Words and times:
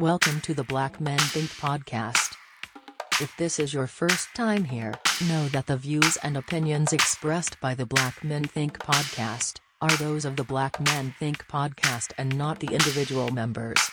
Welcome 0.00 0.40
to 0.42 0.54
the 0.54 0.62
Black 0.62 1.00
Men 1.00 1.18
Think 1.18 1.50
podcast. 1.50 2.36
If 3.20 3.34
this 3.36 3.58
is 3.58 3.74
your 3.74 3.88
first 3.88 4.28
time 4.32 4.62
here, 4.62 4.94
know 5.28 5.48
that 5.48 5.66
the 5.66 5.76
views 5.76 6.16
and 6.22 6.36
opinions 6.36 6.92
expressed 6.92 7.58
by 7.60 7.74
the 7.74 7.84
Black 7.84 8.22
Men 8.22 8.44
Think 8.44 8.78
podcast 8.78 9.56
are 9.80 9.90
those 9.96 10.24
of 10.24 10.36
the 10.36 10.44
Black 10.44 10.78
Men 10.78 11.12
Think 11.18 11.48
podcast 11.48 12.12
and 12.16 12.38
not 12.38 12.60
the 12.60 12.68
individual 12.68 13.32
members. 13.32 13.90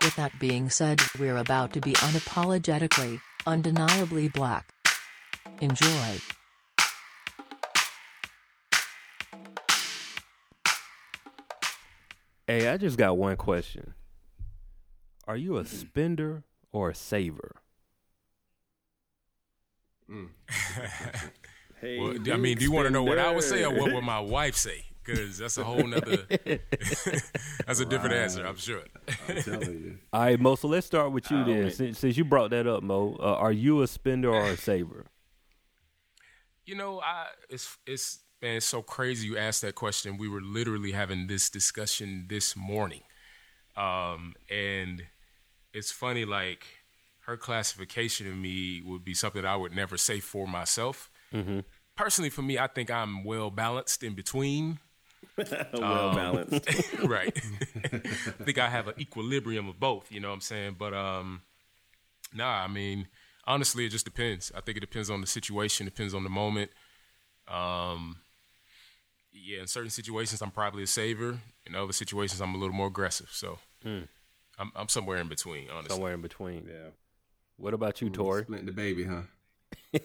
With 0.00 0.14
that 0.14 0.38
being 0.38 0.70
said, 0.70 1.02
we're 1.18 1.38
about 1.38 1.72
to 1.72 1.80
be 1.80 1.94
unapologetically, 1.94 3.20
undeniably 3.48 4.28
black. 4.28 4.72
Enjoy. 5.60 6.20
Hey, 12.46 12.68
I 12.68 12.76
just 12.76 12.96
got 12.96 13.18
one 13.18 13.34
question. 13.34 13.92
Are 15.26 15.36
you 15.36 15.56
a 15.58 15.64
spender 15.64 16.44
or 16.72 16.90
a 16.90 16.94
saver? 16.94 17.56
Hey, 21.78 21.98
Well, 22.00 22.14
I 22.32 22.36
mean, 22.38 22.56
do 22.56 22.64
you 22.64 22.72
want 22.72 22.86
to 22.86 22.90
know 22.90 23.02
what 23.02 23.18
I 23.18 23.30
would 23.34 23.44
say 23.44 23.62
or 23.62 23.70
what 23.70 23.92
would 23.92 24.02
my 24.04 24.18
wife 24.20 24.56
say? 24.56 24.86
Because 25.04 25.36
that's 25.38 25.58
a 25.58 25.62
whole 25.64 25.86
nother. 25.86 26.24
that's 27.66 27.80
a 27.80 27.84
different 27.84 28.14
answer, 28.14 28.46
I'm 28.46 28.56
sure. 28.56 28.80
I'm 29.28 29.36
telling 29.42 29.70
you. 29.84 29.98
All 30.12 30.20
right, 30.22 30.40
Mo. 30.40 30.54
So 30.54 30.68
let's 30.68 30.86
start 30.86 31.12
with 31.12 31.30
you 31.30 31.36
I 31.36 31.44
then. 31.44 31.62
don't- 31.64 31.70
Since, 31.70 31.98
since 31.98 32.16
you 32.16 32.24
brought 32.24 32.50
that 32.50 32.66
up, 32.66 32.82
Mo, 32.82 33.16
uh, 33.20 33.34
are 33.34 33.52
you 33.52 33.82
a 33.82 33.86
spender 33.86 34.30
or 34.32 34.46
a 34.46 34.56
saver? 34.56 35.04
You 36.64 36.76
know, 36.76 37.00
I 37.00 37.26
it's 37.50 37.76
it's 37.86 38.20
man, 38.42 38.56
it's 38.56 38.66
so 38.66 38.80
crazy 38.82 39.28
you 39.28 39.36
asked 39.36 39.60
that 39.62 39.74
question. 39.76 40.16
We 40.16 40.28
were 40.28 40.40
literally 40.40 40.92
having 40.92 41.26
this 41.28 41.48
discussion 41.50 42.26
this 42.28 42.56
morning, 42.56 43.02
um, 43.76 44.34
and 44.50 45.02
it's 45.76 45.92
funny. 45.92 46.24
Like 46.24 46.66
her 47.26 47.36
classification 47.36 48.26
of 48.26 48.36
me 48.36 48.82
would 48.84 49.04
be 49.04 49.14
something 49.14 49.44
I 49.44 49.56
would 49.56 49.74
never 49.74 49.96
say 49.96 50.20
for 50.20 50.48
myself. 50.48 51.10
Personally, 51.96 52.30
for 52.30 52.42
me, 52.42 52.58
I 52.58 52.66
think 52.66 52.90
I'm 52.90 53.24
well 53.24 53.50
balanced 53.50 54.02
in 54.02 54.14
between. 54.14 54.78
well 55.36 56.14
balanced. 56.14 56.68
right. 57.04 57.36
I 57.84 58.44
think 58.44 58.58
I 58.58 58.68
have 58.68 58.88
an 58.88 58.94
equilibrium 58.98 59.68
of 59.68 59.78
both, 59.78 60.10
you 60.10 60.20
know 60.20 60.28
what 60.28 60.34
I'm 60.34 60.40
saying? 60.40 60.76
But 60.78 60.94
um 60.94 61.42
nah, 62.34 62.62
I 62.62 62.68
mean, 62.68 63.08
honestly 63.46 63.84
it 63.84 63.90
just 63.90 64.04
depends. 64.04 64.50
I 64.54 64.60
think 64.60 64.78
it 64.78 64.80
depends 64.80 65.10
on 65.10 65.20
the 65.20 65.26
situation, 65.26 65.84
depends 65.86 66.14
on 66.14 66.24
the 66.24 66.30
moment. 66.30 66.70
Um 67.48 68.16
yeah, 69.32 69.60
in 69.60 69.66
certain 69.66 69.90
situations 69.90 70.40
I'm 70.40 70.50
probably 70.50 70.84
a 70.84 70.86
saver. 70.86 71.38
In 71.66 71.74
other 71.74 71.92
situations 71.92 72.40
I'm 72.40 72.54
a 72.54 72.58
little 72.58 72.74
more 72.74 72.86
aggressive. 72.88 73.28
So 73.32 73.58
I'm 74.58 74.72
I'm 74.74 74.88
somewhere 74.88 75.18
in 75.18 75.28
between, 75.28 75.68
honestly. 75.70 75.94
Somewhere 75.94 76.14
in 76.14 76.22
between. 76.22 76.66
yeah. 76.68 76.90
What 77.56 77.74
about 77.74 78.00
you, 78.00 78.10
Tori? 78.10 78.42
Split 78.42 78.66
the 78.66 78.72
baby, 78.72 79.04
huh? 79.04 79.22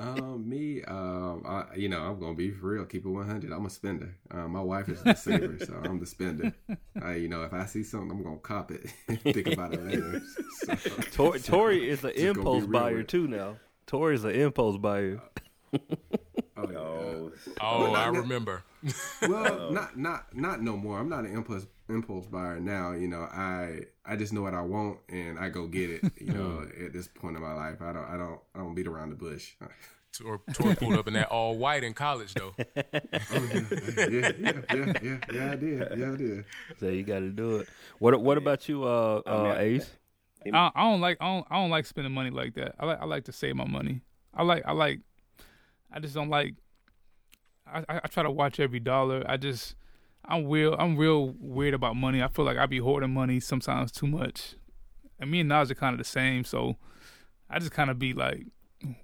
um, 0.00 0.48
me, 0.48 0.82
um, 0.84 1.44
I, 1.46 1.76
you 1.76 1.88
know, 1.88 2.00
I'm 2.00 2.18
gonna 2.18 2.34
be 2.34 2.50
for 2.50 2.68
real. 2.68 2.84
Keep 2.84 3.06
it 3.06 3.08
100. 3.08 3.52
I'm 3.52 3.66
a 3.66 3.70
spender. 3.70 4.16
Um, 4.30 4.52
my 4.52 4.60
wife 4.60 4.88
is 4.88 5.02
the 5.02 5.14
saver, 5.14 5.56
so 5.64 5.80
I'm 5.84 6.00
the 6.00 6.06
spender. 6.06 6.52
I, 7.02 7.14
you 7.14 7.28
know, 7.28 7.42
if 7.42 7.52
I 7.52 7.66
see 7.66 7.84
something, 7.84 8.10
I'm 8.10 8.22
gonna 8.22 8.38
cop 8.38 8.70
it. 8.72 8.90
Think 9.22 9.46
about 9.48 9.74
it 9.74 9.84
later. 9.84 10.22
So, 10.52 10.74
Tori, 11.12 11.40
Tori 11.40 11.88
is 11.88 12.02
an 12.04 12.10
Just 12.10 12.22
gonna 12.22 12.34
be 12.34 12.38
impulse 12.40 12.66
buyer 12.66 13.02
too 13.02 13.28
now. 13.28 13.56
Tori 13.86 14.14
is 14.14 14.24
an 14.24 14.32
impulse 14.32 14.76
buyer. 14.78 15.20
oh. 16.56 16.60
Oh, 16.66 17.32
oh, 17.60 17.92
I 17.94 18.08
remember. 18.08 18.64
Well, 19.22 19.70
not 19.72 19.98
not 19.98 20.34
not 20.34 20.62
no 20.62 20.76
more. 20.76 20.98
I'm 20.98 21.08
not 21.08 21.24
an 21.24 21.34
impulse 21.34 21.66
impulse 21.88 22.26
buyer 22.26 22.60
now. 22.60 22.92
You 22.92 23.08
know, 23.08 23.22
I 23.22 23.82
I 24.04 24.16
just 24.16 24.32
know 24.32 24.42
what 24.42 24.54
I 24.54 24.62
want 24.62 24.98
and 25.08 25.38
I 25.38 25.48
go 25.48 25.66
get 25.66 25.90
it. 25.90 26.12
You 26.18 26.32
know, 26.32 26.66
at 26.84 26.92
this 26.92 27.08
point 27.08 27.36
in 27.36 27.42
my 27.42 27.54
life, 27.54 27.80
I 27.80 27.92
don't 27.92 28.04
I 28.04 28.16
don't 28.16 28.40
I 28.54 28.58
don't 28.58 28.74
beat 28.74 28.86
around 28.86 29.10
the 29.10 29.16
bush. 29.16 29.52
Tor, 30.12 30.40
Tor 30.54 30.74
pulled 30.74 30.94
up 30.94 31.06
in 31.06 31.14
that 31.14 31.28
all 31.28 31.56
white 31.56 31.84
in 31.84 31.94
college 31.94 32.34
though. 32.34 32.52
yeah, 32.58 32.72
yeah, 32.76 34.32
yeah, 34.38 34.92
yeah, 35.02 35.18
yeah, 35.32 35.52
I 35.52 35.54
did. 35.54 35.88
Yeah, 35.96 36.12
I 36.12 36.16
did. 36.16 36.44
So 36.80 36.88
you 36.88 37.04
got 37.04 37.20
to 37.20 37.30
do 37.30 37.58
it. 37.58 37.68
What 38.00 38.20
What 38.20 38.36
about 38.36 38.68
you, 38.68 38.82
uh, 38.82 39.22
uh, 39.24 39.54
Ace? 39.56 39.88
I, 40.52 40.70
I 40.74 40.90
don't 40.90 41.00
like 41.00 41.18
I 41.20 41.26
don't, 41.26 41.46
I 41.48 41.60
don't 41.60 41.70
like 41.70 41.86
spending 41.86 42.12
money 42.12 42.30
like 42.30 42.54
that. 42.54 42.74
I 42.80 42.86
like 42.86 43.00
I 43.00 43.04
like 43.04 43.24
to 43.26 43.32
save 43.32 43.54
my 43.54 43.66
money. 43.66 44.00
I 44.34 44.42
like 44.42 44.64
I 44.66 44.72
like 44.72 45.00
I 45.92 46.00
just 46.00 46.14
don't 46.14 46.30
like 46.30 46.54
I, 47.72 47.84
I 47.88 48.00
I 48.04 48.08
try 48.08 48.22
to 48.22 48.30
watch 48.30 48.60
every 48.60 48.80
dollar. 48.80 49.24
I 49.26 49.36
just 49.36 49.74
I'm 50.24 50.48
real 50.48 50.74
I'm 50.78 50.96
real 50.96 51.34
weird 51.38 51.74
about 51.74 51.96
money. 51.96 52.22
I 52.22 52.28
feel 52.28 52.44
like 52.44 52.58
I 52.58 52.66
be 52.66 52.78
hoarding 52.78 53.12
money 53.12 53.40
sometimes 53.40 53.92
too 53.92 54.06
much. 54.06 54.54
And 55.18 55.30
me 55.30 55.40
and 55.40 55.48
Nas 55.48 55.70
are 55.70 55.74
kind 55.74 55.92
of 55.92 55.98
the 55.98 56.04
same, 56.04 56.44
so 56.44 56.76
I 57.48 57.58
just 57.58 57.72
kind 57.72 57.90
of 57.90 57.98
be 57.98 58.12
like 58.12 58.46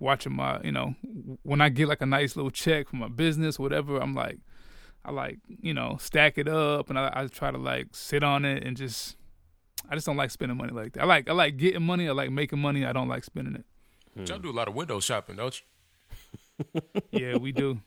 watching 0.00 0.34
my 0.34 0.60
you 0.62 0.72
know 0.72 0.94
when 1.43 1.60
I 1.60 1.69
get 1.69 1.88
like 1.88 2.00
a 2.00 2.06
nice 2.06 2.37
little 2.37 2.50
check 2.50 2.88
from 2.88 3.00
my 3.00 3.09
business 3.09 3.59
whatever. 3.59 3.99
I'm 3.99 4.15
like 4.15 4.38
I 5.04 5.10
like 5.10 5.38
you 5.48 5.75
know 5.75 5.98
stack 6.00 6.38
it 6.38 6.48
up 6.48 6.88
and 6.91 6.98
I, 6.98 7.12
I 7.15 7.27
try 7.27 7.50
to 7.50 7.59
like 7.59 7.88
sit 7.93 8.22
on 8.22 8.44
it 8.44 8.65
and 8.65 8.77
just 8.77 9.16
I 9.88 9.94
just 9.94 10.06
don't 10.06 10.16
like 10.16 10.31
spending 10.31 10.56
money 10.56 10.72
like 10.72 10.94
that. 10.94 11.03
I 11.03 11.06
like 11.06 11.28
I 11.28 11.33
like 11.33 11.56
getting 11.56 11.83
money. 11.83 12.09
I 12.09 12.12
like 12.12 12.31
making 12.31 12.59
money. 12.59 12.84
I 12.84 12.93
don't 12.93 13.09
like 13.09 13.25
spending 13.25 13.54
it. 13.54 13.65
Hmm. 14.16 14.25
Y'all 14.25 14.38
do 14.38 14.50
a 14.50 14.53
lot 14.53 14.69
of 14.69 14.75
window 14.75 15.00
shopping, 15.00 15.37
don't 15.37 15.60
you? 15.60 16.81
Yeah, 17.10 17.37
we 17.37 17.53
do. 17.53 17.81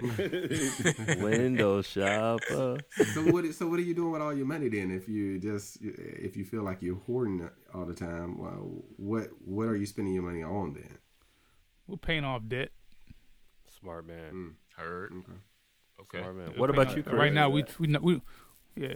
Window 1.20 1.82
shopper. 1.82 2.78
So 3.14 3.22
what? 3.24 3.44
So 3.54 3.66
what 3.66 3.78
are 3.78 3.82
you 3.82 3.94
doing 3.94 4.12
with 4.12 4.22
all 4.22 4.34
your 4.34 4.46
money 4.46 4.68
then? 4.68 4.90
If 4.90 5.08
you 5.08 5.38
just 5.38 5.78
if 5.82 6.36
you 6.36 6.44
feel 6.44 6.62
like 6.62 6.82
you're 6.82 7.00
hoarding 7.06 7.48
all 7.74 7.84
the 7.84 7.94
time, 7.94 8.38
well, 8.38 8.84
what 8.96 9.28
what 9.44 9.64
are 9.64 9.76
you 9.76 9.86
spending 9.86 10.14
your 10.14 10.22
money 10.22 10.42
on 10.42 10.74
then? 10.74 10.98
We're 11.86 11.96
paying 11.96 12.24
off 12.24 12.42
debt. 12.46 12.70
Smart 13.80 14.06
man. 14.06 14.32
Mm. 14.32 14.52
Heard. 14.76 15.12
Okay. 16.00 16.20
Smart 16.20 16.36
man. 16.36 16.52
What 16.56 16.70
about 16.70 16.96
you, 16.96 17.02
Chris? 17.02 17.14
Right 17.14 17.32
now, 17.32 17.50
we 17.50 17.64
we 17.78 17.96
we 17.98 18.22
yeah. 18.76 18.94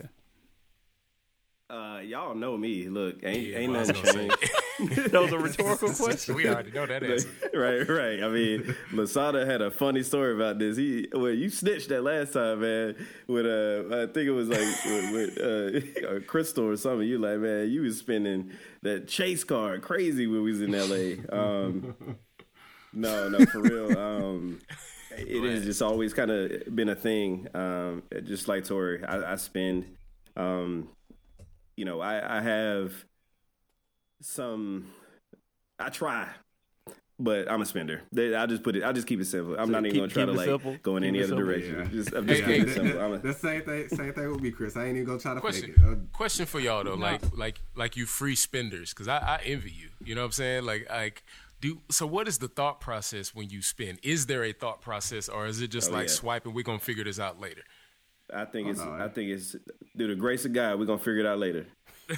Uh, 1.70 2.00
y'all 2.04 2.34
know 2.34 2.56
me. 2.56 2.88
Look, 2.88 3.20
ain't 3.22 3.48
Yeah, 3.48 3.58
ain't 3.58 3.72
nothing 3.72 3.94
changed. 3.94 4.50
that 5.12 5.20
was 5.20 5.32
a 5.32 5.38
rhetorical 5.40 5.92
question. 5.92 6.34
We 6.34 6.46
already 6.46 6.70
know 6.70 6.84
that 6.84 7.02
answer. 7.02 7.28
right, 7.54 7.88
right. 7.88 8.22
I 8.22 8.28
mean, 8.28 8.76
Lasada 8.92 9.46
had 9.46 9.62
a 9.62 9.70
funny 9.70 10.02
story 10.02 10.34
about 10.34 10.58
this. 10.58 10.76
He, 10.76 11.08
well, 11.12 11.30
you 11.30 11.48
snitched 11.48 11.88
that 11.88 12.02
last 12.02 12.34
time, 12.34 12.60
man. 12.60 12.96
With 13.26 13.46
uh, 13.46 14.02
I 14.02 14.06
think 14.06 14.28
it 14.28 14.32
was 14.32 14.48
like 14.48 14.84
with, 14.84 15.12
with 15.12 16.04
uh, 16.04 16.20
Crystal 16.26 16.64
or 16.64 16.76
something. 16.76 17.08
You 17.08 17.18
like, 17.18 17.38
man, 17.38 17.70
you 17.70 17.82
was 17.82 17.98
spending 17.98 18.52
that 18.82 19.08
chase 19.08 19.42
card 19.42 19.80
crazy 19.82 20.26
when 20.26 20.42
we 20.42 20.50
was 20.52 20.60
in 20.60 20.74
L.A. 20.74 21.18
Um, 21.32 21.96
no, 22.92 23.28
no, 23.28 23.44
for 23.46 23.60
real. 23.60 23.98
Um, 23.98 24.60
it 25.16 25.42
has 25.50 25.64
just 25.64 25.80
always 25.80 26.12
kind 26.12 26.30
of 26.30 26.74
been 26.74 26.90
a 26.90 26.94
thing. 26.94 27.48
Um, 27.54 28.02
just 28.24 28.48
like 28.48 28.64
Tori, 28.64 29.02
I, 29.04 29.32
I 29.32 29.36
spend. 29.36 29.96
Um, 30.36 30.88
you 31.76 31.84
know, 31.84 32.00
I, 32.00 32.38
I 32.38 32.40
have 32.40 32.92
some. 34.20 34.86
I 35.78 35.88
try, 35.88 36.28
but 37.18 37.50
I'm 37.50 37.60
a 37.60 37.66
spender. 37.66 38.02
They- 38.12 38.34
I'll 38.34 38.46
just 38.46 38.62
put 38.62 38.76
it. 38.76 38.84
I'll 38.84 38.92
just 38.92 39.06
keep 39.06 39.20
it 39.20 39.24
simple. 39.26 39.56
I'm 39.58 39.66
So 39.66 39.72
not 39.72 39.78
even 39.86 39.90
keep- 39.92 40.00
gonna 40.02 40.12
try 40.12 40.24
to 40.24 40.32
like 40.32 40.46
simple? 40.46 40.76
go 40.82 40.96
in 40.96 41.02
Keep 41.02 41.08
any 41.08 41.18
other 41.18 41.28
simple? 41.28 41.44
direction. 41.46 41.78
Yeah. 41.80 41.84
Just, 41.90 42.12
I'm 42.12 42.26
just 42.28 42.42
Hey, 42.42 42.46
keeping 42.58 42.64
hey, 42.66 42.70
it 42.70 42.74
simple. 42.74 43.00
I'm 43.02 43.12
a, 43.14 43.18
the 43.18 43.32
same 43.34 43.62
thing. 43.62 43.88
Same 43.88 44.12
thing 44.12 44.30
with 44.30 44.40
me, 44.40 44.50
Chris. 44.52 44.76
I 44.76 44.84
ain't 44.86 44.96
even 44.96 45.04
gonna 45.06 45.18
try 45.18 45.34
to 45.34 45.40
question 45.40 45.72
fake 45.74 45.84
it. 45.84 45.92
Uh, 45.92 45.96
question 46.12 46.46
for 46.46 46.60
y'all 46.60 46.84
though 46.84 46.94
like 46.94 47.22
like 47.36 47.60
like 47.74 47.96
you 47.96 48.06
free 48.06 48.36
spenders 48.36 48.90
because 48.94 49.08
I, 49.08 49.18
I 49.18 49.40
envy 49.44 49.70
you 49.72 49.88
you 50.04 50.14
know 50.14 50.20
what 50.22 50.26
i'm 50.26 50.32
saying 50.32 50.64
like 50.64 50.86
like 50.90 51.22
do 51.60 51.80
so 51.90 52.06
what 52.06 52.28
is 52.28 52.38
the 52.38 52.48
thought 52.48 52.80
process 52.80 53.34
when 53.34 53.48
you 53.50 53.62
spend 53.62 53.98
is 54.02 54.26
there 54.26 54.44
a 54.44 54.52
thought 54.52 54.80
process 54.82 55.28
or 55.28 55.46
is 55.46 55.60
it 55.62 55.68
just 55.68 55.90
Oh, 55.90 55.94
like 55.94 56.08
yeah. 56.08 56.12
swiping 56.12 56.52
we're 56.54 56.62
gonna 56.62 56.78
figure 56.78 57.04
this 57.04 57.18
out 57.18 57.40
later 57.40 57.62
I 58.32 58.44
think 58.46 58.68
it's. 58.68 58.80
no, 58.80 58.92
I 58.92 59.08
think 59.08 59.30
it's. 59.30 59.56
Through 59.96 60.08
the 60.08 60.14
grace 60.16 60.44
of 60.44 60.52
God, 60.52 60.78
we're 60.78 60.86
gonna 60.86 60.98
figure 60.98 61.18
it 61.20 61.26
out 61.26 61.38
later. 61.38 61.66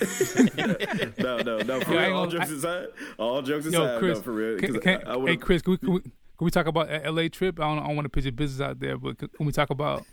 no, 1.18 1.38
no, 1.38 1.58
no. 1.58 1.80
For 1.80 1.94
Yeah, 1.94 2.06
real. 2.06 2.16
All 2.16 2.26
gonna- 2.26 2.38
jokes 2.38 2.50
aside. 2.50 2.86
All 3.18 3.42
jokes 3.42 3.66
Yo, 3.66 3.82
aside. 3.84 3.98
Chris, 3.98 4.18
no, 4.18 4.22
for 4.22 4.32
real. 4.32 4.58
can, 4.58 4.72
'cause 4.74 4.82
can, 4.82 5.02
I, 5.06 5.12
I 5.12 5.16
would've- 5.16 5.30
hey 5.30 5.36
Chris, 5.36 5.62
can 5.62 5.72
we, 5.72 5.78
can 5.78 5.92
we 5.92 6.00
can 6.00 6.12
we 6.44 6.50
talk 6.50 6.66
about 6.66 6.88
LA 7.04 7.28
trip? 7.28 7.60
I 7.60 7.64
don't 7.64 7.78
I 7.78 7.86
don't 7.86 7.96
want 7.96 8.04
to 8.06 8.10
put 8.10 8.24
your 8.24 8.32
business 8.32 8.60
out 8.66 8.78
there, 8.80 8.96
but 8.98 9.18
can, 9.18 9.28
can 9.28 9.46
we 9.46 9.52
talk 9.52 9.70
about 9.70 10.04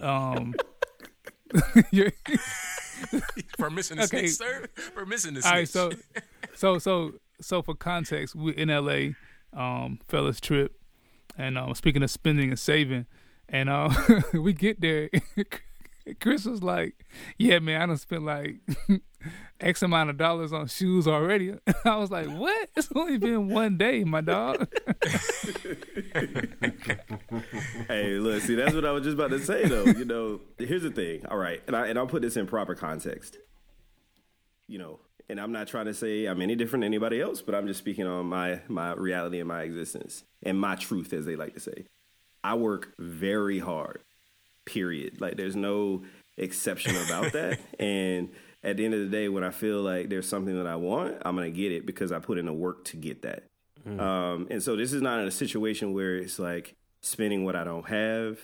um 0.00 0.54
your, 1.92 2.10
for 3.58 3.70
missing 3.70 3.96
the 3.98 4.04
Okay. 4.04 4.26
snitch 4.26 4.50
sir 4.50 4.66
for 4.94 5.06
missing 5.06 5.34
the 5.34 5.46
All 5.46 5.52
right, 5.52 5.68
so 5.68 5.90
so 6.54 6.78
so 6.78 7.12
so 7.40 7.62
for 7.62 7.74
context, 7.74 8.34
we're 8.34 8.54
in 8.54 8.68
LA, 8.68 9.10
um, 9.58 9.98
fellas 10.08 10.40
trip, 10.40 10.72
and 11.36 11.58
um, 11.58 11.74
speaking 11.74 12.02
of 12.02 12.10
spending 12.10 12.50
and 12.50 12.58
saving, 12.58 13.06
and 13.48 13.68
uh, 13.68 13.90
we 14.34 14.52
get 14.52 14.80
there. 14.80 15.10
Chris 16.20 16.44
was 16.44 16.62
like, 16.62 17.04
"Yeah, 17.38 17.60
man, 17.60 17.80
I 17.80 17.86
done 17.86 17.96
spent 17.96 18.24
like 18.24 18.56
X 19.60 19.82
amount 19.82 20.10
of 20.10 20.18
dollars 20.18 20.52
on 20.52 20.66
shoes 20.66 21.08
already." 21.08 21.54
I 21.84 21.96
was 21.96 22.10
like, 22.10 22.28
"What? 22.28 22.68
It's 22.76 22.90
only 22.94 23.16
been 23.18 23.48
one 23.48 23.78
day, 23.78 24.04
my 24.04 24.20
dog." 24.20 24.68
Hey, 27.88 28.18
look, 28.18 28.42
see, 28.42 28.54
that's 28.54 28.74
what 28.74 28.84
I 28.84 28.90
was 28.92 29.04
just 29.04 29.14
about 29.14 29.30
to 29.30 29.40
say, 29.40 29.66
though. 29.66 29.84
You 29.84 30.04
know, 30.04 30.40
here's 30.58 30.82
the 30.82 30.90
thing. 30.90 31.24
All 31.26 31.38
right, 31.38 31.62
and 31.66 31.74
I 31.76 31.86
and 31.88 31.98
I'll 31.98 32.06
put 32.06 32.22
this 32.22 32.36
in 32.36 32.46
proper 32.46 32.74
context. 32.74 33.38
you 34.66 34.78
know, 34.78 35.00
and 35.28 35.40
I'm 35.40 35.52
not 35.52 35.68
trying 35.68 35.86
to 35.86 35.94
say 35.94 36.26
I'm 36.26 36.40
any 36.40 36.54
different 36.56 36.82
than 36.82 36.86
anybody 36.92 37.20
else, 37.20 37.42
but 37.42 37.54
I'm 37.54 37.66
just 37.66 37.78
speaking 37.80 38.06
on 38.06 38.26
my 38.26 38.60
my 38.68 38.92
reality 38.94 39.38
and 39.40 39.48
my 39.48 39.62
existence 39.62 40.24
and 40.42 40.58
my 40.60 40.74
truth, 40.76 41.12
as 41.12 41.26
they 41.26 41.36
like 41.36 41.54
to 41.54 41.60
say. 41.60 41.86
I 42.44 42.54
work 42.54 42.92
very 42.98 43.58
hard. 43.58 44.02
Period. 44.66 45.20
Like 45.20 45.36
there's 45.36 45.56
no 45.56 46.04
exception 46.36 46.94
about 46.96 47.32
that. 47.32 47.58
and 47.78 48.28
at 48.62 48.76
the 48.76 48.84
end 48.84 48.94
of 48.94 49.00
the 49.00 49.08
day, 49.08 49.28
when 49.28 49.42
I 49.42 49.50
feel 49.50 49.80
like 49.80 50.10
there's 50.10 50.28
something 50.28 50.56
that 50.56 50.66
I 50.66 50.76
want, 50.76 51.16
I'm 51.24 51.34
gonna 51.34 51.50
get 51.50 51.72
it 51.72 51.86
because 51.86 52.12
I 52.12 52.18
put 52.18 52.38
in 52.38 52.46
the 52.46 52.52
work 52.52 52.84
to 52.86 52.96
get 52.96 53.22
that. 53.22 53.44
Mm. 53.86 54.00
Um, 54.00 54.46
and 54.50 54.62
so 54.62 54.76
this 54.76 54.92
is 54.92 55.02
not 55.02 55.20
in 55.20 55.26
a 55.26 55.32
situation 55.32 55.92
where 55.92 56.16
it's 56.16 56.38
like 56.38 56.74
spending 57.02 57.44
what 57.44 57.56
I 57.56 57.64
don't 57.64 57.86
have 57.88 58.38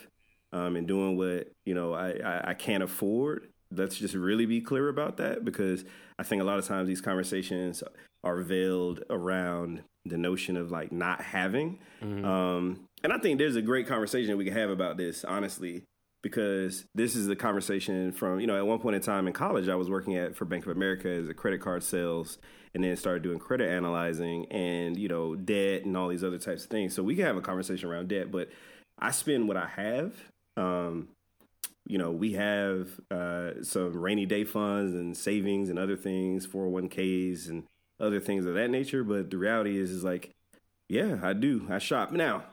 um, 0.52 0.76
and 0.76 0.86
doing 0.86 1.16
what 1.16 1.50
you 1.64 1.74
know 1.74 1.94
I, 1.94 2.10
I, 2.24 2.50
I 2.50 2.54
can't 2.54 2.82
afford. 2.82 3.48
Let's 3.72 3.96
just 3.96 4.14
really 4.14 4.46
be 4.46 4.60
clear 4.60 4.88
about 4.88 5.18
that 5.18 5.44
because 5.44 5.84
I 6.18 6.22
think 6.22 6.42
a 6.42 6.44
lot 6.44 6.58
of 6.58 6.66
times 6.66 6.88
these 6.88 7.00
conversations 7.00 7.82
are 8.24 8.42
veiled 8.42 9.02
around 9.08 9.82
the 10.04 10.18
notion 10.18 10.56
of 10.56 10.70
like 10.70 10.92
not 10.92 11.22
having. 11.22 11.78
Mm-hmm. 12.02 12.24
Um, 12.24 12.80
and 13.02 13.12
I 13.12 13.18
think 13.18 13.38
there's 13.38 13.56
a 13.56 13.62
great 13.62 13.86
conversation 13.86 14.36
we 14.36 14.44
can 14.44 14.54
have 14.54 14.70
about 14.70 14.96
this, 14.96 15.24
honestly, 15.24 15.84
because 16.22 16.84
this 16.94 17.16
is 17.16 17.26
the 17.26 17.36
conversation 17.36 18.12
from, 18.12 18.40
you 18.40 18.46
know, 18.46 18.56
at 18.56 18.66
one 18.66 18.78
point 18.78 18.96
in 18.96 19.02
time 19.02 19.26
in 19.26 19.32
college, 19.32 19.68
I 19.68 19.74
was 19.74 19.88
working 19.88 20.16
at 20.16 20.36
for 20.36 20.44
Bank 20.44 20.66
of 20.66 20.76
America 20.76 21.08
as 21.08 21.28
a 21.28 21.34
credit 21.34 21.60
card 21.60 21.82
sales 21.82 22.38
and 22.74 22.84
then 22.84 22.96
started 22.96 23.22
doing 23.22 23.38
credit 23.38 23.70
analyzing 23.70 24.46
and, 24.52 24.96
you 24.96 25.08
know, 25.08 25.34
debt 25.34 25.84
and 25.84 25.96
all 25.96 26.08
these 26.08 26.22
other 26.22 26.38
types 26.38 26.64
of 26.64 26.70
things. 26.70 26.94
So 26.94 27.02
we 27.02 27.16
can 27.16 27.24
have 27.24 27.36
a 27.36 27.40
conversation 27.40 27.88
around 27.88 28.08
debt, 28.08 28.30
but 28.30 28.50
I 28.98 29.10
spend 29.12 29.48
what 29.48 29.56
I 29.56 29.66
have. 29.66 30.14
Um, 30.56 31.08
you 31.86 31.98
know, 31.98 32.10
we 32.10 32.34
have 32.34 32.88
uh, 33.10 33.62
some 33.62 33.96
rainy 33.96 34.26
day 34.26 34.44
funds 34.44 34.94
and 34.94 35.16
savings 35.16 35.70
and 35.70 35.78
other 35.78 35.96
things, 35.96 36.46
401ks 36.46 37.48
and 37.48 37.64
other 37.98 38.20
things 38.20 38.44
of 38.44 38.54
that 38.54 38.70
nature. 38.70 39.02
But 39.02 39.30
the 39.30 39.38
reality 39.38 39.78
is, 39.78 39.90
is 39.90 40.04
like, 40.04 40.30
yeah, 40.88 41.18
I 41.22 41.32
do. 41.32 41.66
I 41.70 41.78
shop. 41.78 42.12
Now, 42.12 42.44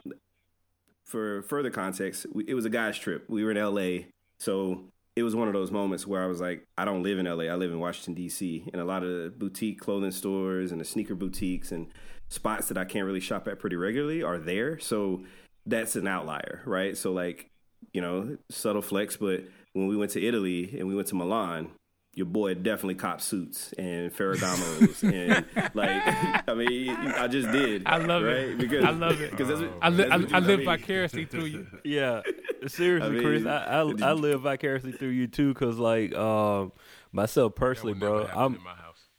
for 1.08 1.42
further 1.44 1.70
context, 1.70 2.26
it 2.48 2.54
was 2.54 2.66
a 2.66 2.70
guy's 2.70 2.98
trip. 2.98 3.26
We 3.30 3.44
were 3.44 3.52
in 3.52 3.58
LA. 3.58 4.08
So 4.40 4.86
it 5.16 5.24
was 5.24 5.36
one 5.36 5.48
of 5.48 5.54
those 5.54 5.72
moments 5.72 6.06
where 6.06 6.22
I 6.22 6.28
was 6.28 6.40
like, 6.40 6.68
I 6.78 6.86
don't 6.86 7.02
live 7.02 7.18
in 7.18 7.26
LA. 7.26 7.46
I 7.46 7.56
live 7.56 7.72
in 7.72 7.80
Washington, 7.80 8.14
D.C. 8.14 8.70
And 8.72 8.82
a 8.82 8.86
lot 8.86 9.04
of 9.04 9.10
the 9.10 9.30
boutique 9.36 9.80
clothing 9.80 10.12
stores 10.12 10.72
and 10.72 10.80
the 10.80 10.86
sneaker 10.86 11.16
boutiques 11.16 11.72
and 11.72 11.88
spots 12.30 12.68
that 12.68 12.78
I 12.78 12.86
can't 12.86 13.06
really 13.06 13.20
shop 13.20 13.48
at 13.48 13.58
pretty 13.58 13.78
regularly 13.78 14.22
are 14.22 14.38
there. 14.38 14.78
So 14.80 15.24
that's 15.66 15.96
an 15.96 16.08
outlier, 16.08 16.62
right? 16.66 16.96
So, 16.96 17.14
like, 17.14 17.50
you 17.94 18.02
know, 18.02 18.38
subtle 18.50 18.82
flex. 18.82 19.18
But 19.18 19.46
when 19.74 19.88
we 19.88 19.98
went 19.98 20.12
to 20.12 20.24
Italy 20.24 20.76
and 20.78 20.88
we 20.88 20.96
went 20.96 21.08
to 21.08 21.16
Milan, 21.16 21.72
your 22.18 22.26
boy 22.26 22.56
definitely 22.56 22.96
cop 22.96 23.22
suits 23.22 23.74
and 23.78 24.12
Ferragamos 24.12 25.04
and 25.04 25.46
like 25.76 26.02
I 26.50 26.54
mean 26.56 26.90
I 26.90 27.28
just 27.28 27.52
did. 27.52 27.84
I 27.86 27.98
love 27.98 28.24
right? 28.24 28.38
it. 28.38 28.58
Because 28.58 28.84
I 28.84 28.90
love 28.90 29.22
it. 29.22 29.30
Because 29.30 29.62
what, 29.62 29.72
I, 29.84 29.90
li- 29.90 30.10
I, 30.10 30.16
I, 30.16 30.40
live 30.40 30.64
vicariously 30.64 31.26
through 31.26 31.46
you. 31.46 31.68
Yeah, 31.84 32.22
seriously, 32.66 33.08
I 33.08 33.12
mean, 33.12 33.22
Chris, 33.22 33.46
I, 33.46 33.58
I, 33.58 34.10
I 34.10 34.14
live 34.14 34.42
vicariously 34.42 34.94
through 34.94 35.10
you 35.10 35.28
too. 35.28 35.54
Cause 35.54 35.78
like 35.78 36.16
um, 36.16 36.72
myself 37.12 37.54
personally, 37.54 37.94
bro, 37.94 38.26
I'm 38.26 38.58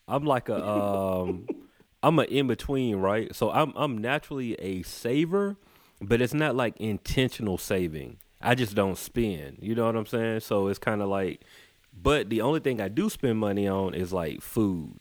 I'm 0.09 0.25
like 0.25 0.49
a 0.49 0.69
um, 0.69 1.47
I'm 2.03 2.19
an 2.19 2.27
in 2.27 2.49
between, 2.49 2.97
right? 2.97 3.33
So 3.33 3.53
I'm 3.53 3.73
I'm 3.77 3.99
naturally 3.99 4.55
a 4.55 4.83
saver, 4.83 5.57
but 6.01 6.21
it's 6.21 6.35
not 6.35 6.57
like 6.57 6.77
intentional 6.79 7.59
saving. 7.59 8.19
I 8.41 8.57
just 8.57 8.75
don't 8.75 8.99
spend. 8.99 9.59
You 9.63 9.77
know 9.77 9.87
what 9.87 9.95
I'm 9.95 10.07
saying? 10.07 10.41
So 10.41 10.67
it's 10.67 10.81
kind 10.81 11.01
of 11.01 11.09
like 11.09 11.43
but 12.03 12.31
the 12.31 12.41
only 12.43 12.61
thing 12.61 12.81
I 12.81 12.89
do 12.89 13.09
spend 13.09 13.39
money 13.39 13.67
on 13.67 13.95
is 13.95 14.13
like 14.13 14.41
food. 14.41 14.99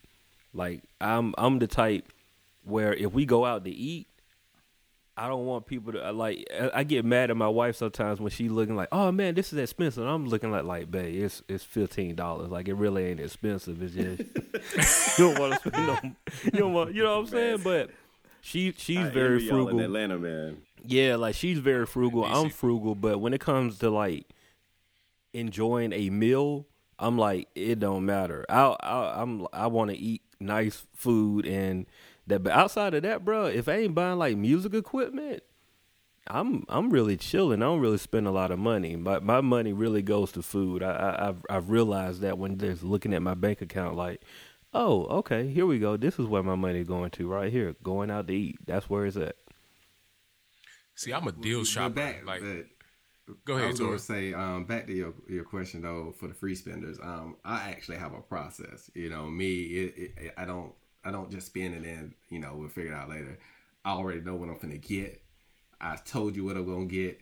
Like 0.53 0.83
I'm 0.99 1.33
I'm 1.37 1.59
the 1.59 1.67
type 1.67 2.11
where 2.63 2.93
if 2.93 3.13
we 3.13 3.25
go 3.25 3.45
out 3.45 3.63
to 3.65 3.71
eat, 3.71 4.07
I 5.15 5.27
don't 5.27 5.45
want 5.45 5.65
people 5.65 5.93
to 5.93 6.11
like. 6.11 6.47
I 6.73 6.83
get 6.83 7.03
mad 7.03 7.31
at 7.31 7.37
my 7.37 7.47
wife 7.47 7.75
sometimes 7.75 8.19
when 8.19 8.29
she's 8.29 8.51
looking 8.51 8.75
like, 8.75 8.89
"Oh 8.91 9.11
man, 9.11 9.35
this 9.35 9.51
is 9.51 9.59
expensive." 9.59 10.03
And 10.03 10.11
I'm 10.11 10.27
looking 10.27 10.51
like, 10.51 10.63
"Like, 10.63 10.91
babe, 10.91 11.23
it's 11.23 11.41
it's 11.47 11.63
fifteen 11.63 12.15
dollars. 12.15 12.49
Like, 12.49 12.67
it 12.67 12.75
really 12.75 13.05
ain't 13.05 13.19
expensive. 13.19 13.81
It's 13.81 13.95
just 13.95 14.19
you 15.19 15.25
don't 15.25 15.39
want 15.39 15.53
to 15.53 15.69
spend 15.69 15.89
on. 15.89 16.15
You 16.45 16.51
don't 16.51 16.73
want. 16.73 16.93
You 16.93 17.03
know 17.03 17.15
what 17.15 17.21
I'm 17.21 17.27
saying? 17.27 17.61
But 17.63 17.89
she 18.41 18.73
she's 18.77 18.97
I 18.99 19.09
very 19.09 19.47
frugal. 19.47 19.79
Atlanta, 19.79 20.19
man. 20.19 20.61
Yeah, 20.83 21.15
like 21.15 21.35
she's 21.35 21.57
very 21.57 21.85
frugal. 21.85 22.23
I'm 22.23 22.49
frugal, 22.49 22.93
but 22.93 23.19
when 23.19 23.33
it 23.33 23.41
comes 23.41 23.79
to 23.79 23.89
like 23.89 24.25
enjoying 25.33 25.93
a 25.93 26.09
meal, 26.11 26.67
I'm 26.99 27.17
like, 27.17 27.47
it 27.55 27.79
don't 27.79 28.05
matter. 28.05 28.45
I 28.49 28.75
I 28.79 29.21
I'm 29.21 29.47
I 29.53 29.67
want 29.67 29.91
to 29.91 29.97
eat 29.97 30.21
nice 30.39 30.83
food 30.95 31.45
and 31.45 31.85
that. 32.27 32.43
But 32.43 32.53
outside 32.53 32.93
of 32.93 33.03
that, 33.03 33.23
bro, 33.23 33.45
if 33.45 33.67
I 33.69 33.77
ain't 33.77 33.95
buying 33.95 34.17
like 34.17 34.37
music 34.37 34.73
equipment, 34.73 35.43
I'm 36.27 36.65
I'm 36.69 36.89
really 36.89 37.17
chilling. 37.17 37.61
I 37.61 37.65
don't 37.65 37.79
really 37.79 37.97
spend 37.97 38.27
a 38.27 38.31
lot 38.31 38.51
of 38.51 38.59
money. 38.59 38.95
My 38.95 39.19
my 39.19 39.41
money 39.41 39.73
really 39.73 40.01
goes 40.01 40.31
to 40.33 40.41
food. 40.41 40.81
I, 40.83 40.91
I 40.91 41.29
I've 41.29 41.45
I've 41.49 41.69
realized 41.69 42.21
that 42.21 42.37
when 42.37 42.57
just 42.57 42.83
looking 42.83 43.13
at 43.13 43.21
my 43.21 43.35
bank 43.35 43.61
account, 43.61 43.95
like, 43.95 44.21
oh, 44.73 45.05
okay, 45.19 45.47
here 45.47 45.65
we 45.65 45.79
go. 45.79 45.97
This 45.97 46.17
is 46.19 46.25
where 46.25 46.43
my 46.43 46.55
money's 46.55 46.87
going 46.87 47.11
to 47.11 47.27
right 47.27 47.51
here. 47.51 47.75
Going 47.83 48.09
out 48.09 48.27
to 48.27 48.33
eat. 48.33 48.57
That's 48.65 48.89
where 48.89 49.05
it's 49.05 49.17
at. 49.17 49.35
See, 50.95 51.13
I'm 51.13 51.27
a 51.27 51.31
deal 51.31 51.63
shopper. 51.63 51.93
Back, 51.93 52.25
like. 52.25 52.41
But- 52.41 52.65
Go 53.45 53.53
ahead. 53.53 53.65
I 53.65 53.67
was 53.71 53.79
going 53.79 53.91
to 53.91 53.99
say 53.99 54.33
um, 54.33 54.65
back 54.65 54.87
to 54.87 54.93
your 54.93 55.13
your 55.27 55.43
question 55.43 55.81
though 55.81 56.13
for 56.17 56.27
the 56.27 56.33
free 56.33 56.55
spenders. 56.55 56.97
Um, 57.01 57.35
I 57.43 57.69
actually 57.69 57.97
have 57.97 58.13
a 58.13 58.21
process. 58.21 58.89
You 58.93 59.09
know, 59.09 59.25
me, 59.29 59.63
it, 59.63 60.13
it, 60.17 60.33
I 60.37 60.45
don't 60.45 60.73
I 61.03 61.11
don't 61.11 61.29
just 61.29 61.47
spend 61.47 61.73
it 61.73 61.77
and 61.77 61.85
then 61.85 62.15
you 62.29 62.39
know 62.39 62.55
we'll 62.55 62.69
figure 62.69 62.93
it 62.93 62.95
out 62.95 63.09
later. 63.09 63.37
I 63.83 63.91
already 63.91 64.21
know 64.21 64.35
what 64.35 64.49
I'm 64.49 64.57
going 64.57 64.71
to 64.71 64.77
get. 64.77 65.21
I 65.79 65.97
told 65.97 66.35
you 66.35 66.45
what 66.45 66.57
I'm 66.57 66.65
going 66.65 66.87
to 66.87 66.95
get. 66.95 67.21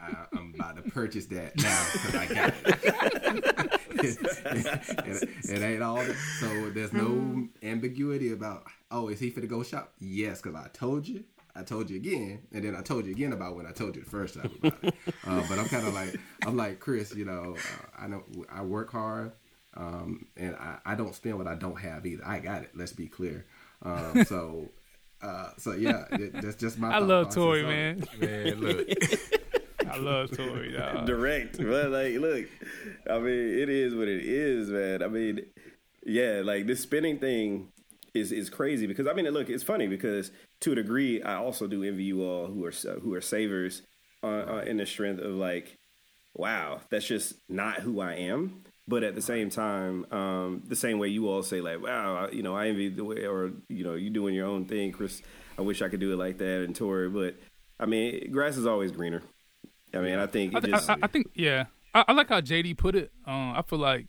I, 0.00 0.26
am 0.36 0.54
about 0.54 0.76
to 0.76 0.90
purchase 0.90 1.26
that 1.26 1.56
now 1.56 1.86
because 1.92 2.14
I 2.14 2.26
got 2.26 2.54
it. 2.64 3.78
it, 3.90 4.18
it, 5.06 5.28
it, 5.50 5.62
ain't 5.62 5.82
all 5.82 6.04
so. 6.38 6.70
There's 6.70 6.92
no 6.92 7.48
ambiguity 7.62 8.32
about. 8.32 8.64
Oh, 8.90 9.08
is 9.08 9.18
he 9.18 9.30
for 9.30 9.40
to 9.40 9.48
go 9.48 9.64
shop? 9.64 9.92
Yes, 9.98 10.40
because 10.40 10.56
I 10.56 10.68
told 10.68 11.08
you. 11.08 11.24
I 11.54 11.62
told 11.62 11.90
you 11.90 11.96
again, 11.96 12.40
and 12.52 12.64
then 12.64 12.76
I 12.76 12.82
told 12.82 13.06
you 13.06 13.12
again 13.12 13.32
about 13.32 13.56
when 13.56 13.66
I 13.66 13.72
told 13.72 13.96
you 13.96 14.02
the 14.02 14.10
first 14.10 14.34
time 14.34 14.50
about 14.62 14.84
it. 14.84 14.94
Uh, 15.26 15.44
but 15.48 15.58
I'm 15.58 15.68
kind 15.68 15.86
of 15.86 15.92
like 15.92 16.18
I'm 16.46 16.56
like 16.56 16.80
Chris. 16.80 17.14
You 17.14 17.26
know, 17.26 17.56
uh, 17.56 18.02
I 18.02 18.06
know 18.06 18.22
I 18.50 18.62
work 18.62 18.90
hard, 18.90 19.32
um, 19.76 20.26
and 20.36 20.56
I, 20.56 20.78
I 20.86 20.94
don't 20.94 21.14
spend 21.14 21.36
what 21.36 21.46
I 21.46 21.54
don't 21.54 21.78
have 21.78 22.06
either. 22.06 22.22
I 22.24 22.38
got 22.38 22.62
it. 22.62 22.70
Let's 22.74 22.92
be 22.92 23.08
clear. 23.08 23.44
Um, 23.82 24.24
so, 24.26 24.68
uh, 25.20 25.50
so 25.58 25.72
yeah, 25.72 26.04
it, 26.12 26.40
that's 26.40 26.56
just 26.56 26.78
my. 26.78 26.94
I 26.94 26.98
love 26.98 27.34
Tori, 27.34 27.62
man. 27.62 28.04
Man, 28.18 28.60
look. 28.60 28.88
I 29.90 29.98
love 29.98 30.30
Tori. 30.34 30.72
Dog. 30.72 31.06
Direct, 31.06 31.58
but 31.58 31.90
like, 31.90 32.14
look, 32.14 32.46
I 33.10 33.18
mean, 33.18 33.58
it 33.58 33.68
is 33.68 33.94
what 33.94 34.08
it 34.08 34.24
is, 34.24 34.70
man. 34.70 35.02
I 35.02 35.08
mean, 35.08 35.40
yeah, 36.06 36.40
like 36.42 36.66
this 36.66 36.80
spinning 36.80 37.18
thing 37.18 37.68
is 38.14 38.32
is 38.32 38.50
crazy 38.50 38.86
because 38.86 39.06
I 39.06 39.12
mean, 39.12 39.26
look, 39.28 39.48
it's 39.48 39.62
funny 39.62 39.86
because 39.86 40.30
to 40.60 40.72
a 40.72 40.74
degree, 40.74 41.22
I 41.22 41.36
also 41.36 41.66
do 41.66 41.82
envy 41.82 42.04
you 42.04 42.22
all 42.22 42.46
who 42.46 42.64
are 42.64 42.72
who 43.00 43.14
are 43.14 43.20
savers 43.20 43.82
uh, 44.22 44.26
uh, 44.26 44.64
in 44.66 44.78
the 44.78 44.86
strength 44.86 45.20
of 45.20 45.34
like, 45.34 45.76
wow, 46.34 46.80
that's 46.90 47.06
just 47.06 47.34
not 47.48 47.80
who 47.80 48.00
I 48.00 48.14
am. 48.14 48.62
But 48.86 49.02
at 49.02 49.14
the 49.14 49.22
same 49.22 49.50
time, 49.50 50.10
um, 50.12 50.62
the 50.66 50.76
same 50.76 50.98
way 50.98 51.08
you 51.08 51.28
all 51.28 51.42
say 51.42 51.60
like, 51.60 51.82
wow, 51.82 52.28
you 52.32 52.42
know, 52.42 52.56
I 52.56 52.68
envy 52.68 52.88
the 52.88 53.04
way, 53.04 53.26
or 53.26 53.52
you 53.68 53.84
know, 53.84 53.94
you 53.94 54.08
doing 54.08 54.34
your 54.34 54.46
own 54.46 54.64
thing, 54.64 54.92
Chris. 54.92 55.22
I 55.58 55.62
wish 55.62 55.82
I 55.82 55.88
could 55.88 56.00
do 56.00 56.12
it 56.12 56.16
like 56.16 56.38
that, 56.38 56.62
and 56.62 56.74
Tori. 56.74 57.10
But 57.10 57.36
I 57.78 57.86
mean, 57.86 58.32
grass 58.32 58.56
is 58.56 58.66
always 58.66 58.90
greener. 58.90 59.22
I 59.94 59.98
mean, 59.98 60.18
I 60.18 60.26
think 60.26 60.54
I, 60.54 60.60
just, 60.60 60.90
I, 60.90 60.96
I, 61.02 61.06
think 61.06 61.30
yeah, 61.34 61.66
I, 61.94 62.04
I, 62.08 62.12
like 62.12 62.28
how 62.28 62.40
JD 62.40 62.76
put 62.76 62.94
it. 62.94 63.10
Um, 63.26 63.52
I 63.56 63.62
feel 63.62 63.78
like 63.78 64.06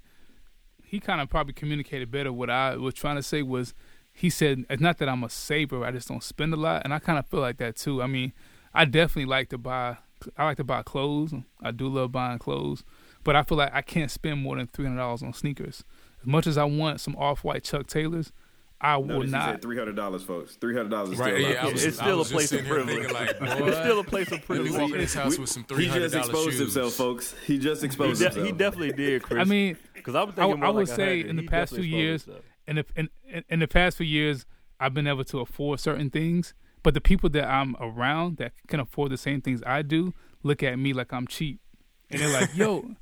he 0.84 1.00
kind 1.00 1.22
of 1.22 1.29
probably 1.29 1.53
communicated 1.53 2.10
better. 2.10 2.34
What 2.34 2.50
I 2.50 2.75
was 2.75 2.94
trying 2.94 3.15
to 3.15 3.24
say 3.24 3.41
was 3.41 3.74
he 4.19 4.29
said 4.29 4.65
it's 4.69 4.81
not 4.81 4.97
that 4.97 5.07
I'm 5.07 5.23
a 5.23 5.29
saver, 5.29 5.85
I 5.85 5.91
just 5.91 6.09
don't 6.09 6.21
spend 6.21 6.53
a 6.53 6.57
lot, 6.57 6.81
and 6.83 6.93
I 6.93 6.99
kind 6.99 7.17
of 7.17 7.25
feel 7.27 7.39
like 7.39 7.57
that 7.57 7.77
too. 7.77 8.01
I 8.01 8.07
mean, 8.07 8.33
I 8.73 8.83
definitely 8.83 9.25
like 9.25 9.47
to 9.49 9.57
buy. 9.57 9.97
I 10.35 10.43
like 10.43 10.57
to 10.57 10.65
buy 10.65 10.83
clothes. 10.83 11.33
I 11.61 11.71
do 11.71 11.88
love 11.88 12.11
buying 12.11 12.38
clothes, 12.38 12.83
but 13.23 13.38
I 13.38 13.43
feel 13.43 13.57
like 13.57 13.73
I 13.73 13.81
can't 13.81 14.11
spend 14.11 14.41
more 14.41 14.57
than 14.57 14.67
three 14.67 14.85
hundred 14.85 14.97
dollars 14.97 15.23
on 15.23 15.31
sneakers. 15.31 15.85
As 16.19 16.27
much 16.27 16.47
as 16.47 16.57
I 16.57 16.65
want 16.65 16.99
some 16.99 17.15
off-white 17.15 17.63
Chuck 17.63 17.88
Taylors, 17.88 18.33
I 18.81 18.97
will 18.97 19.23
not. 19.23 19.61
Three 19.61 19.77
hundred 19.77 19.95
dollars, 19.95 20.23
folks. 20.23 20.57
Three 20.57 20.75
hundred 20.75 20.89
dollars. 20.89 21.17
Right? 21.17 21.39
Yeah, 21.39 21.65
was, 21.65 21.85
it's 21.85 21.95
still 21.95 22.19
a 22.19 22.25
place 22.25 22.51
of 22.51 22.65
privilege. 22.65 23.09
Like, 23.11 23.38
it's 23.39 23.77
still 23.77 23.99
a 23.99 24.03
place 24.03 24.33
of 24.33 24.41
privilege. 24.41 24.73
Walk 24.73 24.91
in 24.91 24.99
his 24.99 25.13
house 25.13 25.38
with 25.38 25.49
some 25.49 25.63
three 25.63 25.88
hundred 25.88 26.11
dollars 26.11 26.13
He 26.13 26.19
just 26.19 26.29
exposed 26.29 26.51
shoes. 26.51 26.59
himself, 26.59 26.93
folks. 26.93 27.35
He 27.45 27.57
just 27.57 27.83
exposed 27.85 28.19
he, 28.19 28.25
himself. 28.25 28.45
he 28.45 28.51
definitely 28.51 28.91
did, 28.91 29.23
Chris. 29.23 29.39
I 29.39 29.45
mean, 29.45 29.77
because 29.93 30.15
I'm 30.15 30.33
thinking 30.33 30.61
I, 30.61 30.67
I 30.67 30.69
would 30.71 30.89
like 30.89 30.95
say 30.97 31.21
in 31.21 31.38
the 31.38 31.47
past 31.47 31.73
few 31.73 31.83
years, 31.83 32.27
in 32.69 32.75
the 32.77 32.85
in, 32.95 33.09
in 33.49 33.59
the 33.59 33.67
past 33.67 33.97
few 33.97 34.05
years, 34.05 34.45
I've 34.79 34.93
been 34.93 35.07
able 35.07 35.25
to 35.25 35.39
afford 35.39 35.79
certain 35.79 36.09
things. 36.09 36.53
But 36.81 36.93
the 36.93 37.01
people 37.01 37.29
that 37.31 37.45
I'm 37.45 37.75
around 37.79 38.38
that 38.38 38.53
can 38.67 38.79
afford 38.79 39.11
the 39.11 39.17
same 39.17 39.41
things 39.41 39.61
I 39.65 39.81
do 39.81 40.13
look 40.43 40.63
at 40.63 40.79
me 40.79 40.93
like 40.93 41.11
I'm 41.11 41.27
cheap, 41.27 41.59
and 42.09 42.21
they're 42.21 42.33
like, 42.41 42.55
"Yo." 42.55 42.91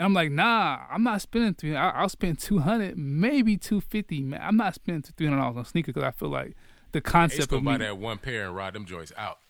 And 0.00 0.06
I'm 0.06 0.14
like, 0.14 0.32
nah, 0.32 0.78
I'm 0.90 1.02
not 1.02 1.20
spending 1.20 1.52
three. 1.52 1.76
I'll 1.76 2.08
spend 2.08 2.38
two 2.38 2.60
hundred, 2.60 2.96
maybe 2.96 3.58
two 3.58 3.82
fifty. 3.82 4.22
Man, 4.22 4.40
I'm 4.42 4.56
not 4.56 4.74
spending 4.74 5.02
three 5.02 5.26
hundred 5.26 5.42
dollars 5.42 5.58
on 5.58 5.64
sneakers 5.66 5.92
because 5.92 6.06
I 6.06 6.10
feel 6.10 6.30
like 6.30 6.56
the 6.92 7.02
concept 7.02 7.52
of 7.52 7.62
me, 7.62 7.72
buy 7.72 7.76
that 7.76 7.98
one 7.98 8.16
pair 8.16 8.46
and 8.46 8.56
ride 8.56 8.72
them 8.72 8.86
joints 8.86 9.12
out. 9.18 9.40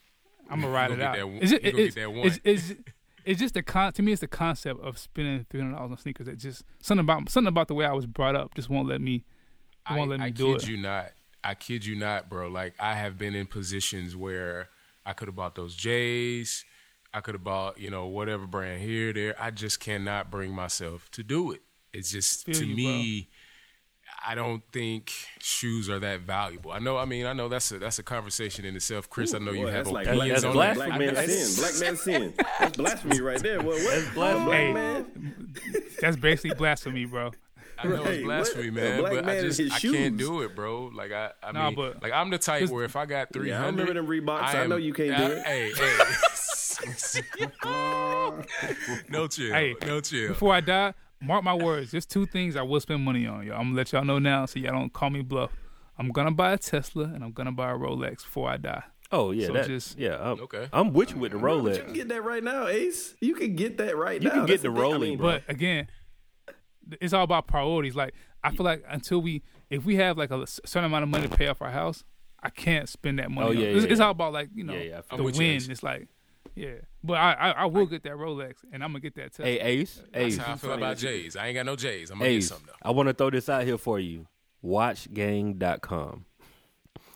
I'm 0.51 0.63
gonna 0.63 0.73
ride 0.73 0.91
it 0.91 1.01
out. 1.01 1.15
That, 1.15 1.27
it's, 1.41 1.53
it's, 1.53 2.41
it's, 2.45 2.75
it's, 3.25 3.39
just 3.39 3.55
the 3.55 3.63
con. 3.63 3.93
To 3.93 4.03
me, 4.03 4.11
it's 4.11 4.23
the 4.23 4.27
concept 4.27 4.81
of 4.81 4.99
spending 4.99 5.47
three 5.49 5.61
hundred 5.61 5.77
dollars 5.77 5.93
on 5.93 5.99
sneakers. 5.99 6.27
It 6.27 6.39
just 6.39 6.65
something 6.81 7.05
about 7.05 7.31
something 7.31 7.47
about 7.47 7.69
the 7.69 7.75
way 7.75 7.85
I 7.85 7.93
was 7.93 8.07
brought 8.07 8.35
up 8.35 8.53
just 8.57 8.69
won't 8.69 8.89
let 8.89 9.01
me. 9.01 9.25
Won't 9.89 10.01
I, 10.01 10.05
let 10.05 10.21
me 10.21 10.27
I 10.27 10.31
do 10.31 10.59
kid 10.59 10.69
you 10.69 10.77
not. 10.77 11.13
I 11.43 11.55
kid 11.55 11.85
you 11.85 11.97
not, 11.97 12.29
bro. 12.29 12.49
Like 12.49 12.75
I 12.79 12.95
have 12.95 13.19
been 13.19 13.35
in 13.35 13.47
positions 13.47 14.15
where 14.17 14.69
I 15.07 15.13
could 15.13 15.29
have 15.29 15.37
bought 15.37 15.55
those 15.55 15.75
J's. 15.75 16.65
I 17.13 17.21
could 17.21 17.35
have 17.35 17.43
bought, 17.43 17.79
you 17.81 17.91
know, 17.91 18.07
whatever 18.07 18.47
brand 18.47 18.83
here, 18.83 19.13
there. 19.13 19.35
I 19.41 19.51
just 19.51 19.81
cannot 19.81 20.31
bring 20.31 20.53
myself 20.53 21.11
to 21.13 21.25
do 21.25 21.51
it. 21.51 21.63
It's 21.93 22.13
just 22.13 22.47
Feel 22.47 22.55
to 22.55 22.67
you, 22.67 22.77
me. 22.77 23.21
Bro. 23.23 23.29
I 24.27 24.35
don't 24.35 24.63
think 24.73 25.13
shoes 25.39 25.89
are 25.89 25.99
that 26.01 26.21
valuable. 26.21 26.73
I 26.73 26.79
know. 26.79 26.99
I 26.99 27.05
mean, 27.05 27.27
I 27.27 27.33
know 27.33 27.49
that's 27.49 27.73
a 27.73 27.79
that's 27.79 27.99
a 27.99 28.03
conversation 28.03 28.65
in 28.65 28.77
itself, 28.77 29.09
Chris. 29.09 29.33
Ooh, 29.33 29.37
I 29.37 29.41
know 29.41 29.53
you 29.53 29.67
boy, 29.67 29.73
have 29.73 29.87
like 29.87 30.07
opinions 30.07 30.45
on 30.45 30.53
black, 30.53 30.75
black 30.75 30.99
man 30.99 31.17
sin. 31.17 31.63
Black 31.63 31.81
man 31.81 31.97
sin. 31.97 32.35
That's 32.59 32.77
blasphemy 32.77 33.21
right 33.21 33.43
there. 33.43 33.59
What? 33.63 33.81
what? 33.81 33.83
That's 33.83 34.15
blasphemy. 34.15 34.53
Hey, 34.53 34.73
man. 34.73 35.55
That's 36.01 36.17
basically 36.17 36.55
blasphemy, 36.57 37.07
bro. 37.07 37.31
I 37.83 37.89
know 37.89 38.05
it's 38.05 38.23
blasphemy, 38.23 38.71
what? 38.71 38.75
man, 38.75 39.03
but 39.03 39.29
I 39.29 39.41
just 39.41 39.61
I 39.61 39.79
shoes. 39.79 39.93
can't 39.93 40.17
do 40.17 40.43
it, 40.43 40.55
bro. 40.55 40.91
Like 40.95 41.13
I, 41.13 41.31
I 41.43 41.53
nah, 41.53 41.67
mean, 41.67 41.77
but 41.77 42.03
like 42.03 42.13
I'm 42.13 42.31
the 42.31 42.39
type 42.39 42.69
where 42.69 42.85
if 42.85 42.97
I 42.97 43.07
got 43.07 43.33
three 43.33 43.51
hundred, 43.51 43.61
yeah, 43.61 43.65
I 43.65 43.67
remember 43.67 43.95
them 43.95 44.07
Reeboks. 44.07 44.43
I, 44.43 44.57
am, 44.57 44.65
I 44.65 44.67
know 44.67 44.77
you 44.77 44.93
can't 44.93 45.13
I, 45.13 45.29
do 45.29 45.35
it. 45.35 45.47
Hey, 45.47 45.73
hey. 45.75 45.99
no 49.09 49.27
chill. 49.29 49.53
Hey, 49.53 49.75
no 49.87 50.01
chill. 50.01 50.29
Before 50.29 50.55
I 50.55 50.61
die, 50.61 50.95
mark 51.21 51.45
my 51.45 51.55
words. 51.55 51.91
There's 51.91 52.07
two 52.07 52.27
things 52.27 52.57
I 52.57 52.63
will 52.63 52.81
spend 52.81 53.03
money 53.03 53.27
on, 53.27 53.47
y'all. 53.47 53.57
I'm 53.57 53.69
gonna 53.69 53.77
let 53.77 53.93
y'all 53.93 54.05
know 54.05 54.19
now, 54.19 54.47
so 54.47 54.59
y'all 54.59 54.73
don't 54.73 54.93
call 54.93 55.11
me 55.11 55.23
bluff. 55.23 55.53
I'm 55.99 56.11
gonna 56.11 56.33
buy 56.33 56.53
a 56.53 56.59
Tesla 56.59 57.05
and 57.05 57.23
I'm 57.23 57.33
gonna 57.33 57.53
buy 57.53 57.71
a 57.71 57.75
Rolex 57.75 58.25
before 58.25 58.49
I 58.49 58.57
die. 58.57 58.83
Oh 59.13 59.33
yeah, 59.33 59.49
so 59.49 59.53
that, 59.55 59.67
just 59.67 59.99
yeah. 59.99 60.17
I'm, 60.21 60.41
okay, 60.43 60.69
I'm 60.73 60.93
with 60.93 61.11
you 61.11 61.19
with 61.19 61.33
the 61.33 61.39
Rolex. 61.39 61.79
you 61.79 61.83
can 61.83 61.93
get 61.93 62.09
that 62.09 62.25
right 62.25 62.43
now, 62.43 62.69
Ace. 62.69 63.15
You 63.21 63.35
can 63.35 63.57
get 63.57 63.77
that 63.79 63.97
right 63.97 64.23
you 64.23 64.29
now. 64.29 64.35
You 64.35 64.41
can 64.41 64.47
get 64.47 64.63
That's 64.63 64.75
the 64.75 64.81
Rolex, 64.81 64.95
I 64.95 64.99
mean, 64.99 65.19
but 65.19 65.43
again, 65.49 65.89
it's 67.01 67.13
all 67.13 67.25
about 67.25 67.47
priorities. 67.47 67.95
Like 67.95 68.15
I 68.43 68.51
feel 68.51 68.65
like 68.65 68.85
until 68.89 69.21
we, 69.21 69.43
if 69.69 69.85
we 69.85 69.97
have 69.97 70.19
like 70.19 70.31
a 70.31 70.47
certain 70.47 70.85
amount 70.85 71.05
of 71.05 71.09
money 71.09 71.29
to 71.29 71.37
pay 71.37 71.49
off 71.49 71.61
our 71.63 71.71
house, 71.71 72.05
I 72.43 72.51
can't 72.51 72.89
spend 72.89 73.19
that 73.19 73.31
money. 73.31 73.49
Oh 73.49 73.51
yeah, 73.53 73.69
it's, 73.69 73.85
yeah. 73.85 73.93
it's 73.93 74.01
all 74.01 74.11
about 74.11 74.33
like 74.33 74.49
you 74.55 74.65
know 74.65 74.73
yeah, 74.73 75.01
yeah, 75.11 75.17
the 75.17 75.23
win. 75.23 75.35
It's 75.37 75.83
like 75.83 76.09
yeah, 76.55 76.75
but 77.05 77.15
I, 77.15 77.33
I, 77.33 77.51
I 77.51 77.65
will 77.67 77.87
get 77.87 78.03
that 78.05 78.13
Rolex 78.13 78.57
and 78.73 78.83
I'm 78.83 78.91
gonna 78.91 79.01
get 79.01 79.15
that. 79.17 79.33
Tesla. 79.33 79.45
Hey 79.45 79.61
Ace, 79.61 80.03
Ace. 80.15 80.37
That's 80.37 80.47
how 80.47 80.55
I 80.55 80.57
feel 80.57 80.73
about 80.73 80.97
J's. 80.97 81.37
I 81.37 81.49
ain't 81.49 81.55
got 81.55 81.67
no 81.67 81.77
J's. 81.77 82.11
I'm 82.11 82.19
gonna 82.19 82.31
Ace, 82.31 82.49
get 82.49 82.57
some 82.57 82.65
though. 82.67 82.73
I 82.83 82.91
want 82.91 83.09
to 83.09 83.15
throw 83.15 83.31
this 83.31 83.49
out 83.49 83.65
here 83.65 83.79
for 83.79 83.99
you. 83.99 84.27
Watchgang.com. 84.65 86.25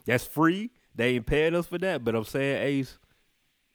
That's 0.07 0.25
free. 0.25 0.71
They 0.95 1.17
ain't 1.17 1.27
paying 1.27 1.55
us 1.55 1.67
for 1.67 1.79
that, 1.79 2.05
but 2.05 2.15
I'm 2.15 2.25
saying 2.25 2.63
Ace, 2.63 2.99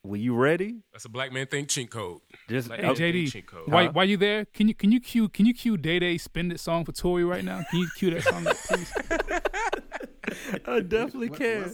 when 0.02 0.22
you 0.22 0.36
ready? 0.36 0.82
That's 0.92 1.06
a 1.06 1.10
Black 1.10 1.32
Men 1.32 1.48
Think 1.48 1.68
chink 1.68 1.90
code. 1.90 2.22
Just 2.48 2.72
hey, 2.72 2.84
JD, 2.84 3.44
why 3.68 3.86
huh? 3.86 3.92
why 3.94 4.04
you 4.04 4.18
there? 4.18 4.46
Can 4.46 4.68
you 4.68 4.74
can 4.74 4.92
you 4.92 5.00
cue 5.00 5.30
can 5.30 5.46
you 5.46 5.54
cue 5.54 5.78
Day 5.78 6.00
Day 6.00 6.18
spend 6.18 6.52
it 6.52 6.60
song 6.60 6.86
for 6.86 6.92
Tori 6.92 7.24
right 7.24 7.44
now? 7.44 7.64
Can 7.70 7.80
you 7.80 7.88
cue 7.98 8.12
that 8.12 8.24
song, 8.24 8.46
please? 8.68 8.94
I 10.66 10.80
definitely 10.82 11.30
can. 11.30 11.74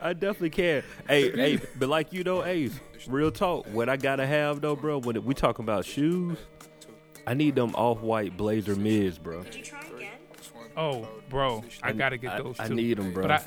I 0.00 0.12
definitely 0.12 0.50
can. 0.50 0.82
Hey, 1.08 1.30
hey, 1.30 1.60
but 1.78 1.88
like 1.88 2.12
you 2.12 2.24
know, 2.24 2.44
Ace, 2.44 2.78
real 3.08 3.30
talk. 3.30 3.66
What 3.68 3.88
I 3.88 3.96
gotta 3.96 4.26
have 4.26 4.60
though, 4.60 4.76
bro, 4.76 4.98
when 4.98 5.22
we 5.24 5.34
talking 5.34 5.64
about 5.64 5.84
shoes, 5.84 6.38
I 7.26 7.34
need 7.34 7.54
them 7.54 7.74
off 7.74 8.00
white 8.00 8.36
blazer 8.36 8.76
mids, 8.76 9.18
bro. 9.18 9.44
Oh, 10.76 11.08
bro, 11.28 11.64
I 11.82 11.92
gotta 11.92 12.16
get 12.16 12.42
those. 12.42 12.58
I, 12.58 12.64
I 12.64 12.68
need 12.68 12.98
them, 12.98 13.12
bro. 13.12 13.22
But 13.22 13.30
I, 13.30 13.42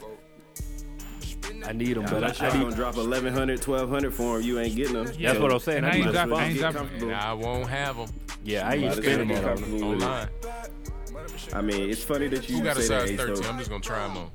I 1.65 1.71
need 1.71 1.95
them, 1.95 2.03
but 2.05 2.41
I, 2.41 2.47
I 2.47 2.57
need 2.57 2.69
to 2.69 2.75
drop 2.75 2.95
1100 2.95 3.65
1200 3.65 4.13
for 4.13 4.37
them. 4.37 4.47
You 4.47 4.59
ain't 4.59 4.75
getting 4.75 4.93
them. 4.93 5.05
That's 5.05 5.39
what 5.39 5.51
I'm 5.51 5.59
saying. 5.59 5.83
I, 5.85 5.89
I 5.89 5.95
ain't 5.95 6.11
dropping. 6.11 6.33
I, 6.33 6.47
ain't 6.47 7.13
I 7.13 7.33
won't 7.33 7.69
have 7.69 7.97
them. 7.97 8.09
Yeah, 8.43 8.67
I 8.67 8.75
ain't 8.75 8.93
spending 8.95 9.27
them 9.29 9.45
on 9.45 9.83
online. 9.83 10.29
I 11.53 11.61
mean, 11.61 11.89
it's 11.89 12.03
funny 12.03 12.27
that 12.29 12.49
you 12.49 12.57
Who 12.57 12.63
got 12.63 12.77
a 12.77 12.81
size 12.81 13.11
13? 13.11 13.45
I'm 13.45 13.57
just 13.57 13.69
gonna 13.69 13.81
try 13.81 14.07
them 14.07 14.17
on. 14.17 14.31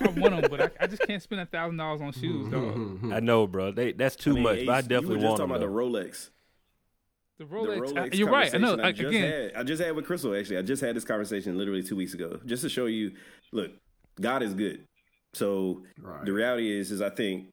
I 0.00 0.08
want 0.08 0.40
them, 0.40 0.50
but 0.50 0.60
I, 0.60 0.84
I 0.84 0.86
just 0.86 1.02
can't 1.06 1.22
spend 1.22 1.42
a 1.42 1.46
thousand 1.46 1.76
dollars 1.76 2.00
on 2.00 2.12
shoes, 2.12 2.48
though. 2.50 2.98
I 3.12 3.20
know, 3.20 3.46
bro. 3.46 3.72
They, 3.72 3.92
that's 3.92 4.16
too 4.16 4.32
I 4.32 4.34
mean, 4.34 4.42
much. 4.42 4.56
Ace, 4.58 4.66
but 4.66 4.74
I 4.74 4.80
definitely 4.80 5.16
you 5.16 5.22
were 5.22 5.28
want 5.28 5.38
just 5.38 5.48
them. 5.48 5.48
talking 5.50 5.64
about 5.64 5.92
the 5.92 5.98
Rolex. 5.98 6.30
The 7.38 7.44
Rolex. 7.44 7.88
The 7.88 8.00
Rolex 8.00 8.14
you're 8.14 8.30
right. 8.30 8.54
I 8.54 8.58
know. 8.58 8.74
I, 8.76 8.88
again, 8.88 9.12
had, 9.12 9.52
I 9.56 9.62
just 9.62 9.82
had 9.82 9.94
with 9.94 10.06
Crystal. 10.06 10.34
Actually, 10.34 10.58
I 10.58 10.62
just 10.62 10.82
had 10.82 10.96
this 10.96 11.04
conversation 11.04 11.58
literally 11.58 11.82
two 11.82 11.96
weeks 11.96 12.14
ago, 12.14 12.40
just 12.46 12.62
to 12.62 12.68
show 12.68 12.86
you. 12.86 13.12
Look, 13.52 13.72
God 14.20 14.42
is 14.42 14.54
good. 14.54 14.86
So 15.34 15.82
right. 16.00 16.24
the 16.24 16.32
reality 16.32 16.78
is, 16.78 16.90
is 16.90 17.00
I 17.00 17.10
think, 17.10 17.48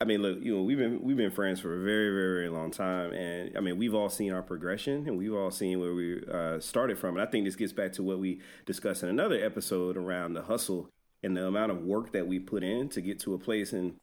I 0.00 0.04
mean, 0.04 0.22
look, 0.22 0.38
you 0.42 0.56
know, 0.56 0.62
we've 0.62 0.78
been 0.78 1.02
we've 1.02 1.16
been 1.16 1.30
friends 1.30 1.60
for 1.60 1.74
a 1.74 1.84
very, 1.84 2.10
very, 2.10 2.40
very 2.40 2.48
long 2.48 2.70
time, 2.70 3.12
and 3.12 3.56
I 3.56 3.60
mean, 3.60 3.76
we've 3.76 3.94
all 3.94 4.08
seen 4.08 4.32
our 4.32 4.42
progression, 4.42 5.06
and 5.06 5.18
we've 5.18 5.34
all 5.34 5.50
seen 5.50 5.78
where 5.78 5.94
we 5.94 6.24
uh, 6.26 6.58
started 6.58 6.98
from. 6.98 7.16
And 7.16 7.26
I 7.26 7.30
think 7.30 7.44
this 7.44 7.56
gets 7.56 7.72
back 7.72 7.92
to 7.92 8.02
what 8.02 8.18
we 8.18 8.40
discussed 8.64 9.02
in 9.02 9.10
another 9.10 9.44
episode 9.44 9.96
around 9.96 10.32
the 10.32 10.42
hustle 10.42 10.88
and 11.22 11.36
the 11.36 11.46
amount 11.46 11.70
of 11.70 11.82
work 11.82 12.12
that 12.12 12.26
we 12.26 12.38
put 12.38 12.62
in 12.62 12.88
to 12.90 13.02
get 13.02 13.20
to 13.20 13.34
a 13.34 13.38
place. 13.38 13.74
And 13.74 13.96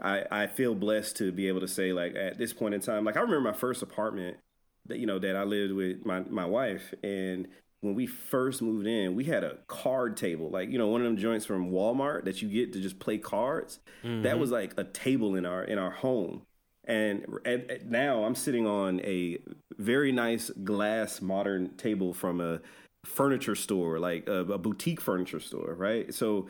I, 0.00 0.24
I 0.30 0.46
feel 0.48 0.74
blessed 0.74 1.16
to 1.18 1.30
be 1.30 1.46
able 1.46 1.60
to 1.60 1.68
say, 1.68 1.92
like, 1.92 2.16
at 2.16 2.36
this 2.36 2.52
point 2.52 2.74
in 2.74 2.80
time, 2.80 3.04
like 3.04 3.16
I 3.16 3.20
remember 3.20 3.48
my 3.48 3.56
first 3.56 3.80
apartment 3.82 4.36
that 4.86 4.98
you 4.98 5.06
know 5.06 5.18
that 5.18 5.36
I 5.36 5.44
lived 5.44 5.72
with 5.72 6.04
my 6.04 6.20
my 6.28 6.44
wife, 6.44 6.92
and 7.02 7.48
when 7.84 7.94
we 7.94 8.06
first 8.06 8.62
moved 8.62 8.86
in, 8.86 9.14
we 9.14 9.24
had 9.24 9.44
a 9.44 9.58
card 9.66 10.16
table, 10.16 10.48
like 10.48 10.70
you 10.70 10.78
know, 10.78 10.88
one 10.88 11.02
of 11.02 11.04
them 11.04 11.18
joints 11.18 11.44
from 11.44 11.70
Walmart 11.70 12.24
that 12.24 12.40
you 12.40 12.48
get 12.48 12.72
to 12.72 12.80
just 12.80 12.98
play 12.98 13.18
cards. 13.18 13.78
Mm-hmm. 14.02 14.22
That 14.22 14.38
was 14.38 14.50
like 14.50 14.72
a 14.78 14.84
table 14.84 15.36
in 15.36 15.44
our 15.44 15.62
in 15.62 15.78
our 15.78 15.90
home. 15.90 16.42
And, 16.86 17.24
and, 17.46 17.90
now 17.90 18.24
I'm 18.24 18.34
sitting 18.34 18.66
on 18.66 19.00
a 19.00 19.38
very 19.78 20.12
nice 20.12 20.50
glass 20.50 21.22
modern 21.22 21.76
table 21.76 22.12
from 22.12 22.42
a 22.42 22.60
furniture 23.06 23.54
store, 23.54 23.98
like 23.98 24.28
a, 24.28 24.40
a 24.40 24.58
boutique 24.58 25.00
furniture 25.00 25.40
store, 25.40 25.74
right? 25.78 26.12
So 26.12 26.48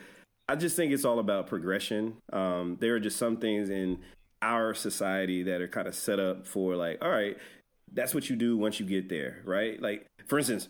I 0.48 0.56
just 0.56 0.76
think 0.76 0.92
it's 0.92 1.04
all 1.04 1.20
about 1.20 1.46
progression. 1.46 2.16
Um, 2.32 2.78
there 2.80 2.96
are 2.96 3.00
just 3.00 3.16
some 3.16 3.36
things 3.36 3.70
in 3.70 4.00
our 4.42 4.74
society 4.74 5.44
that 5.44 5.60
are 5.60 5.68
kind 5.68 5.86
of 5.86 5.94
set 5.94 6.18
up 6.18 6.46
for 6.46 6.74
like, 6.74 6.98
all 7.00 7.10
right, 7.10 7.36
that's 7.92 8.12
what 8.12 8.28
you 8.28 8.34
do 8.34 8.56
once 8.56 8.80
you 8.80 8.86
get 8.86 9.08
there, 9.08 9.40
right? 9.44 9.80
Like, 9.80 10.04
for 10.26 10.38
instance, 10.38 10.68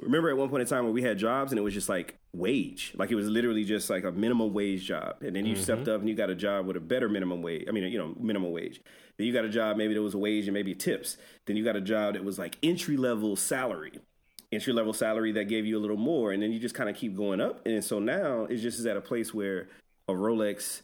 remember 0.00 0.30
at 0.30 0.36
one 0.36 0.48
point 0.48 0.62
in 0.62 0.66
time 0.66 0.84
where 0.84 0.92
we 0.92 1.02
had 1.02 1.18
jobs 1.18 1.52
and 1.52 1.58
it 1.58 1.62
was 1.62 1.74
just 1.74 1.88
like 1.88 2.16
wage. 2.32 2.92
Like 2.96 3.10
it 3.10 3.14
was 3.14 3.26
literally 3.28 3.64
just 3.64 3.90
like 3.90 4.04
a 4.04 4.12
minimum 4.12 4.52
wage 4.52 4.84
job. 4.84 5.16
And 5.20 5.34
then 5.34 5.46
you 5.46 5.54
mm-hmm. 5.54 5.62
stepped 5.62 5.88
up 5.88 6.00
and 6.00 6.08
you 6.08 6.14
got 6.14 6.30
a 6.30 6.34
job 6.34 6.66
with 6.66 6.76
a 6.76 6.80
better 6.80 7.08
minimum 7.08 7.42
wage 7.42 7.66
i 7.68 7.72
mean 7.72 7.84
you 7.84 7.98
know 7.98 8.14
minimum 8.18 8.52
wage. 8.52 8.80
Then 9.16 9.26
you 9.26 9.32
got 9.32 9.44
a 9.44 9.50
job 9.50 9.76
maybe 9.76 9.94
there 9.94 10.02
was 10.02 10.14
a 10.14 10.18
wage 10.18 10.46
and 10.46 10.54
maybe 10.54 10.74
tips. 10.74 11.16
Then 11.46 11.56
you 11.56 11.64
got 11.64 11.76
a 11.76 11.80
job 11.80 12.14
that 12.14 12.24
was 12.24 12.38
like 12.38 12.56
entry 12.62 12.96
level 12.96 13.36
salary 13.36 13.92
entry 14.52 14.72
level 14.72 14.92
salary 14.92 15.30
that 15.30 15.44
gave 15.44 15.64
you 15.64 15.78
a 15.78 15.80
little 15.80 15.96
more. 15.96 16.32
And 16.32 16.42
then 16.42 16.50
you 16.50 16.58
just 16.58 16.74
kind 16.74 16.90
of 16.90 16.96
keep 16.96 17.16
going 17.16 17.40
up. 17.40 17.64
And 17.66 17.84
so 17.84 18.00
now 18.00 18.46
it's 18.50 18.60
just 18.60 18.80
is 18.80 18.86
at 18.86 18.96
a 18.96 19.00
place 19.00 19.32
where 19.32 19.68
a 20.10 20.12
rolex 20.12 20.82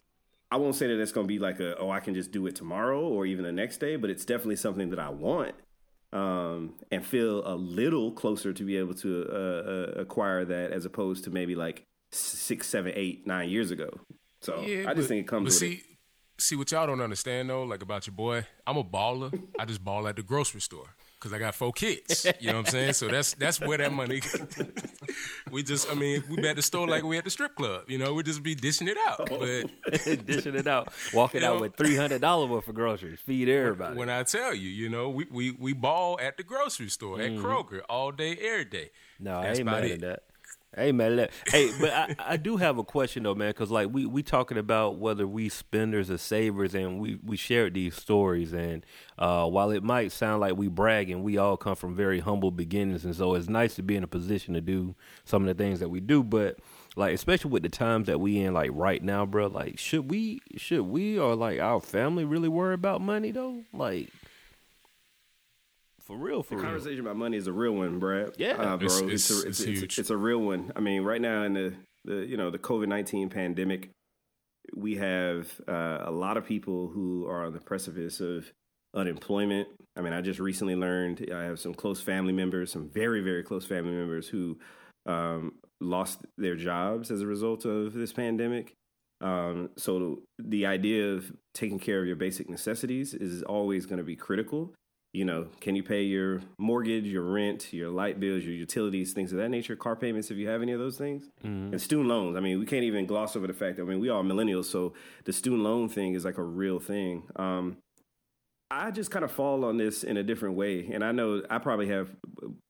i 0.50 0.56
won't 0.56 0.74
say 0.74 0.86
that 0.86 1.00
it's 1.00 1.12
going 1.12 1.26
to 1.26 1.28
be 1.28 1.38
like 1.38 1.60
a 1.60 1.76
oh 1.78 1.90
i 1.90 2.00
can 2.00 2.14
just 2.14 2.30
do 2.30 2.46
it 2.46 2.56
tomorrow 2.56 3.00
or 3.00 3.26
even 3.26 3.44
the 3.44 3.52
next 3.52 3.78
day 3.78 3.96
but 3.96 4.08
it's 4.08 4.24
definitely 4.24 4.56
something 4.56 4.90
that 4.90 4.98
i 4.98 5.08
want 5.08 5.54
um, 6.16 6.74
and 6.90 7.04
feel 7.04 7.46
a 7.46 7.54
little 7.54 8.10
closer 8.10 8.52
to 8.52 8.64
be 8.64 8.76
able 8.78 8.94
to 8.94 9.26
uh, 9.30 9.34
uh, 9.34 10.00
acquire 10.00 10.44
that 10.46 10.72
as 10.72 10.86
opposed 10.86 11.24
to 11.24 11.30
maybe 11.30 11.54
like 11.54 11.84
six, 12.10 12.66
seven, 12.66 12.92
eight, 12.96 13.26
nine 13.26 13.50
years 13.50 13.70
ago. 13.70 13.90
So 14.40 14.62
yeah, 14.62 14.88
I 14.88 14.94
just 14.94 14.96
but, 14.96 15.06
think 15.08 15.26
it 15.26 15.28
comes. 15.28 15.44
But 15.44 15.52
see, 15.52 15.72
it. 15.74 15.82
see 16.38 16.56
what 16.56 16.70
y'all 16.72 16.86
don't 16.86 17.02
understand 17.02 17.50
though, 17.50 17.64
like 17.64 17.82
about 17.82 18.06
your 18.06 18.14
boy. 18.14 18.46
I'm 18.66 18.78
a 18.78 18.84
baller. 18.84 19.38
I 19.58 19.66
just 19.66 19.84
ball 19.84 20.08
at 20.08 20.16
the 20.16 20.22
grocery 20.22 20.62
store 20.62 20.94
because 21.18 21.32
I 21.32 21.38
got 21.38 21.54
four 21.54 21.72
kids. 21.72 22.26
You 22.40 22.48
know 22.48 22.58
what 22.58 22.66
I'm 22.66 22.72
saying? 22.72 22.92
So 22.94 23.08
that's 23.08 23.34
that's 23.34 23.60
where 23.60 23.78
that 23.78 23.92
money. 23.92 24.20
we 25.50 25.62
just, 25.62 25.90
I 25.90 25.94
mean, 25.94 26.22
we 26.28 26.36
be 26.36 26.48
at 26.48 26.56
the 26.56 26.62
store 26.62 26.86
like 26.86 27.02
we 27.02 27.16
at 27.18 27.24
the 27.24 27.30
strip 27.30 27.54
club. 27.54 27.84
You 27.88 27.98
know, 27.98 28.14
we 28.14 28.22
just 28.22 28.42
be 28.42 28.54
dishing 28.54 28.88
it 28.88 28.96
out, 29.06 29.28
oh. 29.30 29.38
but 29.38 30.26
dishing 30.26 30.54
it 30.54 30.66
out, 30.66 30.92
walking 31.14 31.42
out 31.42 31.56
know, 31.56 31.60
with 31.62 31.76
three 31.76 31.96
hundred 31.96 32.20
dollars 32.20 32.50
worth 32.50 32.68
of 32.68 32.74
groceries, 32.74 33.20
feed 33.20 33.48
everybody. 33.48 33.96
When 33.96 34.10
I 34.10 34.22
tell 34.22 34.54
you, 34.54 34.68
you 34.68 34.88
know, 34.88 35.08
we 35.08 35.26
we 35.30 35.50
we 35.52 35.72
ball 35.72 36.18
at 36.20 36.36
the 36.36 36.42
grocery 36.42 36.88
store 36.88 37.20
at 37.20 37.30
mm-hmm. 37.30 37.44
Kroger 37.44 37.80
all 37.88 38.12
day, 38.12 38.36
every 38.36 38.66
day. 38.66 38.90
No, 39.18 39.42
that's 39.42 39.58
I 39.58 39.60
ain't 39.60 39.66
mad 39.66 39.84
it. 39.84 39.92
at 39.92 40.00
that. 40.00 40.22
Hey 40.76 40.92
man, 40.92 41.16
let, 41.16 41.30
hey, 41.46 41.72
but 41.80 41.90
I, 41.90 42.14
I 42.18 42.36
do 42.36 42.58
have 42.58 42.76
a 42.76 42.84
question 42.84 43.22
though, 43.22 43.34
man, 43.34 43.48
because 43.48 43.70
like 43.70 43.88
we 43.90 44.04
we 44.04 44.22
talking 44.22 44.58
about 44.58 44.98
whether 44.98 45.26
we 45.26 45.48
spenders 45.48 46.10
or 46.10 46.18
savers, 46.18 46.74
and 46.74 47.00
we 47.00 47.18
we 47.24 47.38
shared 47.38 47.72
these 47.72 47.94
stories, 47.96 48.52
and 48.52 48.84
uh, 49.18 49.46
while 49.48 49.70
it 49.70 49.82
might 49.82 50.12
sound 50.12 50.42
like 50.42 50.54
we 50.54 50.68
bragging, 50.68 51.22
we 51.22 51.38
all 51.38 51.56
come 51.56 51.76
from 51.76 51.94
very 51.94 52.20
humble 52.20 52.50
beginnings, 52.50 53.06
and 53.06 53.16
so 53.16 53.34
it's 53.34 53.48
nice 53.48 53.74
to 53.76 53.82
be 53.82 53.96
in 53.96 54.04
a 54.04 54.06
position 54.06 54.52
to 54.52 54.60
do 54.60 54.94
some 55.24 55.48
of 55.48 55.48
the 55.48 55.64
things 55.64 55.80
that 55.80 55.88
we 55.88 55.98
do, 55.98 56.22
but 56.22 56.58
like 56.94 57.14
especially 57.14 57.50
with 57.50 57.62
the 57.62 57.70
times 57.70 58.06
that 58.06 58.20
we 58.20 58.38
in 58.40 58.52
like 58.52 58.70
right 58.74 59.02
now, 59.02 59.24
bro. 59.24 59.46
Like, 59.46 59.78
should 59.78 60.10
we 60.10 60.40
should 60.56 60.82
we 60.82 61.18
or 61.18 61.34
like 61.34 61.58
our 61.58 61.80
family 61.80 62.26
really 62.26 62.50
worry 62.50 62.74
about 62.74 63.00
money 63.00 63.30
though? 63.30 63.62
Like 63.72 64.10
For 66.06 66.16
real, 66.16 66.42
for 66.42 66.50
the 66.50 66.56
real. 66.56 66.64
Conversation 66.66 67.00
about 67.00 67.16
money 67.16 67.36
is 67.36 67.46
a 67.48 67.52
real 67.52 67.72
one, 67.72 67.98
Brad. 67.98 68.32
Yeah, 68.38 68.52
uh, 68.52 68.76
bro. 68.76 68.86
It's- 68.86 69.00
It's, 69.00 69.30
it's- 69.30 69.30
a, 69.30 69.48
it's, 69.48 69.60
it's 69.60 69.60
it's, 69.60 69.80
huge. 69.80 69.98
it's 69.98 70.10
a 70.10 70.16
real 70.16 70.38
one. 70.38 70.72
I 70.76 70.80
mean, 70.80 71.02
right 71.02 71.20
now 71.20 71.42
in 71.42 71.54
the, 71.54 71.74
the 72.04 72.26
you 72.26 72.36
know 72.36 72.50
the 72.50 72.58
COVID 72.58 72.86
nineteen 72.88 73.28
pandemic, 73.28 73.90
we 74.74 74.96
have 74.96 75.48
uh, 75.68 75.98
a 76.04 76.10
lot 76.10 76.36
of 76.36 76.44
people 76.46 76.88
who 76.88 77.26
are 77.26 77.46
on 77.46 77.52
the 77.52 77.60
precipice 77.60 78.20
of 78.20 78.50
unemployment. 78.94 79.68
I 79.96 80.00
mean, 80.02 80.12
I 80.12 80.20
just 80.20 80.38
recently 80.38 80.76
learned 80.76 81.28
I 81.34 81.42
have 81.44 81.58
some 81.58 81.74
close 81.74 82.00
family 82.00 82.32
members, 82.32 82.70
some 82.70 82.88
very 82.88 83.20
very 83.20 83.42
close 83.42 83.64
family 83.66 83.92
members 83.92 84.28
who 84.28 84.58
um, 85.06 85.54
lost 85.80 86.20
their 86.38 86.54
jobs 86.56 87.10
as 87.10 87.20
a 87.20 87.26
result 87.26 87.64
of 87.64 87.92
this 87.94 88.12
pandemic. 88.12 88.74
Um, 89.20 89.70
so 89.76 90.20
the 90.38 90.66
idea 90.66 91.14
of 91.14 91.32
taking 91.54 91.78
care 91.78 92.00
of 92.00 92.06
your 92.06 92.16
basic 92.16 92.48
necessities 92.50 93.14
is 93.14 93.42
always 93.42 93.86
going 93.86 93.98
to 93.98 94.04
be 94.04 94.14
critical. 94.16 94.72
You 95.16 95.24
know, 95.24 95.46
can 95.62 95.74
you 95.74 95.82
pay 95.82 96.02
your 96.02 96.42
mortgage, 96.58 97.06
your 97.06 97.22
rent, 97.22 97.72
your 97.72 97.88
light 97.88 98.20
bills, 98.20 98.44
your 98.44 98.52
utilities, 98.52 99.14
things 99.14 99.32
of 99.32 99.38
that 99.38 99.48
nature, 99.48 99.74
car 99.74 99.96
payments 99.96 100.30
if 100.30 100.36
you 100.36 100.46
have 100.48 100.60
any 100.60 100.72
of 100.72 100.78
those 100.78 100.98
things, 100.98 101.30
and 101.72 101.80
student 101.80 102.06
loans. 102.06 102.36
I 102.36 102.40
mean, 102.40 102.58
we 102.58 102.66
can't 102.66 102.84
even 102.84 103.06
gloss 103.06 103.34
over 103.34 103.46
the 103.46 103.54
fact 103.54 103.76
that 103.76 103.84
I 103.84 103.86
mean 103.86 103.98
we 103.98 104.10
are 104.10 104.22
millennials, 104.22 104.66
so 104.66 104.92
the 105.24 105.32
student 105.32 105.62
loan 105.62 105.88
thing 105.88 106.12
is 106.12 106.26
like 106.26 106.36
a 106.36 106.42
real 106.42 106.78
thing. 106.78 107.22
Um, 107.34 107.78
I 108.70 108.90
just 108.90 109.10
kind 109.10 109.24
of 109.24 109.32
fall 109.32 109.64
on 109.64 109.78
this 109.78 110.04
in 110.04 110.18
a 110.18 110.22
different 110.22 110.54
way, 110.54 110.86
and 110.92 111.02
I 111.02 111.12
know 111.12 111.42
I 111.48 111.60
probably 111.60 111.88
have. 111.88 112.10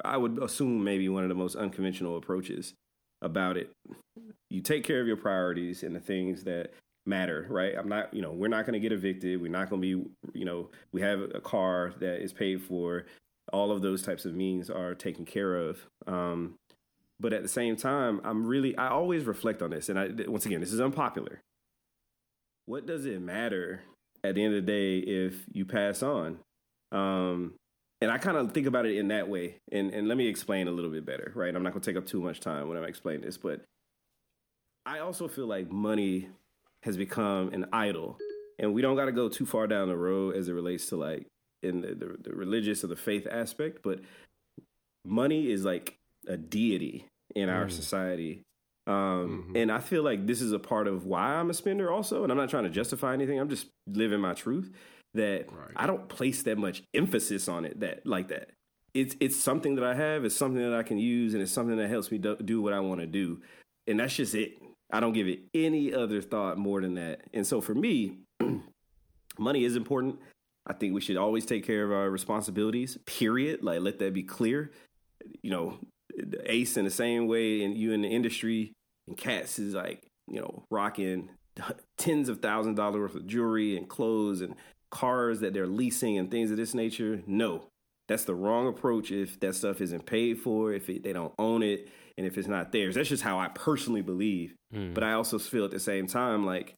I 0.04 0.16
would 0.16 0.40
assume 0.40 0.84
maybe 0.84 1.08
one 1.08 1.24
of 1.24 1.28
the 1.28 1.34
most 1.34 1.56
unconventional 1.56 2.16
approaches 2.16 2.74
about 3.22 3.56
it. 3.56 3.72
You 4.50 4.60
take 4.60 4.84
care 4.84 5.00
of 5.00 5.08
your 5.08 5.16
priorities 5.16 5.82
and 5.82 5.96
the 5.96 6.00
things 6.00 6.44
that 6.44 6.70
matter, 7.06 7.46
right? 7.48 7.74
I'm 7.76 7.88
not, 7.88 8.12
you 8.12 8.22
know, 8.22 8.32
we're 8.32 8.48
not 8.48 8.66
going 8.66 8.74
to 8.74 8.80
get 8.80 8.92
evicted. 8.92 9.40
We're 9.40 9.50
not 9.50 9.70
going 9.70 9.80
to 9.82 10.02
be, 10.02 10.10
you 10.38 10.44
know, 10.44 10.70
we 10.92 11.00
have 11.02 11.20
a 11.20 11.40
car 11.40 11.94
that 12.00 12.22
is 12.22 12.32
paid 12.32 12.62
for. 12.62 13.06
All 13.52 13.70
of 13.70 13.82
those 13.82 14.02
types 14.02 14.24
of 14.24 14.34
means 14.34 14.70
are 14.70 14.94
taken 14.94 15.24
care 15.24 15.56
of. 15.56 15.78
Um, 16.06 16.54
but 17.20 17.32
at 17.32 17.42
the 17.42 17.48
same 17.48 17.76
time, 17.76 18.20
I'm 18.24 18.46
really, 18.46 18.76
I 18.76 18.88
always 18.88 19.24
reflect 19.24 19.62
on 19.62 19.70
this. 19.70 19.88
And 19.88 19.98
I, 19.98 20.10
once 20.26 20.46
again, 20.46 20.60
this 20.60 20.72
is 20.72 20.80
unpopular. 20.80 21.40
What 22.66 22.86
does 22.86 23.06
it 23.06 23.20
matter 23.20 23.82
at 24.24 24.34
the 24.34 24.44
end 24.44 24.54
of 24.54 24.66
the 24.66 24.72
day 24.72 24.98
if 24.98 25.44
you 25.52 25.64
pass 25.64 26.02
on? 26.02 26.40
Um, 26.92 27.54
and 28.00 28.10
I 28.10 28.18
kind 28.18 28.36
of 28.36 28.52
think 28.52 28.66
about 28.66 28.84
it 28.84 28.96
in 28.96 29.08
that 29.08 29.28
way. 29.28 29.56
And, 29.72 29.92
and 29.92 30.08
let 30.08 30.16
me 30.18 30.26
explain 30.26 30.68
a 30.68 30.72
little 30.72 30.90
bit 30.90 31.06
better, 31.06 31.32
right? 31.34 31.54
I'm 31.54 31.62
not 31.62 31.72
going 31.72 31.80
to 31.80 31.90
take 31.90 31.96
up 31.96 32.06
too 32.06 32.20
much 32.20 32.40
time 32.40 32.68
when 32.68 32.76
I 32.76 32.84
explain 32.86 33.20
this, 33.20 33.38
but 33.38 33.62
I 34.84 34.98
also 34.98 35.28
feel 35.28 35.46
like 35.46 35.70
money 35.70 36.28
has 36.86 36.96
become 36.96 37.52
an 37.52 37.66
idol. 37.72 38.16
And 38.58 38.72
we 38.72 38.80
don't 38.80 38.96
got 38.96 39.04
to 39.04 39.12
go 39.12 39.28
too 39.28 39.44
far 39.44 39.66
down 39.66 39.88
the 39.88 39.96
road 39.96 40.34
as 40.36 40.48
it 40.48 40.52
relates 40.52 40.86
to 40.86 40.96
like 40.96 41.26
in 41.62 41.82
the, 41.82 41.88
the, 41.88 42.16
the 42.30 42.34
religious 42.34 42.82
or 42.84 42.86
the 42.86 42.96
faith 42.96 43.26
aspect, 43.30 43.80
but 43.82 44.00
money 45.04 45.50
is 45.50 45.64
like 45.64 45.96
a 46.26 46.36
deity 46.36 47.06
in 47.34 47.48
our 47.48 47.68
society. 47.68 48.42
Um, 48.86 49.52
And 49.56 49.70
I 49.70 49.80
feel 49.80 50.02
like 50.02 50.26
this 50.26 50.40
is 50.40 50.52
a 50.52 50.58
part 50.58 50.86
of 50.86 51.04
why 51.04 51.34
I'm 51.34 51.50
a 51.50 51.54
spender 51.54 51.90
also. 51.90 52.22
And 52.22 52.30
I'm 52.30 52.38
not 52.38 52.48
trying 52.48 52.64
to 52.64 52.70
justify 52.70 53.12
anything. 53.12 53.38
I'm 53.38 53.50
just 53.50 53.66
living 53.88 54.20
my 54.20 54.32
truth 54.32 54.70
that 55.14 55.52
Right. 55.52 55.72
I 55.74 55.86
don't 55.86 56.08
place 56.08 56.44
that 56.44 56.56
much 56.56 56.82
emphasis 56.94 57.48
on 57.48 57.64
it 57.64 57.80
that 57.80 58.06
like 58.06 58.28
that. 58.28 58.50
It's, 58.94 59.16
it's 59.20 59.36
something 59.36 59.74
that 59.74 59.84
I 59.84 59.94
have. 59.94 60.24
It's 60.24 60.36
something 60.36 60.62
that 60.62 60.72
I 60.72 60.82
can 60.82 60.98
use 60.98 61.34
and 61.34 61.42
it's 61.42 61.52
something 61.52 61.76
that 61.76 61.90
helps 61.90 62.10
me 62.10 62.18
do, 62.18 62.36
do 62.36 62.62
what 62.62 62.72
I 62.72 62.80
want 62.80 63.00
to 63.00 63.06
do. 63.06 63.42
And 63.88 64.00
that's 64.00 64.14
just 64.14 64.34
it. 64.34 64.52
I 64.96 65.00
don't 65.00 65.12
give 65.12 65.28
it 65.28 65.40
any 65.52 65.92
other 65.92 66.22
thought 66.22 66.56
more 66.56 66.80
than 66.80 66.94
that. 66.94 67.20
And 67.34 67.46
so 67.46 67.60
for 67.60 67.74
me, 67.74 68.20
money 69.38 69.64
is 69.64 69.76
important. 69.76 70.18
I 70.66 70.72
think 70.72 70.94
we 70.94 71.02
should 71.02 71.18
always 71.18 71.44
take 71.44 71.66
care 71.66 71.84
of 71.84 71.92
our 71.92 72.08
responsibilities, 72.08 72.96
period. 73.04 73.62
Like, 73.62 73.80
let 73.80 73.98
that 73.98 74.14
be 74.14 74.22
clear. 74.22 74.72
You 75.42 75.50
know, 75.50 75.78
Ace 76.46 76.78
in 76.78 76.86
the 76.86 76.90
same 76.90 77.26
way, 77.26 77.62
and 77.62 77.76
you 77.76 77.92
in 77.92 78.00
the 78.00 78.08
industry, 78.08 78.72
and 79.06 79.18
Cats 79.18 79.58
is 79.58 79.74
like, 79.74 80.06
you 80.28 80.40
know, 80.40 80.64
rocking 80.70 81.28
tens 81.98 82.30
of 82.30 82.40
thousands 82.40 82.72
of 82.72 82.76
dollars 82.76 83.00
worth 83.00 83.16
of 83.16 83.26
jewelry 83.26 83.76
and 83.76 83.90
clothes 83.90 84.40
and 84.40 84.54
cars 84.90 85.40
that 85.40 85.52
they're 85.52 85.66
leasing 85.66 86.16
and 86.16 86.30
things 86.30 86.50
of 86.50 86.56
this 86.56 86.72
nature. 86.72 87.22
No, 87.26 87.68
that's 88.08 88.24
the 88.24 88.34
wrong 88.34 88.66
approach 88.66 89.12
if 89.12 89.38
that 89.40 89.54
stuff 89.56 89.82
isn't 89.82 90.06
paid 90.06 90.38
for, 90.38 90.72
if 90.72 90.88
it, 90.88 91.02
they 91.02 91.12
don't 91.12 91.34
own 91.38 91.62
it, 91.62 91.86
and 92.16 92.26
if 92.26 92.38
it's 92.38 92.48
not 92.48 92.72
theirs. 92.72 92.94
That's 92.94 93.08
just 93.08 93.22
how 93.22 93.38
I 93.38 93.48
personally 93.48 94.02
believe. 94.02 94.54
But 94.94 95.04
I 95.04 95.12
also 95.12 95.38
feel 95.38 95.64
at 95.64 95.70
the 95.70 95.80
same 95.80 96.06
time, 96.06 96.44
like, 96.44 96.74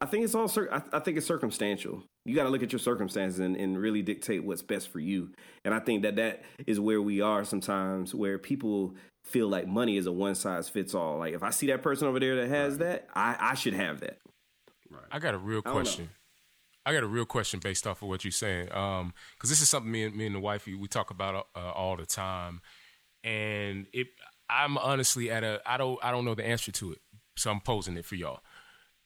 I 0.00 0.06
think 0.06 0.24
it's 0.24 0.34
all, 0.34 0.48
cir- 0.48 0.68
I, 0.72 0.82
I 0.96 1.00
think 1.00 1.16
it's 1.16 1.26
circumstantial. 1.26 2.02
You 2.24 2.34
got 2.34 2.44
to 2.44 2.48
look 2.50 2.62
at 2.62 2.72
your 2.72 2.78
circumstances 2.78 3.38
and, 3.38 3.56
and 3.56 3.78
really 3.78 4.02
dictate 4.02 4.44
what's 4.44 4.62
best 4.62 4.88
for 4.88 4.98
you. 4.98 5.30
And 5.64 5.74
I 5.74 5.80
think 5.80 6.02
that 6.02 6.16
that 6.16 6.42
is 6.66 6.80
where 6.80 7.00
we 7.00 7.20
are 7.20 7.44
sometimes, 7.44 8.14
where 8.14 8.38
people 8.38 8.94
feel 9.24 9.48
like 9.48 9.66
money 9.66 9.96
is 9.96 10.06
a 10.06 10.12
one 10.12 10.34
size 10.34 10.68
fits 10.68 10.94
all. 10.94 11.18
Like, 11.18 11.34
if 11.34 11.42
I 11.42 11.50
see 11.50 11.66
that 11.68 11.82
person 11.82 12.08
over 12.08 12.18
there 12.18 12.36
that 12.36 12.48
has 12.48 12.78
that, 12.78 13.08
I, 13.14 13.36
I 13.38 13.54
should 13.54 13.74
have 13.74 14.00
that. 14.00 14.18
I 15.12 15.18
got 15.18 15.34
a 15.34 15.38
real 15.38 15.62
question. 15.62 16.10
I 16.84 16.92
got 16.94 17.02
a 17.02 17.06
real 17.06 17.26
question 17.26 17.60
based 17.62 17.86
off 17.86 18.02
of 18.02 18.08
what 18.08 18.24
you're 18.24 18.32
saying. 18.32 18.72
Um, 18.72 19.14
because 19.34 19.50
this 19.50 19.62
is 19.62 19.68
something 19.68 19.92
me 19.92 20.04
and 20.04 20.16
me 20.16 20.26
and 20.26 20.34
the 20.34 20.40
wifey 20.40 20.74
we 20.74 20.88
talk 20.88 21.10
about 21.10 21.46
uh, 21.54 21.70
all 21.70 21.96
the 21.96 22.06
time, 22.06 22.60
and 23.22 23.86
it. 23.92 24.08
I'm 24.50 24.76
honestly 24.78 25.30
at 25.30 25.44
a. 25.44 25.60
I 25.64 25.76
don't. 25.76 25.98
I 26.02 26.10
don't 26.10 26.24
know 26.24 26.34
the 26.34 26.46
answer 26.46 26.72
to 26.72 26.92
it, 26.92 26.98
so 27.36 27.50
I'm 27.50 27.60
posing 27.60 27.96
it 27.96 28.04
for 28.04 28.16
y'all. 28.16 28.40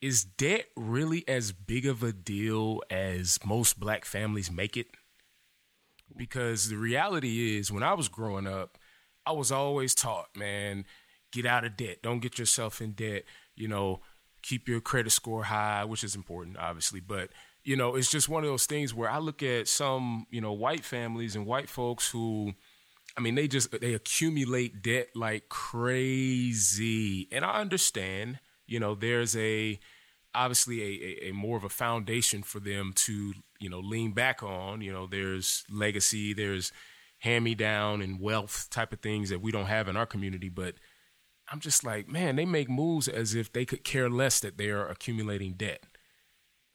Is 0.00 0.24
debt 0.24 0.66
really 0.76 1.26
as 1.28 1.52
big 1.52 1.86
of 1.86 2.02
a 2.02 2.12
deal 2.12 2.82
as 2.90 3.38
most 3.44 3.80
black 3.80 4.04
families 4.04 4.50
make 4.50 4.76
it? 4.76 4.88
Because 6.16 6.68
the 6.68 6.76
reality 6.76 7.56
is, 7.56 7.72
when 7.72 7.82
I 7.82 7.94
was 7.94 8.08
growing 8.08 8.46
up, 8.46 8.78
I 9.26 9.32
was 9.32 9.50
always 9.50 9.94
taught, 9.94 10.28
man, 10.36 10.84
get 11.32 11.46
out 11.46 11.64
of 11.64 11.76
debt. 11.76 12.02
Don't 12.02 12.20
get 12.20 12.38
yourself 12.38 12.80
in 12.80 12.92
debt. 12.92 13.24
You 13.56 13.68
know, 13.68 14.00
keep 14.42 14.68
your 14.68 14.80
credit 14.80 15.10
score 15.10 15.44
high, 15.44 15.84
which 15.84 16.04
is 16.04 16.14
important, 16.14 16.58
obviously. 16.58 17.00
But, 17.00 17.30
you 17.64 17.76
know, 17.76 17.96
it's 17.96 18.10
just 18.10 18.28
one 18.28 18.44
of 18.44 18.50
those 18.50 18.66
things 18.66 18.92
where 18.92 19.10
I 19.10 19.18
look 19.18 19.42
at 19.42 19.68
some, 19.68 20.26
you 20.30 20.40
know, 20.40 20.52
white 20.52 20.84
families 20.84 21.34
and 21.34 21.46
white 21.46 21.68
folks 21.68 22.10
who, 22.10 22.52
I 23.16 23.20
mean, 23.20 23.36
they 23.36 23.46
just, 23.46 23.70
they 23.80 23.94
accumulate 23.94 24.82
debt 24.82 25.08
like 25.14 25.48
crazy. 25.48 27.28
And 27.30 27.44
I 27.44 27.60
understand, 27.60 28.40
you 28.66 28.80
know, 28.80 28.94
there's 28.94 29.36
a, 29.36 29.78
obviously 30.34 30.82
a, 30.82 31.26
a, 31.26 31.28
a 31.28 31.32
more 31.32 31.56
of 31.56 31.64
a 31.64 31.68
foundation 31.68 32.42
for 32.42 32.60
them 32.60 32.92
to 32.94 33.34
you 33.60 33.70
know 33.70 33.80
lean 33.80 34.12
back 34.12 34.42
on. 34.42 34.80
You 34.80 34.92
know 34.92 35.06
there's 35.06 35.64
legacy 35.70 36.32
there's 36.32 36.72
hand 37.18 37.44
me 37.44 37.54
down 37.54 38.02
and 38.02 38.20
wealth 38.20 38.68
type 38.70 38.92
of 38.92 39.00
things 39.00 39.30
that 39.30 39.40
we 39.40 39.52
don't 39.52 39.66
have 39.66 39.88
in 39.88 39.96
our 39.96 40.06
community. 40.06 40.48
But 40.48 40.74
i'm 41.50 41.60
just 41.60 41.84
like 41.84 42.08
man 42.08 42.36
they 42.36 42.46
make 42.46 42.70
moves 42.70 43.06
as 43.06 43.34
if 43.34 43.52
they 43.52 43.66
could 43.66 43.84
care 43.84 44.08
less 44.08 44.40
that 44.40 44.56
they 44.56 44.70
are 44.70 44.88
accumulating 44.88 45.52
debt. 45.52 45.82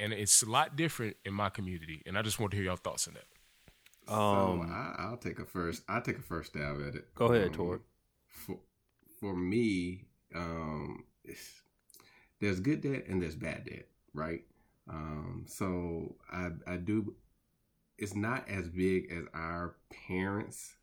And 0.02 0.14
it's 0.14 0.42
a 0.42 0.50
lot 0.50 0.78
different 0.78 1.18
in 1.26 1.34
my 1.34 1.50
community. 1.50 2.02
And 2.06 2.18
i 2.18 2.22
just 2.22 2.40
want 2.40 2.52
to 2.52 2.58
hear 2.58 2.66
your 2.66 2.78
thoughts 2.78 3.08
on 3.08 3.16
that 3.16 3.26
so 4.10 4.62
I, 4.68 4.96
I'll 5.00 5.18
take 5.18 5.40
a 5.40 5.46
first. 5.46 5.84
I'll 5.88 6.02
take 6.02 6.18
a 6.20 6.22
first 6.22 6.52
stab 6.52 6.78
at 6.88 6.96
it. 6.96 7.08
Go 7.16 7.28
ahead, 7.28 7.50
Um, 7.50 7.54
Tor. 7.54 7.82
For 8.28 8.60
for 9.20 9.36
me, 9.36 10.06
um, 10.36 11.04
it's, 11.24 11.62
there's 12.40 12.60
good 12.60 12.82
debt 12.82 13.06
and 13.08 13.22
there's 13.22 13.36
bad 13.36 13.66
debt, 13.66 13.88
right? 14.14 14.44
Um, 14.90 15.46
so 15.48 16.16
I 16.32 16.50
I 16.68 16.78
do. 16.78 17.16
It's 17.98 18.16
not 18.16 18.50
as 18.50 18.70
big 18.70 19.12
as 19.12 19.26
our 19.34 19.76
parents 20.08 20.74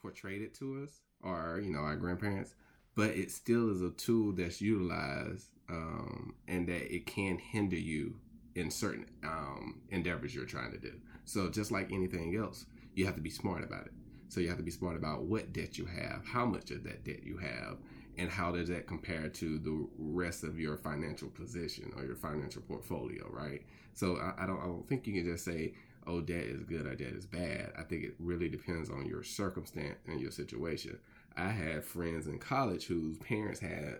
portrayed 0.00 0.42
it 0.42 0.54
to 0.56 0.82
us, 0.84 1.00
or 1.22 1.60
you 1.62 1.72
know 1.72 1.80
our 1.80 1.96
grandparents, 1.96 2.54
but 2.94 3.10
it 3.10 3.30
still 3.30 3.70
is 3.70 3.82
a 3.82 3.90
tool 3.90 4.32
that's 4.32 4.60
utilized, 4.60 5.48
um, 5.70 6.34
and 6.46 6.68
that 6.68 6.94
it 6.94 7.06
can 7.06 7.38
hinder 7.38 7.76
you 7.76 8.16
in 8.54 8.70
certain 8.70 9.06
um, 9.24 9.80
endeavors 9.90 10.34
you're 10.34 10.44
trying 10.44 10.70
to 10.72 10.78
do. 10.78 10.92
So 11.24 11.48
just 11.50 11.70
like 11.70 11.92
anything 11.92 12.36
else, 12.36 12.66
you 12.94 13.06
have 13.06 13.16
to 13.16 13.20
be 13.20 13.30
smart 13.30 13.64
about 13.64 13.86
it. 13.86 13.92
So 14.28 14.40
you 14.40 14.48
have 14.48 14.58
to 14.58 14.64
be 14.64 14.70
smart 14.70 14.96
about 14.96 15.24
what 15.24 15.52
debt 15.52 15.78
you 15.78 15.86
have, 15.86 16.22
how 16.26 16.44
much 16.44 16.70
of 16.70 16.82
that 16.84 17.04
debt 17.04 17.24
you 17.24 17.36
have, 17.38 17.78
and 18.16 18.30
how 18.30 18.52
does 18.52 18.68
that 18.68 18.86
compare 18.86 19.28
to 19.28 19.58
the 19.58 19.86
rest 19.98 20.44
of 20.44 20.58
your 20.58 20.76
financial 20.76 21.28
position 21.28 21.92
or 21.96 22.04
your 22.04 22.16
financial 22.16 22.62
portfolio, 22.62 23.28
right? 23.30 23.62
So 23.94 24.16
I, 24.16 24.44
I 24.44 24.46
don't, 24.46 24.60
I 24.60 24.66
don't 24.66 24.88
think 24.88 25.06
you 25.06 25.14
can 25.14 25.24
just 25.24 25.44
say, 25.44 25.74
"Oh, 26.06 26.20
debt 26.20 26.44
is 26.44 26.62
good 26.64 26.86
or 26.86 26.94
debt 26.94 27.12
is 27.12 27.26
bad." 27.26 27.72
I 27.78 27.82
think 27.82 28.04
it 28.04 28.14
really 28.18 28.48
depends 28.48 28.90
on 28.90 29.06
your 29.06 29.22
circumstance 29.22 29.98
and 30.06 30.20
your 30.20 30.30
situation. 30.30 30.98
I 31.36 31.48
had 31.48 31.84
friends 31.84 32.26
in 32.26 32.38
college 32.38 32.86
whose 32.86 33.18
parents 33.18 33.60
had 33.60 33.98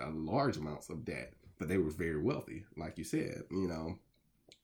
uh, 0.00 0.10
large 0.12 0.56
amounts 0.56 0.88
of 0.88 1.04
debt, 1.04 1.34
but 1.58 1.68
they 1.68 1.78
were 1.78 1.90
very 1.90 2.20
wealthy, 2.20 2.64
like 2.76 2.96
you 2.98 3.04
said, 3.04 3.42
you 3.50 3.68
know. 3.68 3.98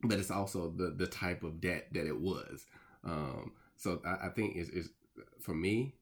But 0.02 0.18
it's 0.18 0.30
also 0.30 0.70
the 0.70 0.90
the 0.90 1.06
type 1.06 1.42
of 1.42 1.60
debt 1.60 1.88
that 1.92 2.06
it 2.06 2.20
was. 2.20 2.66
Um, 3.04 3.52
so 3.76 4.00
I, 4.04 4.26
I 4.26 4.28
think 4.30 4.56
it's, 4.56 4.70
it's 4.70 4.88
for 5.40 5.54
me, 5.54 5.94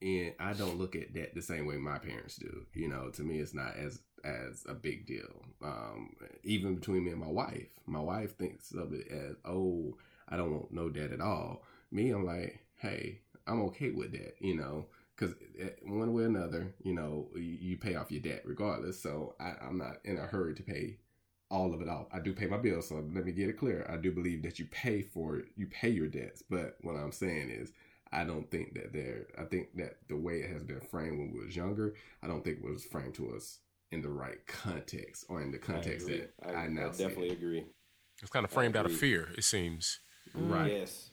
and 0.00 0.32
I 0.38 0.52
don't 0.52 0.78
look 0.78 0.96
at 0.96 1.12
debt 1.12 1.34
the 1.34 1.42
same 1.42 1.66
way 1.66 1.76
my 1.76 1.98
parents 1.98 2.36
do. 2.36 2.66
You 2.74 2.88
know, 2.88 3.10
to 3.10 3.22
me, 3.22 3.40
it's 3.40 3.54
not 3.54 3.76
as 3.76 4.00
as 4.24 4.64
a 4.68 4.74
big 4.74 5.06
deal. 5.06 5.44
Um, 5.62 6.16
even 6.42 6.74
between 6.74 7.04
me 7.04 7.12
and 7.12 7.20
my 7.20 7.28
wife, 7.30 7.68
my 7.86 8.00
wife 8.00 8.36
thinks 8.36 8.72
of 8.72 8.92
it 8.92 9.08
as, 9.10 9.36
oh, 9.44 9.96
I 10.28 10.36
don't 10.36 10.52
want 10.52 10.72
no 10.72 10.88
debt 10.88 11.12
at 11.12 11.20
all. 11.20 11.62
Me, 11.90 12.10
I'm 12.10 12.24
like, 12.24 12.60
hey, 12.76 13.20
I'm 13.46 13.62
okay 13.62 13.90
with 13.90 14.12
that, 14.12 14.36
you 14.40 14.56
know, 14.56 14.86
because 15.16 15.34
one 15.82 16.12
way 16.12 16.24
or 16.24 16.26
another, 16.26 16.74
you 16.82 16.94
know, 16.94 17.28
you, 17.34 17.76
pay 17.76 17.94
off 17.94 18.12
your 18.12 18.20
debt 18.20 18.42
regardless. 18.44 19.00
So 19.00 19.34
I, 19.40 19.54
I'm 19.62 19.78
not 19.78 19.98
in 20.04 20.18
a 20.18 20.26
hurry 20.26 20.54
to 20.54 20.62
pay 20.62 20.98
all 21.50 21.74
of 21.74 21.80
it 21.80 21.88
off. 21.88 22.06
I 22.12 22.18
do 22.18 22.32
pay 22.32 22.46
my 22.46 22.58
bills, 22.58 22.88
so 22.88 22.96
let 22.96 23.24
me 23.24 23.32
get 23.32 23.48
it 23.48 23.58
clear. 23.58 23.86
I 23.88 23.96
do 23.96 24.12
believe 24.12 24.42
that 24.42 24.58
you 24.58 24.66
pay 24.66 25.02
for 25.02 25.36
it, 25.36 25.46
you 25.56 25.66
pay 25.66 25.88
your 25.88 26.08
debts, 26.08 26.42
but 26.48 26.76
what 26.82 26.94
I'm 26.94 27.12
saying 27.12 27.50
is 27.50 27.72
I 28.12 28.24
don't 28.24 28.50
think 28.50 28.74
that 28.74 28.92
there. 28.92 29.26
I 29.38 29.44
think 29.44 29.76
that 29.76 29.96
the 30.08 30.16
way 30.16 30.40
it 30.40 30.50
has 30.50 30.62
been 30.62 30.80
framed 30.80 31.18
when 31.18 31.32
we 31.32 31.44
was 31.44 31.56
younger, 31.56 31.94
I 32.22 32.26
don't 32.26 32.42
think 32.42 32.58
it 32.58 32.70
was 32.70 32.84
framed 32.84 33.14
to 33.14 33.34
us 33.34 33.58
in 33.90 34.02
the 34.02 34.08
right 34.08 34.46
context 34.46 35.24
or 35.28 35.42
in 35.42 35.50
the 35.50 35.58
context 35.58 36.08
I 36.08 36.12
that 36.12 36.34
I, 36.46 36.54
I 36.54 36.68
now 36.68 36.86
I 36.86 36.90
definitely 36.90 37.30
agree. 37.30 37.64
It's 38.20 38.30
kind 38.30 38.44
of 38.44 38.50
framed 38.50 38.76
out 38.76 38.86
of 38.86 38.96
fear. 38.96 39.28
It 39.36 39.44
seems. 39.44 40.00
Right. 40.34 40.72
Yes. 40.72 41.10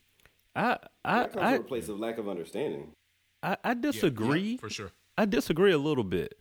I 0.55 0.77
I 1.03 1.19
that 1.19 1.33
comes 1.33 1.45
I, 1.45 1.55
from 1.55 1.65
a 1.65 1.67
place 1.67 1.89
of 1.89 1.99
lack 1.99 2.17
of 2.17 2.27
understanding. 2.27 2.91
I, 3.43 3.57
I 3.63 3.73
disagree. 3.73 4.39
Yeah, 4.39 4.51
yeah, 4.51 4.57
for 4.57 4.69
sure. 4.69 4.91
I 5.17 5.25
disagree 5.25 5.71
a 5.71 5.77
little 5.77 6.03
bit. 6.03 6.37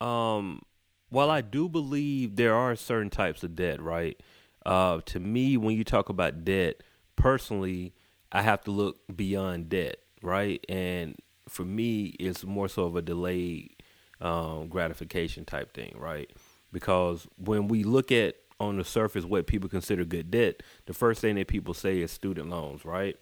Um, 0.00 0.62
while 1.10 1.30
I 1.30 1.40
do 1.40 1.68
believe 1.68 2.36
there 2.36 2.54
are 2.54 2.74
certain 2.76 3.10
types 3.10 3.42
of 3.42 3.54
debt, 3.54 3.82
right? 3.82 4.20
Uh, 4.64 5.00
to 5.06 5.20
me, 5.20 5.56
when 5.56 5.76
you 5.76 5.84
talk 5.84 6.08
about 6.08 6.44
debt, 6.44 6.82
personally, 7.16 7.92
I 8.32 8.42
have 8.42 8.62
to 8.62 8.70
look 8.70 8.98
beyond 9.14 9.68
debt, 9.68 9.96
right? 10.22 10.64
And 10.68 11.16
for 11.48 11.64
me, 11.64 12.14
it's 12.20 12.44
more 12.44 12.68
so 12.68 12.84
of 12.84 12.96
a 12.96 13.02
delayed 13.02 13.74
um, 14.20 14.68
gratification 14.68 15.44
type 15.44 15.74
thing, 15.74 15.94
right? 15.98 16.30
Because 16.72 17.26
when 17.36 17.68
we 17.68 17.82
look 17.82 18.12
at 18.12 18.36
on 18.60 18.76
the 18.76 18.84
surface 18.84 19.24
what 19.24 19.46
people 19.46 19.68
consider 19.68 20.04
good 20.04 20.30
debt, 20.30 20.62
the 20.86 20.92
first 20.92 21.20
thing 21.20 21.34
that 21.36 21.48
people 21.48 21.74
say 21.74 22.00
is 22.00 22.12
student 22.12 22.50
loans, 22.50 22.84
right? 22.84 23.16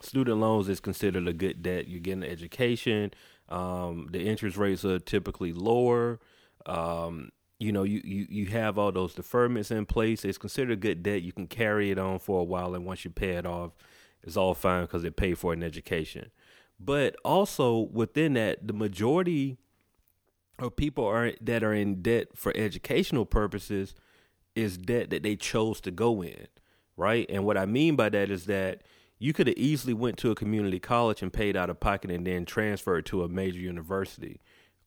Student 0.00 0.38
loans 0.38 0.68
is 0.68 0.80
considered 0.80 1.28
a 1.28 1.32
good 1.32 1.62
debt. 1.62 1.88
You're 1.88 2.00
getting 2.00 2.24
an 2.24 2.30
education. 2.30 3.12
Um, 3.48 4.08
the 4.10 4.26
interest 4.26 4.56
rates 4.56 4.84
are 4.84 4.98
typically 4.98 5.52
lower. 5.52 6.20
Um, 6.66 7.30
you 7.58 7.72
know, 7.72 7.84
you, 7.84 8.00
you, 8.04 8.26
you 8.28 8.46
have 8.46 8.78
all 8.78 8.92
those 8.92 9.14
deferments 9.14 9.70
in 9.70 9.86
place. 9.86 10.24
It's 10.24 10.38
considered 10.38 10.80
good 10.80 11.02
debt. 11.02 11.22
You 11.22 11.32
can 11.32 11.46
carry 11.46 11.90
it 11.90 11.98
on 11.98 12.18
for 12.18 12.40
a 12.40 12.44
while, 12.44 12.74
and 12.74 12.84
once 12.84 13.04
you 13.04 13.10
pay 13.10 13.30
it 13.30 13.46
off, 13.46 13.72
it's 14.22 14.36
all 14.36 14.54
fine 14.54 14.82
because 14.82 15.04
it 15.04 15.16
paid 15.16 15.38
for 15.38 15.52
an 15.52 15.62
education. 15.62 16.30
But 16.80 17.16
also 17.24 17.78
within 17.78 18.34
that, 18.34 18.66
the 18.66 18.72
majority 18.72 19.58
of 20.58 20.76
people 20.76 21.04
are 21.06 21.32
that 21.40 21.62
are 21.62 21.74
in 21.74 22.02
debt 22.02 22.28
for 22.34 22.52
educational 22.56 23.26
purposes 23.26 23.94
is 24.54 24.76
debt 24.76 25.10
that 25.10 25.22
they 25.22 25.36
chose 25.36 25.80
to 25.82 25.90
go 25.90 26.22
in, 26.22 26.46
right? 26.96 27.26
And 27.28 27.44
what 27.44 27.58
I 27.58 27.66
mean 27.66 27.96
by 27.96 28.08
that 28.10 28.30
is 28.30 28.46
that 28.46 28.82
you 29.18 29.32
could 29.32 29.46
have 29.46 29.56
easily 29.56 29.94
went 29.94 30.18
to 30.18 30.30
a 30.30 30.34
community 30.34 30.78
college 30.78 31.22
and 31.22 31.32
paid 31.32 31.56
out 31.56 31.70
of 31.70 31.80
pocket 31.80 32.10
and 32.10 32.26
then 32.26 32.44
transferred 32.44 33.06
to 33.06 33.22
a 33.22 33.28
major 33.28 33.60
university, 33.60 34.40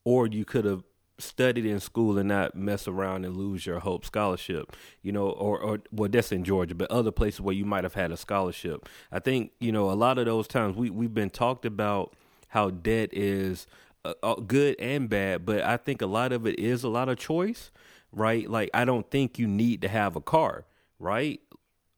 or 0.04 0.26
you 0.26 0.44
could 0.44 0.64
have 0.64 0.84
studied 1.18 1.66
in 1.66 1.80
school 1.80 2.18
and 2.18 2.28
not 2.28 2.54
mess 2.54 2.86
around 2.86 3.24
and 3.24 3.36
lose 3.36 3.66
your 3.66 3.80
hope. 3.80 4.04
Scholarship 4.04 4.76
you 5.02 5.12
know 5.12 5.28
or 5.30 5.58
or 5.58 5.78
well 5.90 6.08
that's 6.10 6.32
in 6.32 6.44
georgia 6.44 6.74
but 6.74 6.90
other 6.90 7.10
places 7.10 7.40
where 7.40 7.54
you 7.54 7.64
might 7.64 7.84
have 7.84 7.94
had 7.94 8.12
a 8.12 8.16
scholarship. 8.16 8.88
I 9.10 9.18
think 9.18 9.52
you 9.60 9.72
know 9.72 9.90
a 9.90 9.94
lot 9.94 10.18
of 10.18 10.26
those 10.26 10.46
times 10.46 10.76
we 10.76 10.90
we've 10.90 11.14
been 11.14 11.30
talked 11.30 11.64
about 11.64 12.14
how 12.48 12.70
debt 12.70 13.10
is 13.12 13.66
uh, 14.04 14.14
uh, 14.22 14.34
good 14.36 14.76
and 14.78 15.08
bad 15.08 15.44
but 15.44 15.62
i 15.62 15.76
think 15.76 16.00
a 16.00 16.06
lot 16.06 16.32
of 16.32 16.46
it 16.46 16.58
is 16.58 16.84
a 16.84 16.88
lot 16.88 17.08
of 17.08 17.18
choice 17.18 17.70
right? 18.12 18.48
Like 18.48 18.70
i 18.72 18.84
don't 18.84 19.10
think 19.10 19.38
you 19.38 19.46
need 19.46 19.82
to 19.82 19.88
have 19.88 20.16
a 20.16 20.20
car 20.20 20.66
right? 20.98 21.40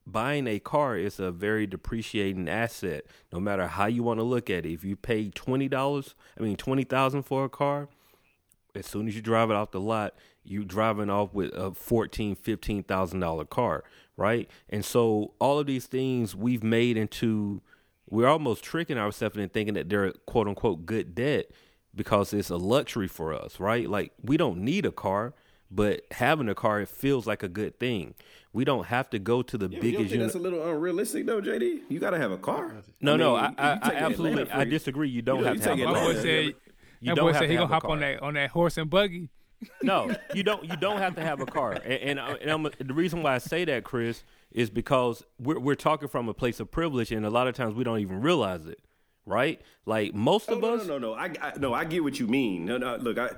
Buying 0.05 0.47
a 0.47 0.59
car 0.59 0.97
is 0.97 1.19
a 1.19 1.31
very 1.31 1.67
depreciating 1.67 2.49
asset. 2.49 3.05
No 3.31 3.39
matter 3.39 3.67
how 3.67 3.85
you 3.85 4.03
want 4.03 4.19
to 4.19 4.23
look 4.23 4.49
at 4.49 4.65
it 4.65 4.73
if 4.73 4.83
you 4.83 4.95
pay 4.95 5.29
$20 5.29 6.13
i 6.37 6.41
mean 6.41 6.55
20000 6.55 7.23
for 7.23 7.45
a 7.45 7.49
car 7.49 7.89
as 8.75 8.85
soon 8.85 9.07
as 9.07 9.15
you 9.15 9.21
drive 9.21 9.49
it 9.49 9.55
off 9.55 9.71
the 9.71 9.79
lot, 9.79 10.15
you're 10.43 10.63
driving 10.63 11.09
off 11.09 11.33
with 11.33 11.53
a 11.53 11.73
fourteen, 11.73 12.35
fifteen 12.35 12.83
thousand 12.83 13.19
dollar 13.19 13.45
car, 13.45 13.83
right? 14.17 14.49
And 14.69 14.83
so 14.83 15.33
all 15.39 15.59
of 15.59 15.67
these 15.67 15.87
things 15.87 16.35
we've 16.35 16.63
made 16.63 16.97
into 16.97 17.61
we're 18.09 18.27
almost 18.27 18.63
tricking 18.63 18.97
ourselves 18.97 19.37
into 19.37 19.47
thinking 19.47 19.73
that 19.75 19.89
they're 19.89 20.11
quote 20.25 20.47
unquote 20.47 20.85
good 20.85 21.15
debt 21.15 21.47
because 21.95 22.33
it's 22.33 22.49
a 22.49 22.57
luxury 22.57 23.07
for 23.07 23.33
us, 23.33 23.59
right? 23.59 23.89
Like 23.89 24.13
we 24.21 24.37
don't 24.37 24.59
need 24.59 24.85
a 24.85 24.91
car, 24.91 25.33
but 25.69 26.01
having 26.11 26.49
a 26.49 26.55
car 26.55 26.81
it 26.81 26.89
feels 26.89 27.27
like 27.27 27.43
a 27.43 27.49
good 27.49 27.79
thing. 27.79 28.15
We 28.53 28.65
don't 28.65 28.87
have 28.87 29.09
to 29.11 29.19
go 29.19 29.41
to 29.41 29.57
the 29.57 29.69
yeah, 29.69 29.79
biggest. 29.79 29.91
You 29.91 29.97
don't 29.97 30.09
think 30.09 30.21
that's 30.23 30.35
a 30.35 30.39
little 30.39 30.69
unrealistic 30.69 31.25
though, 31.25 31.41
JD. 31.41 31.83
You 31.89 31.99
got 31.99 32.09
to 32.11 32.17
have 32.17 32.31
a 32.31 32.37
car. 32.37 32.75
No, 32.99 33.13
I 33.13 33.13
mean, 33.13 33.19
no, 33.19 33.35
I, 33.35 33.53
I, 33.57 33.79
I 33.81 33.93
absolutely 33.95 34.51
I 34.51 34.65
disagree. 34.65 35.09
You 35.09 35.21
don't 35.21 35.37
you 35.37 35.43
know, 35.45 35.49
have 35.49 35.61
to 35.61 35.69
have 35.69 35.79
a 35.79 35.83
car. 35.83 36.51
You 37.01 37.15
that 37.15 37.21
boy 37.21 37.33
said 37.33 37.49
he 37.49 37.55
gonna 37.55 37.67
hop 37.67 37.85
on 37.85 37.99
that 37.99 38.21
on 38.21 38.35
that 38.35 38.51
horse 38.51 38.77
and 38.77 38.89
buggy. 38.89 39.29
no, 39.83 40.15
you 40.33 40.43
don't. 40.43 40.63
You 40.63 40.75
don't 40.75 40.97
have 40.97 41.15
to 41.15 41.21
have 41.21 41.39
a 41.39 41.45
car. 41.45 41.73
And, 41.73 42.19
uh, 42.19 42.37
and, 42.41 42.65
and 42.79 42.89
the 42.89 42.93
reason 42.93 43.21
why 43.21 43.35
I 43.35 43.37
say 43.37 43.65
that, 43.65 43.83
Chris, 43.83 44.23
is 44.51 44.69
because 44.69 45.23
we're 45.39 45.59
we're 45.59 45.75
talking 45.75 46.07
from 46.07 46.29
a 46.29 46.33
place 46.33 46.59
of 46.59 46.71
privilege, 46.71 47.11
and 47.11 47.25
a 47.25 47.29
lot 47.29 47.47
of 47.47 47.55
times 47.55 47.75
we 47.75 47.83
don't 47.83 47.99
even 47.99 48.21
realize 48.21 48.65
it, 48.65 48.79
right? 49.25 49.61
Like 49.85 50.13
most 50.13 50.49
oh, 50.49 50.55
of 50.55 50.61
no, 50.61 50.75
us. 50.75 50.87
No, 50.87 50.97
no, 50.97 51.09
no. 51.09 51.13
I, 51.13 51.33
I 51.41 51.53
no, 51.57 51.73
I 51.73 51.85
get 51.85 52.03
what 52.03 52.19
you 52.19 52.27
mean. 52.27 52.65
No, 52.65 52.77
no. 52.77 52.95
Look, 52.97 53.17
I. 53.17 53.31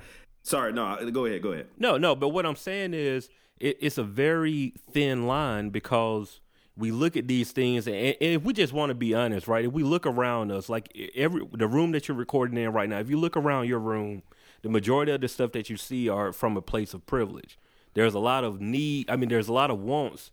Sorry, 0.43 0.73
no. 0.73 1.10
Go 1.12 1.26
ahead. 1.26 1.41
Go 1.41 1.54
ahead. 1.54 1.67
No, 1.78 1.97
no. 1.97 2.15
But 2.15 2.30
what 2.30 2.45
I'm 2.45 2.56
saying 2.56 2.93
is, 2.93 3.30
it, 3.60 3.78
it's 3.80 3.97
a 3.97 4.04
very 4.04 4.73
thin 4.91 5.26
line 5.26 5.69
because 5.69 6.41
we 6.75 6.91
look 6.91 7.15
at 7.15 7.27
these 7.27 7.51
things 7.51 7.88
and, 7.88 7.95
and, 7.95 8.15
if 8.19 8.43
we 8.43 8.53
just 8.53 8.73
want 8.73 8.89
to 8.89 8.95
be 8.95 9.13
honest 9.13 9.47
right 9.47 9.65
if 9.65 9.71
we 9.71 9.83
look 9.83 10.05
around 10.05 10.51
us 10.51 10.69
like 10.69 10.89
every 11.15 11.45
the 11.53 11.67
room 11.67 11.91
that 11.91 12.07
you're 12.07 12.17
recording 12.17 12.57
in 12.57 12.71
right 12.71 12.89
now 12.89 12.99
if 12.99 13.09
you 13.09 13.17
look 13.17 13.38
around 13.38 13.67
your 13.67 13.79
room 13.79 14.23
the 14.62 14.69
majority 14.69 15.12
of 15.12 15.21
the 15.21 15.27
stuff 15.27 15.51
that 15.51 15.69
you 15.69 15.77
see 15.77 16.07
are 16.07 16.31
from 16.31 16.55
a 16.55 16.62
place 16.62 16.93
of 16.93 17.05
privilege. 17.05 17.57
There's 17.95 18.13
a 18.13 18.19
lot 18.19 18.43
of 18.43 18.59
need 18.59 19.09
i 19.09 19.15
mean 19.15 19.29
there's 19.29 19.47
a 19.47 19.53
lot 19.53 19.69
of 19.69 19.79
wants 19.79 20.31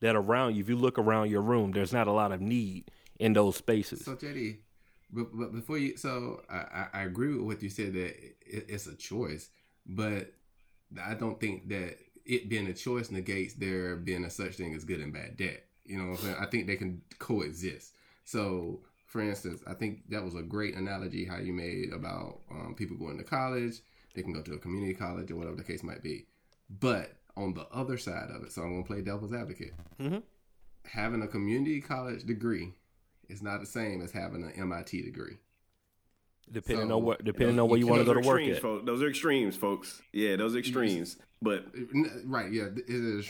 that 0.00 0.16
around 0.16 0.54
you. 0.56 0.62
If 0.62 0.68
you 0.68 0.76
look 0.76 0.98
around 0.98 1.30
your 1.30 1.42
room 1.42 1.72
there's 1.72 1.92
not 1.92 2.06
a 2.06 2.12
lot 2.12 2.32
of 2.32 2.40
need 2.40 2.90
in 3.18 3.32
those 3.32 3.56
spaces. 3.56 4.04
So 4.04 4.14
jd 4.14 4.58
but, 5.12 5.36
but 5.36 5.52
before 5.52 5.78
you 5.78 5.96
so 5.96 6.42
I, 6.48 6.86
I 6.92 7.02
agree 7.02 7.34
with 7.34 7.42
what 7.42 7.62
you 7.62 7.68
said 7.68 7.94
that 7.94 8.16
it, 8.46 8.66
it's 8.68 8.86
a 8.86 8.94
choice 8.94 9.50
but 9.86 10.32
i 11.02 11.14
don't 11.14 11.40
think 11.40 11.68
that 11.68 11.96
it 12.24 12.48
being 12.48 12.68
a 12.68 12.72
choice 12.72 13.10
negates 13.10 13.54
there 13.54 13.96
being 13.96 14.24
a 14.24 14.30
such 14.30 14.54
thing 14.54 14.74
as 14.74 14.84
good 14.84 15.00
and 15.00 15.12
bad 15.12 15.36
debt 15.36 15.64
you 15.90 15.98
know 15.98 16.10
what 16.10 16.20
I'm 16.20 16.24
saying? 16.24 16.36
I 16.40 16.46
think 16.46 16.66
they 16.66 16.76
can 16.76 17.02
coexist. 17.18 17.94
So, 18.24 18.80
for 19.06 19.20
instance, 19.20 19.60
I 19.66 19.74
think 19.74 20.08
that 20.10 20.24
was 20.24 20.36
a 20.36 20.42
great 20.42 20.76
analogy 20.76 21.24
how 21.24 21.38
you 21.38 21.52
made 21.52 21.92
about 21.92 22.40
um, 22.50 22.74
people 22.76 22.96
going 22.96 23.18
to 23.18 23.24
college. 23.24 23.80
They 24.14 24.22
can 24.22 24.32
go 24.32 24.42
to 24.42 24.54
a 24.54 24.58
community 24.58 24.94
college 24.94 25.30
or 25.30 25.36
whatever 25.36 25.56
the 25.56 25.64
case 25.64 25.82
might 25.82 26.02
be. 26.02 26.26
But 26.68 27.12
on 27.36 27.54
the 27.54 27.66
other 27.72 27.98
side 27.98 28.30
of 28.30 28.44
it, 28.44 28.52
so 28.52 28.62
I'm 28.62 28.70
going 28.70 28.84
to 28.84 28.86
play 28.86 29.02
devil's 29.02 29.32
advocate. 29.32 29.74
Mm-hmm. 30.00 30.18
Having 30.84 31.22
a 31.22 31.28
community 31.28 31.80
college 31.80 32.24
degree 32.24 32.72
is 33.28 33.42
not 33.42 33.60
the 33.60 33.66
same 33.66 34.00
as 34.00 34.12
having 34.12 34.44
an 34.44 34.52
MIT 34.56 35.02
degree. 35.02 35.38
Depending 36.52 36.88
so, 36.88 36.96
on 36.96 37.04
what, 37.04 37.24
depending 37.24 37.58
on 37.60 37.68
where 37.68 37.78
you 37.78 37.86
want 37.86 38.00
to 38.00 38.04
go 38.04 38.14
to 38.14 38.26
work 38.26 38.42
at. 38.42 38.60
Folks. 38.60 38.84
Those 38.84 39.02
are 39.02 39.08
extremes, 39.08 39.56
folks. 39.56 40.02
Yeah, 40.12 40.36
those 40.36 40.56
are 40.56 40.58
extremes. 40.58 41.16
But 41.40 41.66
right, 42.24 42.50
yeah, 42.52 42.66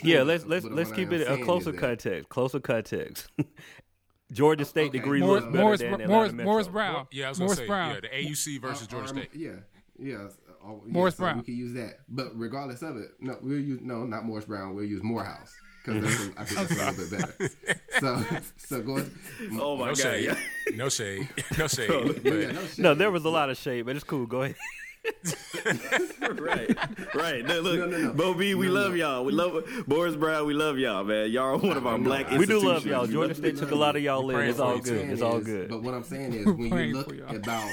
yeah. 0.03 0.23
Let's 0.23 0.45
let's 0.45 0.65
let's 0.65 0.91
keep 0.91 1.11
it 1.11 1.27
a 1.27 1.43
closer 1.43 1.71
context. 1.71 2.29
Closer 2.29 2.59
context. 2.59 3.27
Georgia 4.31 4.65
State 4.65 4.89
okay. 4.89 4.99
degree 4.99 5.19
Morris, 5.19 5.43
looks 5.43 5.53
better 5.53 5.63
Morris, 5.63 5.81
than 5.81 6.07
Morris, 6.07 6.33
Morris 6.33 6.67
Brown. 6.67 7.07
Yeah, 7.11 7.27
I 7.27 7.29
was 7.29 7.39
Morris 7.39 7.57
say, 7.57 7.67
Brown. 7.67 7.95
Yeah, 7.95 7.99
the 8.01 8.29
AUC 8.29 8.61
versus 8.61 8.87
uh, 8.87 8.91
Georgia 8.91 9.07
State. 9.09 9.29
Yeah, 9.33 9.51
yeah. 9.99 10.27
Oh, 10.63 10.81
yeah, 10.85 10.93
Morris 10.93 11.15
so 11.15 11.23
Brown. 11.23 11.37
We 11.39 11.43
can 11.43 11.57
use 11.57 11.73
that, 11.73 11.99
but 12.07 12.31
regardless 12.35 12.81
of 12.81 12.97
it, 12.97 13.11
no, 13.19 13.37
we'll 13.41 13.59
use 13.59 13.81
no, 13.81 14.03
not 14.05 14.25
Morris 14.25 14.45
Brown. 14.45 14.75
We'll 14.75 14.85
use 14.85 15.03
Morehouse 15.03 15.53
because 15.83 16.29
I 16.37 16.43
think 16.43 16.69
that's 16.69 16.71
a 16.71 16.91
little 16.91 17.17
bit 17.17 17.37
better. 17.37 17.49
So, 17.99 18.25
so 18.57 18.81
go. 18.81 18.97
Ahead. 18.97 19.11
Oh 19.59 19.75
my 19.75 19.89
no 19.89 19.93
god! 19.93 19.97
Shade. 19.97 20.37
no 20.75 20.89
shade. 20.89 21.27
No 21.57 21.67
shade. 21.67 21.89
yeah, 22.23 22.51
no, 22.51 22.65
shade. 22.65 22.79
no, 22.79 22.93
there 22.95 23.11
was 23.11 23.25
a 23.25 23.29
lot 23.29 23.49
of 23.49 23.57
shade, 23.57 23.85
but 23.85 23.95
it's 23.95 24.05
cool. 24.05 24.25
Go 24.25 24.43
ahead. 24.43 24.55
right, 26.39 26.77
right. 27.13 27.45
No, 27.45 27.59
look, 27.59 27.79
no, 27.79 27.85
no, 27.85 27.97
no. 27.97 28.13
Bo 28.13 28.33
B, 28.33 28.55
we 28.55 28.67
no, 28.67 28.73
love 28.73 28.91
no. 28.91 28.97
y'all. 28.97 29.25
We 29.25 29.33
love 29.33 29.65
Morris 29.87 30.15
Brown. 30.15 30.47
We 30.47 30.53
love 30.53 30.77
y'all, 30.77 31.03
man. 31.03 31.29
Y'all 31.31 31.55
are 31.55 31.57
one 31.57 31.75
of 31.75 31.85
our 31.85 31.97
black. 31.97 32.31
We 32.31 32.45
do 32.45 32.59
love 32.59 32.85
y'all. 32.85 33.05
Georgia 33.05 33.35
State 33.35 33.57
took 33.57 33.71
a 33.71 33.75
lot 33.75 33.95
of 33.95 34.01
y'all 34.01 34.29
in. 34.29 34.39
It's 34.39 34.59
all 34.59 34.79
good. 34.79 35.09
It's 35.09 35.21
all 35.21 35.41
good. 35.41 35.69
But 35.69 35.83
what 35.83 35.93
I'm 35.93 36.03
saying 36.03 36.33
is, 36.33 36.45
when 36.45 36.71
you 36.77 36.93
look 36.93 37.13
about, 37.29 37.69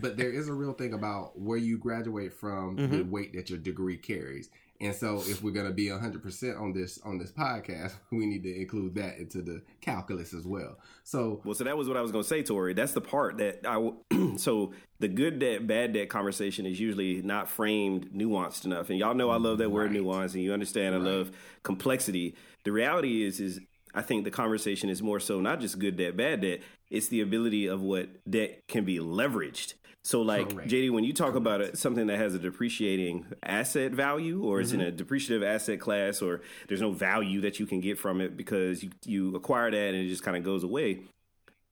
but 0.00 0.16
there 0.16 0.30
is 0.30 0.48
a 0.48 0.52
real 0.52 0.72
thing 0.72 0.94
about 0.94 1.38
where 1.38 1.58
you 1.58 1.78
graduate 1.78 2.32
from, 2.32 2.76
mm-hmm. 2.76 2.96
the 2.98 3.04
weight 3.04 3.32
that 3.34 3.50
your 3.50 3.58
degree 3.58 3.96
carries. 3.96 4.50
And 4.80 4.94
so, 4.94 5.22
if 5.26 5.42
we're 5.42 5.52
going 5.52 5.66
to 5.66 5.72
be 5.72 5.86
100% 5.86 6.60
on 6.60 6.72
this 6.72 6.98
on 7.04 7.18
this 7.18 7.30
podcast, 7.30 7.92
we 8.10 8.26
need 8.26 8.42
to 8.42 8.60
include 8.60 8.94
that 8.96 9.18
into 9.18 9.40
the 9.40 9.62
calculus 9.80 10.34
as 10.34 10.44
well. 10.44 10.78
So, 11.04 11.40
well, 11.44 11.54
so 11.54 11.64
that 11.64 11.76
was 11.76 11.88
what 11.88 11.96
I 11.96 12.00
was 12.00 12.10
going 12.10 12.24
to 12.24 12.28
say, 12.28 12.42
Tori. 12.42 12.74
That's 12.74 12.92
the 12.92 13.00
part 13.00 13.38
that 13.38 13.60
I. 13.66 13.92
so 14.36 14.72
the 14.98 15.08
good 15.08 15.38
debt, 15.38 15.66
bad 15.66 15.92
debt 15.92 16.08
conversation 16.08 16.66
is 16.66 16.80
usually 16.80 17.22
not 17.22 17.48
framed 17.48 18.10
nuanced 18.12 18.64
enough. 18.64 18.90
And 18.90 18.98
y'all 18.98 19.14
know 19.14 19.30
I 19.30 19.36
love 19.36 19.58
that 19.58 19.70
word 19.70 19.92
right. 19.92 19.92
nuance, 19.92 20.34
and 20.34 20.42
you 20.42 20.52
understand 20.52 20.94
I 20.94 20.98
love 20.98 21.30
complexity. 21.62 22.34
The 22.64 22.72
reality 22.72 23.22
is, 23.24 23.40
is 23.40 23.60
I 23.94 24.02
think 24.02 24.24
the 24.24 24.30
conversation 24.30 24.90
is 24.90 25.02
more 25.02 25.20
so 25.20 25.40
not 25.40 25.60
just 25.60 25.78
good 25.78 25.96
debt, 25.96 26.16
bad 26.16 26.40
debt. 26.40 26.60
It's 26.90 27.08
the 27.08 27.20
ability 27.20 27.66
of 27.66 27.80
what 27.80 28.08
debt 28.28 28.66
can 28.66 28.84
be 28.84 28.98
leveraged. 28.98 29.74
So, 30.04 30.20
like 30.20 30.50
Correct. 30.50 30.70
JD, 30.70 30.90
when 30.92 31.02
you 31.02 31.14
talk 31.14 31.32
Correct. 31.32 31.38
about 31.38 31.78
something 31.78 32.06
that 32.08 32.18
has 32.18 32.34
a 32.34 32.38
depreciating 32.38 33.24
asset 33.42 33.92
value, 33.92 34.44
or 34.44 34.56
mm-hmm. 34.56 34.62
it's 34.62 34.72
in 34.72 34.80
mm-hmm. 34.80 34.88
a 34.88 34.92
depreciative 34.92 35.42
asset 35.42 35.80
class, 35.80 36.20
or 36.20 36.42
there's 36.68 36.82
no 36.82 36.92
value 36.92 37.40
that 37.40 37.58
you 37.58 37.64
can 37.64 37.80
get 37.80 37.98
from 37.98 38.20
it 38.20 38.36
because 38.36 38.82
you 38.82 38.90
you 39.04 39.34
acquire 39.34 39.70
that 39.70 39.94
and 39.94 39.96
it 39.96 40.08
just 40.08 40.22
kind 40.22 40.36
of 40.36 40.44
goes 40.44 40.62
away. 40.62 41.00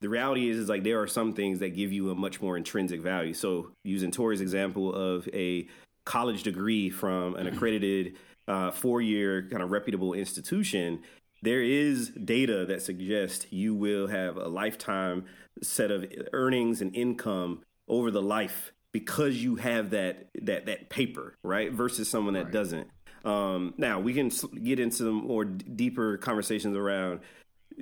The 0.01 0.09
reality 0.09 0.49
is, 0.49 0.57
is 0.57 0.68
like 0.68 0.83
there 0.83 1.01
are 1.01 1.07
some 1.07 1.35
things 1.35 1.59
that 1.59 1.77
give 1.77 1.92
you 1.92 2.11
a 2.11 2.14
much 2.14 2.40
more 2.40 2.57
intrinsic 2.57 3.03
value. 3.03 3.35
So, 3.35 3.71
using 3.85 4.11
Tori's 4.11 4.40
example 4.40 4.95
of 4.95 5.29
a 5.35 5.68
college 6.07 6.42
degree 6.42 6.88
from 6.88 7.37
an 7.37 7.47
accredited 7.47 8.16
uh, 8.49 8.71
four 8.71 9.03
year 9.03 9.47
kind 9.51 9.62
of 9.62 9.71
reputable 9.71 10.14
institution, 10.14 11.03
there 11.42 11.62
is 11.62 12.09
data 12.09 12.64
that 12.64 12.81
suggests 12.81 13.47
you 13.51 13.75
will 13.75 14.07
have 14.07 14.38
a 14.38 14.49
lifetime 14.49 15.27
set 15.62 15.90
of 15.90 16.07
earnings 16.33 16.81
and 16.81 16.97
income 16.97 17.61
over 17.93 18.11
the 18.11 18.23
life 18.23 18.73
because 18.91 19.37
you 19.37 19.57
have 19.57 19.91
that 19.91 20.29
that 20.41 20.67
that 20.67 20.89
paper, 20.89 21.37
right? 21.43 21.71
Versus 21.71 22.09
someone 22.09 22.35
that 22.35 22.45
right. 22.45 22.53
doesn't. 22.53 22.89
Um, 23.25 23.75
now 23.77 24.01
we 24.01 24.15
can 24.15 24.31
get 24.63 24.81
into 24.81 24.97
some 24.97 25.27
more 25.27 25.45
d- 25.45 25.65
deeper 25.77 26.17
conversations 26.17 26.77
around 26.77 27.21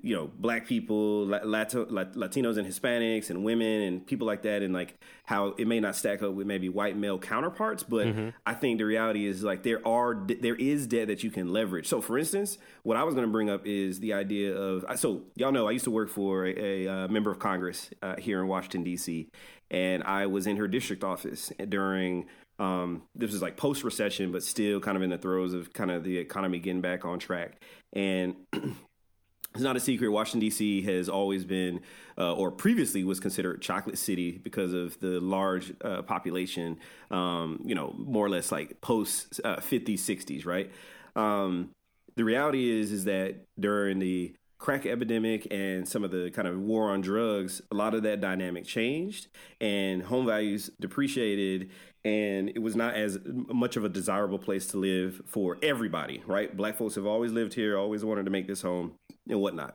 you 0.02 0.14
know 0.14 0.30
black 0.38 0.66
people 0.66 1.26
Lato, 1.26 1.90
latinos 1.90 2.58
and 2.58 2.66
hispanics 2.66 3.30
and 3.30 3.44
women 3.44 3.82
and 3.82 4.06
people 4.06 4.26
like 4.26 4.42
that 4.42 4.62
and 4.62 4.72
like 4.72 4.94
how 5.24 5.48
it 5.58 5.66
may 5.66 5.80
not 5.80 5.96
stack 5.96 6.22
up 6.22 6.32
with 6.32 6.46
maybe 6.46 6.68
white 6.68 6.96
male 6.96 7.18
counterparts 7.18 7.82
but 7.82 8.06
mm-hmm. 8.06 8.28
i 8.46 8.54
think 8.54 8.78
the 8.78 8.84
reality 8.84 9.26
is 9.26 9.42
like 9.42 9.64
there 9.64 9.86
are 9.86 10.24
there 10.40 10.54
is 10.54 10.86
debt 10.86 11.08
that 11.08 11.24
you 11.24 11.30
can 11.30 11.52
leverage 11.52 11.88
so 11.88 12.00
for 12.00 12.18
instance 12.18 12.58
what 12.84 12.96
i 12.96 13.02
was 13.02 13.14
going 13.14 13.26
to 13.26 13.32
bring 13.32 13.50
up 13.50 13.66
is 13.66 13.98
the 14.00 14.12
idea 14.12 14.54
of 14.54 14.84
so 14.98 15.22
y'all 15.34 15.50
know 15.52 15.66
i 15.66 15.72
used 15.72 15.84
to 15.84 15.90
work 15.90 16.08
for 16.08 16.46
a, 16.46 16.86
a, 16.86 16.86
a 16.86 17.08
member 17.08 17.30
of 17.30 17.38
congress 17.38 17.90
uh, 18.02 18.14
here 18.16 18.40
in 18.40 18.46
washington 18.46 18.84
d.c 18.84 19.28
and 19.70 20.02
i 20.04 20.26
was 20.26 20.46
in 20.46 20.56
her 20.56 20.68
district 20.68 21.04
office 21.04 21.52
during 21.68 22.26
um, 22.60 23.04
this 23.14 23.32
was 23.32 23.40
like 23.40 23.56
post 23.56 23.82
recession, 23.82 24.32
but 24.32 24.42
still 24.42 24.80
kind 24.80 24.96
of 24.96 25.02
in 25.02 25.08
the 25.08 25.16
throes 25.18 25.54
of 25.54 25.72
kind 25.72 25.90
of 25.90 26.04
the 26.04 26.18
economy 26.18 26.58
getting 26.58 26.82
back 26.82 27.06
on 27.06 27.18
track. 27.18 27.62
And 27.94 28.36
it's 28.52 29.62
not 29.62 29.76
a 29.76 29.80
secret. 29.80 30.10
Washington 30.10 30.40
D.C. 30.40 30.82
has 30.82 31.08
always 31.08 31.46
been, 31.46 31.80
uh, 32.18 32.34
or 32.34 32.50
previously 32.50 33.02
was 33.02 33.18
considered 33.18 33.62
chocolate 33.62 33.96
city 33.96 34.32
because 34.32 34.74
of 34.74 35.00
the 35.00 35.20
large 35.20 35.72
uh, 35.82 36.02
population. 36.02 36.78
Um, 37.10 37.62
you 37.64 37.74
know, 37.74 37.94
more 37.96 38.26
or 38.26 38.28
less 38.28 38.52
like 38.52 38.82
post 38.82 39.40
uh, 39.42 39.56
50s, 39.56 39.94
60s, 39.94 40.44
right? 40.44 40.70
Um, 41.16 41.70
the 42.16 42.24
reality 42.24 42.78
is, 42.78 42.92
is 42.92 43.04
that 43.04 43.46
during 43.58 44.00
the 44.00 44.34
crack 44.60 44.84
epidemic 44.84 45.48
and 45.50 45.88
some 45.88 46.04
of 46.04 46.10
the 46.10 46.30
kind 46.30 46.46
of 46.46 46.60
war 46.60 46.90
on 46.90 47.00
drugs, 47.00 47.62
a 47.72 47.74
lot 47.74 47.94
of 47.94 48.02
that 48.04 48.20
dynamic 48.20 48.64
changed, 48.64 49.26
and 49.60 50.02
home 50.04 50.26
values 50.26 50.70
depreciated, 50.78 51.70
and 52.04 52.50
it 52.50 52.60
was 52.60 52.76
not 52.76 52.94
as 52.94 53.18
much 53.24 53.76
of 53.76 53.84
a 53.84 53.88
desirable 53.88 54.38
place 54.38 54.66
to 54.66 54.76
live 54.76 55.22
for 55.26 55.56
everybody. 55.62 56.22
Right? 56.26 56.54
Black 56.54 56.76
folks 56.76 56.94
have 56.94 57.06
always 57.06 57.32
lived 57.32 57.54
here, 57.54 57.76
always 57.76 58.04
wanted 58.04 58.26
to 58.26 58.30
make 58.30 58.46
this 58.46 58.62
home 58.62 58.92
and 59.28 59.40
whatnot. 59.40 59.74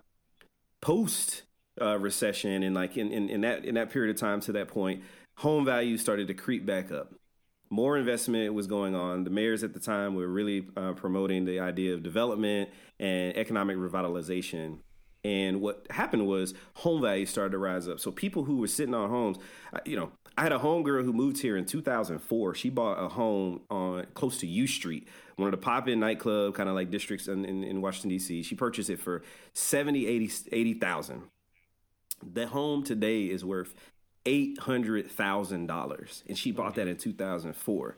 Post 0.82 1.44
uh, 1.82 1.98
recession 1.98 2.64
and 2.64 2.76
like 2.76 2.96
in, 2.96 3.12
in, 3.12 3.28
in 3.30 3.42
that 3.42 3.66
in 3.66 3.76
that 3.76 3.90
period 3.90 4.16
of 4.16 4.20
time 4.22 4.40
to 4.42 4.52
that 4.54 4.68
point, 4.68 5.02
home 5.38 5.66
values 5.66 6.00
started 6.00 6.28
to 6.28 6.34
creep 6.36 6.66
back 6.66 6.92
up. 6.92 7.14
More 7.70 7.98
investment 7.98 8.54
was 8.54 8.68
going 8.68 8.96
on. 8.96 9.24
The 9.24 9.30
mayors 9.30 9.64
at 9.64 9.74
the 9.74 9.80
time 9.80 10.16
were 10.16 10.28
really 10.28 10.68
uh, 10.78 10.94
promoting 10.94 11.46
the 11.46 11.60
idea 11.60 11.94
of 11.94 12.04
development 12.04 12.70
and 13.00 13.36
economic 13.36 13.78
revitalization. 13.78 14.80
And 15.24 15.60
what 15.62 15.88
happened 15.90 16.28
was 16.28 16.54
home 16.76 17.02
values 17.02 17.32
started 17.32 17.52
to 17.52 17.58
rise 17.58 17.88
up. 17.88 18.00
So 18.00 18.12
people 18.12 18.44
who 18.44 18.58
were 18.58 18.68
sitting 18.68 18.94
on 18.94 19.10
homes, 19.10 19.38
you 19.84 19.98
know, 19.98 20.12
I 20.38 20.44
had 20.44 20.52
a 20.52 20.60
home 20.60 20.84
girl 20.84 21.04
who 21.04 21.14
moved 21.14 21.42
here 21.42 21.58
in 21.58 21.66
2004. 21.66 22.56
She 22.56 22.70
bought 22.70 23.04
a 23.04 23.10
home 23.10 23.62
on 23.70 24.06
close 24.14 24.38
to 24.40 24.48
U 24.48 24.68
Street 24.68 25.08
one 25.36 25.48
of 25.48 25.52
the 25.52 25.58
pop 25.58 25.88
in 25.88 26.00
nightclub 26.00 26.56
kind 26.56 26.70
of 26.70 26.76
like 26.76 26.90
districts 26.90 27.28
in, 27.28 27.46
in, 27.46 27.64
in, 27.64 27.82
Washington, 27.82 28.10
D.C. 28.10 28.44
She 28.44 28.56
purchased 28.56 28.90
it 28.90 29.00
for 29.00 29.22
70, 29.54 30.08
80, 30.08 30.32
80,000. 30.52 31.24
The 32.24 32.48
home 32.48 32.84
today 32.84 33.24
is 33.26 33.44
worth 33.44 33.76
$800,000. 34.26 36.24
And 36.28 36.38
she 36.38 36.52
bought 36.52 36.76
that 36.76 36.88
in 36.88 36.98
2004. 36.98 37.98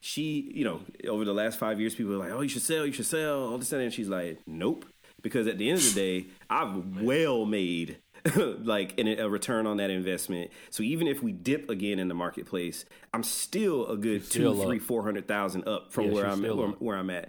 She, 0.00 0.50
you 0.54 0.64
know, 0.64 0.80
over 1.08 1.24
the 1.24 1.32
last 1.32 1.58
five 1.58 1.78
years, 1.80 1.94
people 1.94 2.14
are 2.14 2.18
like, 2.18 2.32
oh, 2.32 2.40
you 2.40 2.48
should 2.48 2.62
sell, 2.62 2.84
you 2.84 2.92
should 2.92 3.06
sell, 3.06 3.44
all 3.44 3.58
this 3.58 3.72
and 3.72 3.82
And 3.82 3.92
she's 3.92 4.08
like, 4.08 4.40
nope. 4.46 4.84
Because 5.20 5.46
at 5.46 5.58
the 5.58 5.68
end 5.70 5.78
of 5.78 5.94
the 5.94 6.00
day, 6.00 6.26
I've 6.50 7.00
well 7.00 7.46
made 7.46 7.98
like 8.36 8.98
in 8.98 9.08
a 9.08 9.28
return 9.28 9.66
on 9.66 9.78
that 9.78 9.90
investment. 9.90 10.50
So 10.70 10.82
even 10.82 11.06
if 11.06 11.22
we 11.22 11.32
dip 11.32 11.70
again 11.70 11.98
in 11.98 12.08
the 12.08 12.14
marketplace, 12.14 12.84
I'm 13.12 13.22
still 13.22 13.86
a 13.86 13.96
good 13.96 14.28
two, 14.28 14.54
three, 14.62 14.78
four 14.78 15.02
hundred 15.02 15.26
thousand 15.26 15.66
up 15.66 15.92
from 15.92 16.06
yeah, 16.06 16.12
where 16.12 16.26
I'm 16.26 16.42
where, 16.42 16.68
where 16.68 16.96
I'm 16.96 17.10
at. 17.10 17.28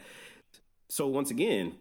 So 0.89 1.07
once 1.07 1.31
again, 1.31 1.73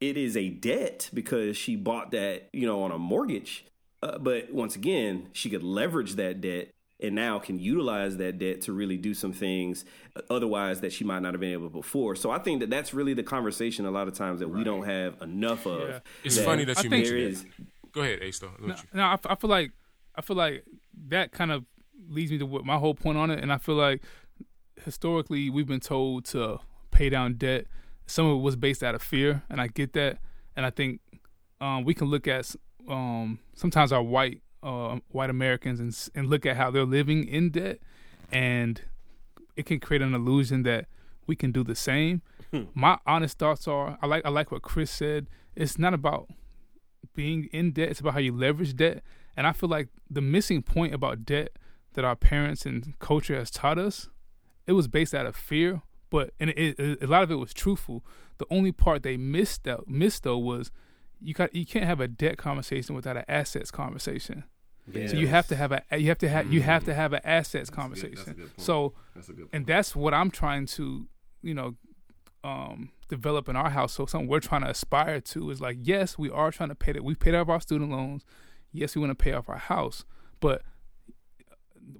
it 0.00 0.16
is 0.16 0.36
a 0.36 0.48
debt 0.48 1.10
because 1.12 1.56
she 1.56 1.76
bought 1.76 2.12
that 2.12 2.48
you 2.52 2.66
know 2.66 2.82
on 2.82 2.90
a 2.90 2.98
mortgage. 2.98 3.64
Uh, 4.02 4.18
but 4.18 4.52
once 4.52 4.76
again, 4.76 5.28
she 5.32 5.50
could 5.50 5.62
leverage 5.62 6.14
that 6.14 6.40
debt 6.40 6.72
and 7.00 7.14
now 7.14 7.38
can 7.38 7.58
utilize 7.58 8.16
that 8.16 8.38
debt 8.38 8.60
to 8.62 8.72
really 8.72 8.96
do 8.96 9.14
some 9.14 9.32
things 9.32 9.84
otherwise 10.30 10.80
that 10.80 10.92
she 10.92 11.04
might 11.04 11.20
not 11.20 11.32
have 11.32 11.40
been 11.40 11.52
able 11.52 11.68
before. 11.68 12.16
So 12.16 12.30
I 12.30 12.38
think 12.38 12.60
that 12.60 12.70
that's 12.70 12.92
really 12.92 13.14
the 13.14 13.22
conversation 13.22 13.86
a 13.86 13.90
lot 13.90 14.08
of 14.08 14.14
times 14.14 14.40
that 14.40 14.48
right. 14.48 14.58
we 14.58 14.64
don't 14.64 14.84
have 14.84 15.20
enough 15.22 15.66
of. 15.66 15.88
Yeah. 15.88 15.98
It's 16.24 16.38
funny 16.38 16.64
that 16.64 16.82
you 16.82 16.90
mentioned 16.90 17.18
it. 17.18 17.44
Go 17.92 18.02
ahead, 18.02 18.18
Ace. 18.22 18.38
Though. 18.40 18.50
No, 18.60 18.74
no 18.92 19.02
I, 19.02 19.18
I 19.24 19.34
feel 19.36 19.50
like 19.50 19.72
I 20.14 20.22
feel 20.22 20.36
like 20.36 20.64
that 21.08 21.30
kind 21.32 21.52
of 21.52 21.64
leads 22.08 22.30
me 22.30 22.38
to 22.38 22.46
what 22.46 22.64
my 22.64 22.76
whole 22.76 22.94
point 22.94 23.18
on 23.18 23.30
it, 23.30 23.40
and 23.42 23.52
I 23.52 23.58
feel 23.58 23.76
like 23.76 24.02
historically 24.84 25.50
we've 25.50 25.66
been 25.66 25.80
told 25.80 26.24
to 26.26 26.58
pay 26.90 27.08
down 27.08 27.34
debt. 27.34 27.66
Some 28.06 28.26
of 28.26 28.38
it 28.38 28.42
was 28.42 28.56
based 28.56 28.82
out 28.82 28.94
of 28.94 29.02
fear, 29.02 29.42
and 29.48 29.60
I 29.60 29.68
get 29.68 29.92
that. 29.92 30.18
And 30.56 30.66
I 30.66 30.70
think 30.70 31.00
um, 31.60 31.84
we 31.84 31.94
can 31.94 32.08
look 32.08 32.26
at 32.26 32.54
um, 32.88 33.38
sometimes 33.54 33.92
our 33.92 34.02
white 34.02 34.42
uh, 34.62 34.98
white 35.08 35.30
Americans 35.30 35.80
and 35.80 35.96
and 36.14 36.28
look 36.28 36.46
at 36.46 36.56
how 36.56 36.70
they're 36.70 36.84
living 36.84 37.26
in 37.26 37.50
debt, 37.50 37.78
and 38.32 38.82
it 39.56 39.66
can 39.66 39.80
create 39.80 40.02
an 40.02 40.14
illusion 40.14 40.62
that 40.64 40.86
we 41.26 41.36
can 41.36 41.52
do 41.52 41.62
the 41.62 41.74
same. 41.74 42.22
Hmm. 42.50 42.64
My 42.74 42.98
honest 43.06 43.38
thoughts 43.38 43.68
are, 43.68 43.98
I 44.00 44.06
like 44.06 44.24
I 44.24 44.30
like 44.30 44.50
what 44.50 44.62
Chris 44.62 44.90
said. 44.90 45.28
It's 45.54 45.78
not 45.78 45.94
about 45.94 46.28
being 47.14 47.48
in 47.52 47.72
debt. 47.72 47.90
It's 47.90 48.00
about 48.00 48.14
how 48.14 48.20
you 48.20 48.32
leverage 48.32 48.76
debt. 48.76 49.02
And 49.36 49.46
I 49.46 49.52
feel 49.52 49.68
like 49.68 49.88
the 50.10 50.20
missing 50.20 50.62
point 50.62 50.94
about 50.94 51.24
debt 51.24 51.50
that 51.94 52.04
our 52.04 52.16
parents 52.16 52.64
and 52.64 52.98
culture 52.98 53.36
has 53.36 53.50
taught 53.50 53.78
us, 53.78 54.08
it 54.66 54.72
was 54.72 54.88
based 54.88 55.14
out 55.14 55.26
of 55.26 55.36
fear, 55.36 55.82
but 56.10 56.30
and 56.40 56.50
it, 56.50 56.78
it, 56.78 57.02
a 57.02 57.06
lot 57.06 57.22
of 57.22 57.30
it 57.30 57.36
was 57.36 57.52
truthful. 57.52 58.04
The 58.38 58.46
only 58.50 58.72
part 58.72 59.02
they 59.02 59.16
missed 59.16 59.66
out 59.68 59.88
missed 59.88 60.22
though 60.22 60.38
was 60.38 60.70
you 61.20 61.34
got 61.34 61.54
you 61.54 61.66
can't 61.66 61.84
have 61.84 62.00
a 62.00 62.08
debt 62.08 62.38
conversation 62.38 62.94
without 62.94 63.16
an 63.16 63.24
assets 63.28 63.70
conversation. 63.70 64.44
Yes. 64.92 65.10
So 65.10 65.16
you 65.16 65.26
have 65.28 65.46
to 65.48 65.56
have 65.56 65.72
a 65.72 65.82
you 65.98 66.08
have 66.08 66.18
to 66.18 66.28
have 66.28 66.52
you 66.52 66.62
have 66.62 66.84
to 66.84 66.94
have 66.94 67.12
an 67.12 67.20
assets 67.24 67.68
that's 67.68 67.70
conversation. 67.70 68.34
Good, 68.34 68.50
so 68.56 68.94
that's 69.14 69.30
and 69.52 69.66
that's 69.66 69.94
what 69.94 70.14
I'm 70.14 70.30
trying 70.30 70.66
to 70.66 71.06
you 71.42 71.54
know 71.54 71.76
um, 72.44 72.90
develop 73.08 73.48
in 73.48 73.56
our 73.56 73.70
house. 73.70 73.92
So 73.92 74.06
something 74.06 74.28
we're 74.28 74.40
trying 74.40 74.62
to 74.62 74.70
aspire 74.70 75.20
to 75.20 75.50
is 75.50 75.60
like, 75.60 75.78
yes, 75.82 76.16
we 76.18 76.30
are 76.30 76.50
trying 76.50 76.70
to 76.70 76.74
pay 76.74 76.92
that. 76.92 77.04
We 77.04 77.14
paid 77.14 77.34
off 77.34 77.48
our 77.48 77.60
student 77.60 77.90
loans. 77.90 78.24
Yes, 78.72 78.94
we 78.94 79.00
want 79.00 79.10
to 79.18 79.22
pay 79.22 79.32
off 79.32 79.48
our 79.48 79.58
house, 79.58 80.04
but 80.40 80.62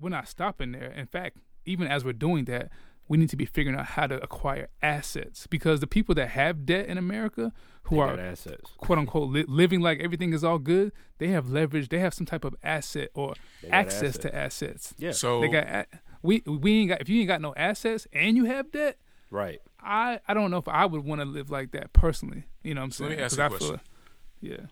we're 0.00 0.11
not 0.11 0.28
stopping 0.28 0.72
there. 0.72 0.90
In 0.92 1.07
fact, 1.07 1.38
even 1.64 1.87
as 1.87 2.04
we're 2.04 2.12
doing 2.12 2.44
that, 2.46 2.70
we 3.09 3.16
need 3.16 3.31
to 3.31 3.37
be 3.37 3.47
figuring 3.47 3.79
out 3.79 3.87
how 3.87 4.07
to 4.07 4.23
acquire 4.23 4.68
assets 4.83 5.47
because 5.47 5.81
the 5.81 5.87
people 5.87 6.14
that 6.14 6.29
have 6.31 6.66
debt 6.66 6.87
in 6.87 6.99
America, 6.99 7.53
who 7.85 7.97
they 7.97 8.03
are 8.03 8.21
assets. 8.21 8.71
quote 8.77 8.99
unquote 8.99 9.31
li- 9.31 9.47
living 9.49 9.81
like 9.81 10.01
everything 10.01 10.33
is 10.33 10.44
all 10.44 10.59
good, 10.59 10.92
they 11.18 11.29
have 11.29 11.49
leverage. 11.49 11.88
They 11.88 11.99
have 11.99 12.14
some 12.14 12.27
type 12.27 12.44
of 12.44 12.55
asset 12.62 13.11
or 13.14 13.35
access 13.71 14.16
assets. 14.16 14.18
to 14.18 14.35
assets. 14.35 14.94
Yeah. 14.99 15.12
So 15.12 15.40
they 15.40 15.49
got 15.49 15.87
we 16.23 16.42
we 16.47 16.81
ain't 16.81 16.90
got 16.90 17.01
if 17.01 17.09
you 17.09 17.21
ain't 17.21 17.29
got 17.29 17.40
no 17.40 17.55
assets 17.57 18.07
and 18.12 18.37
you 18.37 18.44
have 18.44 18.71
debt, 18.71 18.99
right? 19.31 19.61
I 19.81 20.21
I 20.29 20.35
don't 20.35 20.51
know 20.51 20.59
if 20.59 20.68
I 20.68 20.87
would 20.87 21.05
want 21.05 21.21
to 21.21 21.25
live 21.25 21.51
like 21.51 21.73
that 21.73 21.92
personally. 21.92 22.44
You 22.62 22.75
know 22.75 22.83
what 22.83 22.87
I'm 22.87 22.90
saying? 22.92 23.11
Let 23.11 23.18
me 23.18 23.25
ask 23.25 23.38
you 23.38 23.42
a 23.44 23.49
question. 23.49 23.68
Feel, 23.68 23.81
yeah. 24.51 24.66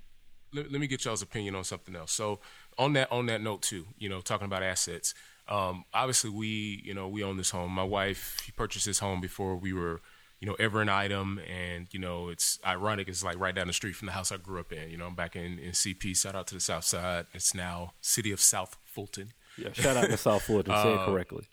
Let, 0.52 0.72
let, 0.72 0.80
me 0.80 0.86
get 0.86 1.04
y'all's 1.04 1.22
opinion 1.22 1.54
on 1.54 1.64
something 1.64 1.94
else. 1.96 2.12
So 2.12 2.40
on 2.78 2.92
that 2.94 3.10
on 3.10 3.26
that 3.26 3.40
note 3.42 3.62
too, 3.62 3.86
you 3.98 4.08
know, 4.08 4.20
talking 4.20 4.46
about 4.46 4.62
assets. 4.62 5.14
Um, 5.48 5.84
obviously, 5.94 6.30
we 6.30 6.82
you 6.84 6.94
know 6.94 7.08
we 7.08 7.22
own 7.22 7.36
this 7.36 7.50
home. 7.50 7.72
My 7.72 7.84
wife 7.84 8.38
she 8.44 8.52
purchased 8.52 8.86
this 8.86 8.98
home 8.98 9.20
before 9.20 9.56
we 9.56 9.72
were 9.72 10.00
you 10.40 10.48
know 10.48 10.56
ever 10.58 10.80
an 10.82 10.88
item, 10.88 11.40
and 11.48 11.86
you 11.92 12.00
know 12.00 12.28
it's 12.28 12.58
ironic. 12.66 13.08
It's 13.08 13.24
like 13.24 13.38
right 13.38 13.54
down 13.54 13.66
the 13.66 13.72
street 13.72 13.94
from 13.94 14.06
the 14.06 14.12
house 14.12 14.32
I 14.32 14.36
grew 14.36 14.60
up 14.60 14.72
in. 14.72 14.90
You 14.90 14.96
know, 14.96 15.06
I'm 15.06 15.14
back 15.14 15.36
in 15.36 15.58
in 15.58 15.72
CP. 15.72 16.16
Shout 16.16 16.34
out 16.34 16.46
to 16.48 16.54
the 16.54 16.60
South 16.60 16.84
Side. 16.84 17.26
It's 17.32 17.54
now 17.54 17.94
city 18.00 18.32
of 18.32 18.40
South 18.40 18.76
Fulton. 18.84 19.32
Yeah, 19.56 19.72
shout 19.72 19.96
out 19.96 20.10
to 20.10 20.16
South 20.16 20.42
Fulton. 20.42 20.74
Say 20.74 20.92
it 20.92 20.98
um, 20.98 21.06
correctly. 21.06 21.48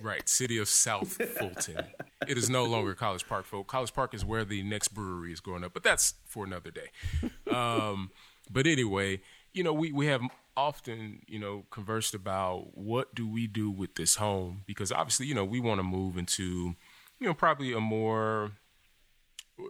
right, 0.00 0.28
city 0.28 0.58
of 0.58 0.68
South 0.68 1.20
Fulton. 1.38 1.84
it 2.28 2.38
is 2.38 2.48
no 2.48 2.64
longer 2.64 2.94
College 2.94 3.26
Park, 3.28 3.44
folks. 3.44 3.70
College 3.70 3.92
Park 3.92 4.14
is 4.14 4.24
where 4.24 4.44
the 4.44 4.62
next 4.62 4.88
brewery 4.88 5.32
is 5.32 5.40
growing 5.40 5.64
up, 5.64 5.74
but 5.74 5.82
that's 5.82 6.14
for 6.26 6.44
another 6.44 6.70
day. 6.70 6.90
Um, 7.50 8.10
but 8.50 8.66
anyway, 8.66 9.20
you 9.52 9.62
know, 9.62 9.72
we, 9.72 9.92
we 9.92 10.06
have 10.06 10.22
often, 10.56 11.20
you 11.26 11.38
know, 11.38 11.64
conversed 11.70 12.14
about 12.14 12.76
what 12.76 13.14
do 13.14 13.28
we 13.28 13.46
do 13.46 13.70
with 13.70 13.94
this 13.94 14.16
home 14.16 14.62
because 14.66 14.92
obviously, 14.92 15.26
you 15.26 15.34
know, 15.34 15.44
we 15.44 15.60
want 15.60 15.78
to 15.78 15.82
move 15.82 16.16
into, 16.16 16.74
you 17.18 17.26
know, 17.26 17.34
probably 17.34 17.72
a 17.72 17.80
more 17.80 18.52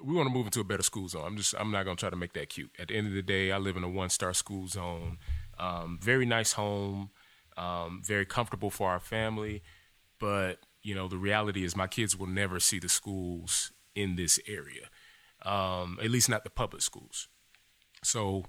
we 0.02 0.14
want 0.14 0.26
to 0.26 0.32
move 0.32 0.46
into 0.46 0.60
a 0.60 0.64
better 0.64 0.82
school 0.82 1.08
zone. 1.08 1.24
I'm 1.26 1.36
just 1.36 1.54
I'm 1.58 1.70
not 1.70 1.84
gonna 1.84 1.96
try 1.96 2.10
to 2.10 2.16
make 2.16 2.32
that 2.34 2.48
cute. 2.48 2.70
At 2.78 2.88
the 2.88 2.96
end 2.96 3.06
of 3.06 3.12
the 3.12 3.22
day, 3.22 3.52
I 3.52 3.58
live 3.58 3.76
in 3.76 3.84
a 3.84 3.88
one 3.88 4.10
star 4.10 4.32
school 4.32 4.66
zone. 4.66 5.18
Um, 5.58 5.98
very 6.02 6.26
nice 6.26 6.52
home, 6.52 7.10
um, 7.56 8.02
very 8.04 8.26
comfortable 8.26 8.70
for 8.70 8.90
our 8.90 9.00
family, 9.00 9.62
but 10.18 10.58
you 10.82 10.94
know 10.94 11.08
the 11.08 11.18
reality 11.18 11.64
is 11.64 11.76
my 11.76 11.86
kids 11.86 12.16
will 12.16 12.26
never 12.26 12.60
see 12.60 12.78
the 12.78 12.88
schools 12.88 13.72
in 13.94 14.16
this 14.16 14.40
area, 14.46 14.88
um, 15.42 15.98
at 16.02 16.10
least 16.10 16.28
not 16.28 16.44
the 16.44 16.50
public 16.50 16.82
schools. 16.82 17.28
So, 18.02 18.44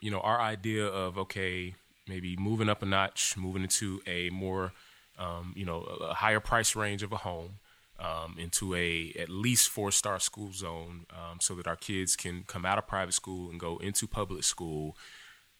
you 0.00 0.10
know, 0.10 0.20
our 0.20 0.40
idea 0.40 0.86
of 0.86 1.18
okay, 1.18 1.74
maybe 2.08 2.36
moving 2.36 2.68
up 2.68 2.82
a 2.82 2.86
notch, 2.86 3.36
moving 3.36 3.62
into 3.62 4.00
a 4.06 4.30
more, 4.30 4.72
um, 5.18 5.52
you 5.56 5.64
know, 5.64 5.82
a 5.82 6.14
higher 6.14 6.40
price 6.40 6.76
range 6.76 7.02
of 7.02 7.12
a 7.12 7.18
home 7.18 7.58
um, 7.98 8.36
into 8.38 8.74
a 8.74 9.14
at 9.18 9.28
least 9.28 9.68
four 9.68 9.90
star 9.90 10.18
school 10.18 10.52
zone 10.52 11.06
um, 11.10 11.38
so 11.40 11.54
that 11.54 11.66
our 11.66 11.76
kids 11.76 12.16
can 12.16 12.44
come 12.46 12.66
out 12.66 12.78
of 12.78 12.86
private 12.86 13.14
school 13.14 13.50
and 13.50 13.60
go 13.60 13.78
into 13.78 14.06
public 14.06 14.44
school. 14.44 14.96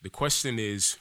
The 0.02 0.10
question 0.10 0.58
is, 0.58 0.98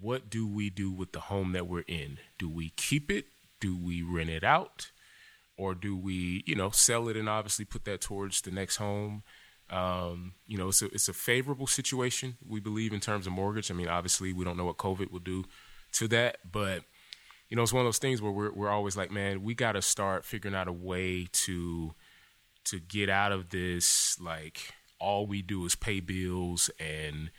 what 0.00 0.30
do 0.30 0.46
we 0.46 0.70
do 0.70 0.90
with 0.90 1.12
the 1.12 1.20
home 1.20 1.52
that 1.52 1.66
we're 1.66 1.84
in? 1.88 2.18
Do 2.38 2.48
we 2.48 2.70
keep 2.70 3.10
it? 3.10 3.26
Do 3.60 3.76
we 3.76 4.02
rent 4.02 4.30
it 4.30 4.44
out? 4.44 4.90
Or 5.56 5.74
do 5.74 5.96
we, 5.96 6.44
you 6.46 6.54
know, 6.54 6.70
sell 6.70 7.08
it 7.08 7.16
and 7.16 7.28
obviously 7.28 7.64
put 7.64 7.84
that 7.84 8.00
towards 8.00 8.40
the 8.40 8.52
next 8.52 8.76
home? 8.76 9.24
Um, 9.70 10.34
you 10.46 10.56
know, 10.56 10.68
it's 10.68 10.82
a, 10.82 10.86
it's 10.86 11.08
a 11.08 11.12
favorable 11.12 11.66
situation, 11.66 12.36
we 12.46 12.60
believe, 12.60 12.92
in 12.92 13.00
terms 13.00 13.26
of 13.26 13.32
mortgage. 13.32 13.70
I 13.70 13.74
mean, 13.74 13.88
obviously, 13.88 14.32
we 14.32 14.44
don't 14.44 14.56
know 14.56 14.64
what 14.64 14.78
COVID 14.78 15.10
will 15.10 15.18
do 15.20 15.44
to 15.92 16.08
that, 16.08 16.38
but 16.50 16.84
you 17.48 17.56
know, 17.56 17.62
it's 17.62 17.72
one 17.72 17.80
of 17.80 17.86
those 17.86 17.98
things 17.98 18.20
where 18.20 18.32
we're 18.32 18.52
we're 18.52 18.70
always 18.70 18.96
like, 18.96 19.10
man, 19.10 19.42
we 19.42 19.54
got 19.54 19.72
to 19.72 19.82
start 19.82 20.24
figuring 20.24 20.54
out 20.54 20.68
a 20.68 20.72
way 20.72 21.28
to 21.32 21.94
to 22.64 22.80
get 22.80 23.08
out 23.08 23.32
of 23.32 23.48
this 23.50 24.20
like 24.20 24.74
all 24.98 25.26
we 25.26 25.42
do 25.42 25.64
is 25.64 25.74
pay 25.74 26.00
bills 26.00 26.70
and 26.78 27.30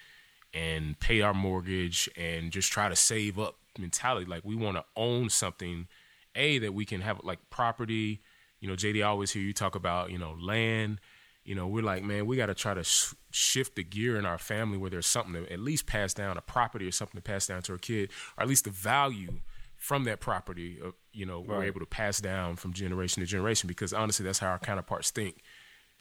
and 0.53 0.99
pay 0.99 1.21
our 1.21 1.33
mortgage 1.33 2.09
and 2.17 2.51
just 2.51 2.71
try 2.71 2.89
to 2.89 2.95
save 2.95 3.37
up 3.37 3.55
mentality. 3.77 4.25
Like 4.25 4.43
we 4.43 4.55
want 4.55 4.77
to 4.77 4.85
own 4.95 5.29
something, 5.29 5.87
a 6.35 6.57
that 6.59 6.73
we 6.73 6.85
can 6.85 7.01
have 7.01 7.21
like 7.23 7.39
property. 7.49 8.21
You 8.59 8.67
know, 8.67 8.75
JD, 8.75 9.03
I 9.03 9.07
always 9.07 9.31
hear 9.31 9.43
you 9.43 9.53
talk 9.53 9.75
about 9.75 10.11
you 10.11 10.17
know 10.17 10.35
land. 10.39 10.99
You 11.43 11.55
know, 11.55 11.67
we're 11.67 11.83
like, 11.83 12.03
man, 12.03 12.25
we 12.25 12.37
got 12.37 12.47
to 12.47 12.53
try 12.53 12.73
to 12.73 12.83
sh- 12.83 13.13
shift 13.31 13.75
the 13.75 13.83
gear 13.83 14.17
in 14.17 14.25
our 14.25 14.37
family 14.37 14.77
where 14.77 14.89
there's 14.89 15.07
something 15.07 15.33
to 15.33 15.51
at 15.51 15.59
least 15.59 15.87
pass 15.87 16.13
down, 16.13 16.37
a 16.37 16.41
property 16.41 16.87
or 16.87 16.91
something 16.91 17.17
to 17.17 17.23
pass 17.23 17.47
down 17.47 17.61
to 17.63 17.71
our 17.71 17.77
kid, 17.77 18.11
or 18.37 18.43
at 18.43 18.49
least 18.49 18.65
the 18.65 18.71
value 18.71 19.39
from 19.77 20.03
that 20.03 20.19
property, 20.19 20.77
uh, 20.85 20.91
you 21.13 21.25
know, 21.25 21.39
right. 21.39 21.47
we're 21.47 21.63
able 21.63 21.79
to 21.79 21.85
pass 21.85 22.19
down 22.19 22.57
from 22.57 22.73
generation 22.73 23.21
to 23.21 23.25
generation 23.25 23.67
because 23.67 23.93
honestly, 23.93 24.25
that's 24.25 24.39
how 24.39 24.49
our 24.49 24.59
counterparts 24.59 25.09
think. 25.09 25.41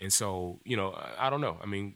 And 0.01 0.12
so, 0.12 0.61
you 0.64 0.77
know, 0.77 0.90
I, 0.90 1.29
I 1.29 1.31
don't 1.31 1.40
know. 1.40 1.57
I 1.62 1.66
mean, 1.66 1.94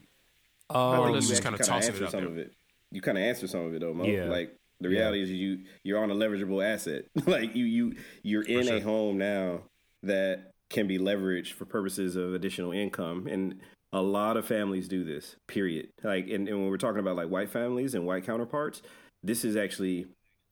um, 0.69 0.99
or 0.99 1.11
let's 1.11 1.27
just 1.27 1.43
kind 1.43 1.53
of 1.53 1.65
toss 1.65 1.87
it 1.87 2.01
out 2.01 2.11
some 2.11 2.21
there. 2.21 2.29
Of 2.29 2.37
it. 2.37 2.53
You 2.91 3.01
kind 3.01 3.17
of 3.17 3.23
answer 3.23 3.47
some 3.47 3.65
of 3.65 3.73
it 3.73 3.81
though, 3.81 3.93
Mo. 3.93 4.05
Yeah. 4.05 4.25
Like 4.25 4.57
the 4.79 4.89
reality 4.89 5.19
yeah. 5.19 5.23
is 5.23 5.31
you 5.31 5.59
you're 5.83 6.01
on 6.01 6.09
a 6.09 6.15
leverageable 6.15 6.65
asset. 6.65 7.05
like 7.27 7.55
you 7.55 7.65
you 7.65 7.95
you're 8.23 8.43
in 8.43 8.67
sure. 8.67 8.77
a 8.77 8.79
home 8.79 9.17
now 9.17 9.61
that 10.03 10.52
can 10.69 10.87
be 10.87 10.97
leveraged 10.97 11.53
for 11.53 11.65
purposes 11.65 12.15
of 12.15 12.33
additional 12.33 12.71
income 12.71 13.27
and 13.27 13.59
a 13.91 14.01
lot 14.01 14.37
of 14.37 14.45
families 14.45 14.87
do 14.87 15.03
this 15.03 15.35
period 15.47 15.87
like 16.03 16.25
and, 16.27 16.47
and 16.47 16.59
when 16.59 16.69
we're 16.69 16.77
talking 16.77 16.99
about 16.99 17.15
like 17.15 17.29
white 17.29 17.49
families 17.49 17.93
and 17.93 18.05
white 18.05 18.25
counterparts 18.25 18.81
this 19.23 19.45
is 19.45 19.55
actually 19.55 20.07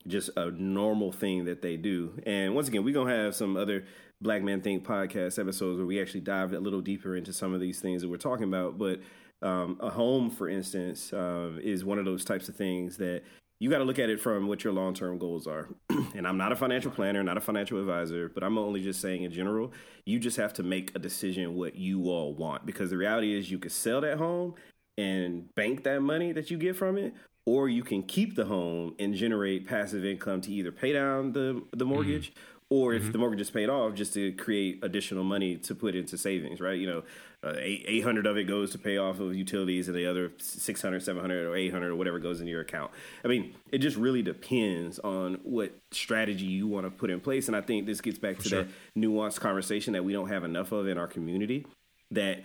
just 0.06 0.30
a 0.36 0.50
normal 0.50 1.12
thing 1.12 1.44
that 1.44 1.62
they 1.62 1.76
do. 1.76 2.20
And 2.26 2.54
once 2.54 2.68
again, 2.68 2.84
we're 2.84 2.94
gonna 2.94 3.14
have 3.14 3.34
some 3.34 3.56
other 3.56 3.84
Black 4.20 4.42
Men 4.42 4.60
Think 4.60 4.84
podcast 4.84 5.38
episodes 5.38 5.78
where 5.78 5.86
we 5.86 6.00
actually 6.00 6.20
dive 6.20 6.52
a 6.52 6.60
little 6.60 6.80
deeper 6.80 7.16
into 7.16 7.32
some 7.32 7.54
of 7.54 7.60
these 7.60 7.80
things 7.80 8.02
that 8.02 8.08
we're 8.08 8.16
talking 8.16 8.44
about. 8.44 8.78
But 8.78 9.00
um, 9.42 9.76
a 9.80 9.90
home, 9.90 10.30
for 10.30 10.48
instance, 10.48 11.12
uh, 11.12 11.52
is 11.62 11.84
one 11.84 11.98
of 11.98 12.04
those 12.04 12.24
types 12.24 12.48
of 12.48 12.56
things 12.56 12.96
that 12.98 13.22
you 13.62 13.70
got 13.70 13.78
to 13.78 13.84
look 13.84 14.00
at 14.00 14.10
it 14.10 14.20
from 14.20 14.48
what 14.48 14.64
your 14.64 14.72
long 14.72 14.92
term 14.92 15.18
goals 15.18 15.46
are. 15.46 15.68
and 16.16 16.26
I'm 16.26 16.36
not 16.36 16.50
a 16.50 16.56
financial 16.56 16.90
planner, 16.90 17.22
not 17.22 17.36
a 17.36 17.40
financial 17.40 17.78
advisor, 17.78 18.28
but 18.28 18.42
I'm 18.42 18.58
only 18.58 18.82
just 18.82 19.00
saying 19.00 19.22
in 19.22 19.30
general, 19.30 19.72
you 20.04 20.18
just 20.18 20.36
have 20.36 20.52
to 20.54 20.64
make 20.64 20.90
a 20.96 20.98
decision 20.98 21.54
what 21.54 21.76
you 21.76 22.06
all 22.06 22.34
want 22.34 22.66
because 22.66 22.90
the 22.90 22.96
reality 22.96 23.38
is 23.38 23.52
you 23.52 23.60
could 23.60 23.70
sell 23.70 24.00
that 24.00 24.18
home 24.18 24.56
and 24.98 25.54
bank 25.54 25.84
that 25.84 26.02
money 26.02 26.32
that 26.32 26.50
you 26.50 26.58
get 26.58 26.74
from 26.74 26.98
it, 26.98 27.14
or 27.46 27.68
you 27.68 27.84
can 27.84 28.02
keep 28.02 28.34
the 28.34 28.46
home 28.46 28.96
and 28.98 29.14
generate 29.14 29.64
passive 29.64 30.04
income 30.04 30.40
to 30.40 30.52
either 30.52 30.72
pay 30.72 30.92
down 30.92 31.30
the 31.30 31.62
the 31.72 31.84
mortgage 31.84 32.32
mm-hmm. 32.32 32.51
Or 32.72 32.94
if 32.94 33.02
mm-hmm. 33.02 33.12
the 33.12 33.18
mortgage 33.18 33.40
is 33.42 33.50
paid 33.50 33.68
off 33.68 33.92
just 33.92 34.14
to 34.14 34.32
create 34.32 34.78
additional 34.82 35.22
money 35.22 35.56
to 35.56 35.74
put 35.74 35.94
into 35.94 36.16
savings 36.16 36.58
right 36.58 36.78
you 36.78 36.86
know 36.86 37.02
uh, 37.44 37.54
800 37.58 38.24
of 38.24 38.38
it 38.38 38.44
goes 38.44 38.70
to 38.70 38.78
pay 38.78 38.96
off 38.96 39.20
of 39.20 39.34
utilities 39.34 39.88
and 39.88 39.96
the 39.96 40.06
other 40.06 40.32
600 40.38 41.02
700 41.02 41.46
or 41.46 41.54
800 41.54 41.90
or 41.90 41.96
whatever 41.96 42.18
goes 42.18 42.40
into 42.40 42.50
your 42.50 42.62
account 42.62 42.90
i 43.24 43.28
mean 43.28 43.54
it 43.70 43.78
just 43.78 43.96
really 43.98 44.22
depends 44.22 44.98
on 45.00 45.34
what 45.42 45.76
strategy 45.90 46.46
you 46.46 46.66
want 46.66 46.86
to 46.86 46.90
put 46.90 47.10
in 47.10 47.20
place 47.20 47.46
and 47.46 47.56
i 47.56 47.60
think 47.60 47.84
this 47.84 48.00
gets 48.00 48.18
back 48.18 48.36
For 48.36 48.42
to 48.44 48.48
sure. 48.48 48.62
that 48.62 48.70
nuanced 48.96 49.40
conversation 49.40 49.92
that 49.92 50.04
we 50.04 50.14
don't 50.14 50.28
have 50.28 50.44
enough 50.44 50.72
of 50.72 50.88
in 50.88 50.96
our 50.96 51.06
community 51.06 51.66
that 52.10 52.42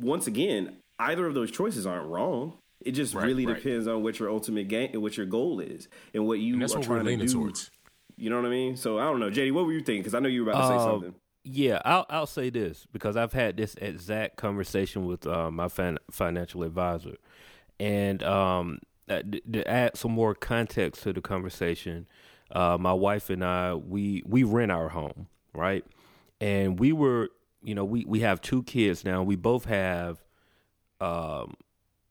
once 0.00 0.26
again 0.26 0.76
either 0.98 1.24
of 1.24 1.34
those 1.34 1.52
choices 1.52 1.86
aren't 1.86 2.08
wrong 2.08 2.54
it 2.84 2.92
just 2.92 3.14
right, 3.14 3.26
really 3.26 3.46
right. 3.46 3.56
depends 3.56 3.86
on 3.86 4.02
what 4.02 4.18
your 4.18 4.28
ultimate 4.28 4.66
game, 4.66 4.90
what 5.00 5.16
your 5.16 5.26
goal 5.26 5.60
is, 5.60 5.86
and 6.14 6.26
what 6.26 6.40
you 6.40 6.54
and 6.54 6.62
that's 6.62 6.74
are 6.74 6.78
what 6.78 6.86
trying 6.86 7.04
we're 7.04 7.16
to 7.16 7.26
do. 7.26 7.32
Towards. 7.32 7.70
You 8.22 8.30
know 8.30 8.36
what 8.36 8.46
I 8.46 8.50
mean? 8.50 8.76
So 8.76 9.00
I 9.00 9.02
don't 9.02 9.18
know, 9.18 9.30
JD. 9.30 9.50
What 9.50 9.66
were 9.66 9.72
you 9.72 9.80
thinking? 9.80 10.02
Because 10.02 10.14
I 10.14 10.20
know 10.20 10.28
you 10.28 10.44
were 10.44 10.52
about 10.52 10.60
to 10.60 10.68
say 10.68 10.74
uh, 10.76 10.84
something. 10.84 11.14
Yeah, 11.42 11.82
I'll 11.84 12.06
I'll 12.08 12.26
say 12.28 12.50
this 12.50 12.86
because 12.92 13.16
I've 13.16 13.32
had 13.32 13.56
this 13.56 13.74
exact 13.74 14.36
conversation 14.36 15.06
with 15.06 15.26
uh, 15.26 15.50
my 15.50 15.66
fan, 15.66 15.98
financial 16.08 16.62
advisor, 16.62 17.16
and 17.80 18.22
um, 18.22 18.78
uh, 19.08 19.22
to 19.52 19.68
add 19.68 19.96
some 19.96 20.12
more 20.12 20.36
context 20.36 21.02
to 21.02 21.12
the 21.12 21.20
conversation, 21.20 22.06
uh, 22.52 22.78
my 22.78 22.92
wife 22.92 23.28
and 23.28 23.44
I 23.44 23.74
we 23.74 24.22
we 24.24 24.44
rent 24.44 24.70
our 24.70 24.90
home, 24.90 25.26
right? 25.52 25.84
And 26.40 26.78
we 26.78 26.92
were, 26.92 27.28
you 27.64 27.74
know, 27.74 27.84
we 27.84 28.04
we 28.04 28.20
have 28.20 28.40
two 28.40 28.62
kids 28.62 29.04
now. 29.04 29.24
We 29.24 29.34
both 29.34 29.64
have 29.64 30.22
um, 31.00 31.54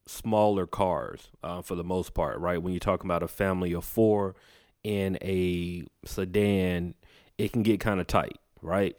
smaller 0.08 0.68
cars 0.68 1.30
uh, 1.42 1.62
for 1.62 1.76
the 1.76 1.86
most 1.86 2.14
part, 2.14 2.38
right? 2.40 2.62
When 2.62 2.74
you're 2.74 2.82
talking 2.82 3.08
about 3.08 3.24
a 3.24 3.30
family 3.30 3.72
of 3.72 3.86
four 3.86 4.36
in 4.84 5.18
a 5.22 5.86
sedan, 6.06 6.96
it 7.38 7.52
can 7.54 7.64
get 7.64 7.80
kind 7.80 8.00
of 8.00 8.08
tight, 8.08 8.38
right? 8.62 8.96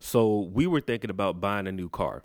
So 0.00 0.50
we 0.52 0.66
were 0.66 0.80
thinking 0.80 1.10
about 1.10 1.40
buying 1.40 1.66
a 1.66 1.72
new 1.72 1.88
car. 1.88 2.22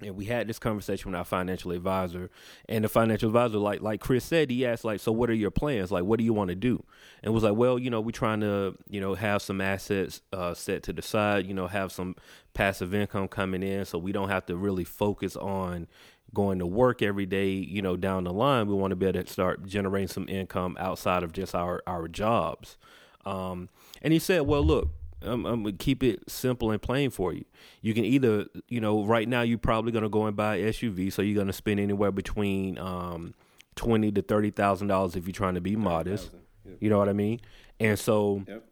And 0.00 0.16
we 0.16 0.24
had 0.24 0.48
this 0.48 0.58
conversation 0.58 1.10
with 1.10 1.18
our 1.18 1.24
financial 1.24 1.70
advisor, 1.70 2.28
and 2.68 2.84
the 2.84 2.88
financial 2.88 3.28
advisor, 3.28 3.58
like 3.58 3.80
like 3.82 4.00
Chris 4.00 4.24
said, 4.24 4.50
he 4.50 4.66
asked 4.66 4.84
like, 4.84 4.98
"So 4.98 5.12
what 5.12 5.30
are 5.30 5.34
your 5.34 5.52
plans? 5.52 5.92
Like, 5.92 6.02
what 6.04 6.18
do 6.18 6.24
you 6.24 6.32
want 6.32 6.48
to 6.48 6.56
do?" 6.56 6.84
And 7.22 7.32
was 7.32 7.44
like, 7.44 7.54
"Well, 7.54 7.78
you 7.78 7.88
know, 7.88 8.00
we're 8.00 8.10
trying 8.10 8.40
to, 8.40 8.76
you 8.88 9.00
know, 9.00 9.14
have 9.14 9.42
some 9.42 9.60
assets 9.60 10.20
uh, 10.32 10.54
set 10.54 10.82
to 10.84 10.92
the 10.92 11.02
side, 11.02 11.46
you 11.46 11.54
know, 11.54 11.68
have 11.68 11.92
some 11.92 12.16
passive 12.52 12.94
income 12.94 13.28
coming 13.28 13.62
in, 13.62 13.84
so 13.84 13.96
we 13.96 14.10
don't 14.10 14.28
have 14.28 14.44
to 14.46 14.56
really 14.56 14.84
focus 14.84 15.36
on, 15.36 15.86
going 16.34 16.58
to 16.58 16.66
work 16.66 17.02
every 17.02 17.26
day, 17.26 17.50
you 17.50 17.82
know, 17.82 17.96
down 17.96 18.24
the 18.24 18.32
line, 18.32 18.66
we 18.66 18.74
want 18.74 18.90
to 18.92 18.96
be 18.96 19.06
able 19.06 19.22
to 19.22 19.30
start 19.30 19.66
generating 19.66 20.08
some 20.08 20.28
income 20.28 20.76
outside 20.80 21.22
of 21.22 21.32
just 21.32 21.54
our 21.54 21.82
our 21.86 22.08
jobs. 22.08 22.76
Um, 23.24 23.68
and 24.00 24.12
he 24.12 24.18
said, 24.18 24.42
well, 24.42 24.62
look, 24.62 24.90
I'm, 25.24 25.46
I'm, 25.46 25.62
gonna 25.62 25.76
keep 25.76 26.02
it 26.02 26.28
simple 26.28 26.70
and 26.70 26.80
plain 26.80 27.10
for 27.10 27.32
you. 27.32 27.44
You 27.80 27.94
can 27.94 28.04
either, 28.04 28.46
you 28.68 28.80
know, 28.80 29.04
right 29.04 29.28
now 29.28 29.42
you're 29.42 29.58
probably 29.58 29.92
gonna 29.92 30.08
go 30.08 30.26
and 30.26 30.36
buy 30.36 30.56
an 30.56 30.68
SUV, 30.68 31.12
so 31.12 31.22
you're 31.22 31.38
gonna 31.38 31.52
spend 31.52 31.80
anywhere 31.80 32.10
between 32.10 32.78
um, 32.78 33.34
twenty 33.76 34.10
to 34.12 34.22
thirty 34.22 34.50
thousand 34.50 34.88
dollars 34.88 35.16
if 35.16 35.26
you're 35.26 35.32
trying 35.32 35.54
to 35.54 35.60
be 35.60 35.76
modest. 35.76 36.30
Yep. 36.64 36.76
You 36.80 36.90
know 36.90 36.98
what 36.98 37.08
I 37.08 37.12
mean? 37.12 37.40
And 37.78 37.98
so 37.98 38.44
yep. 38.46 38.64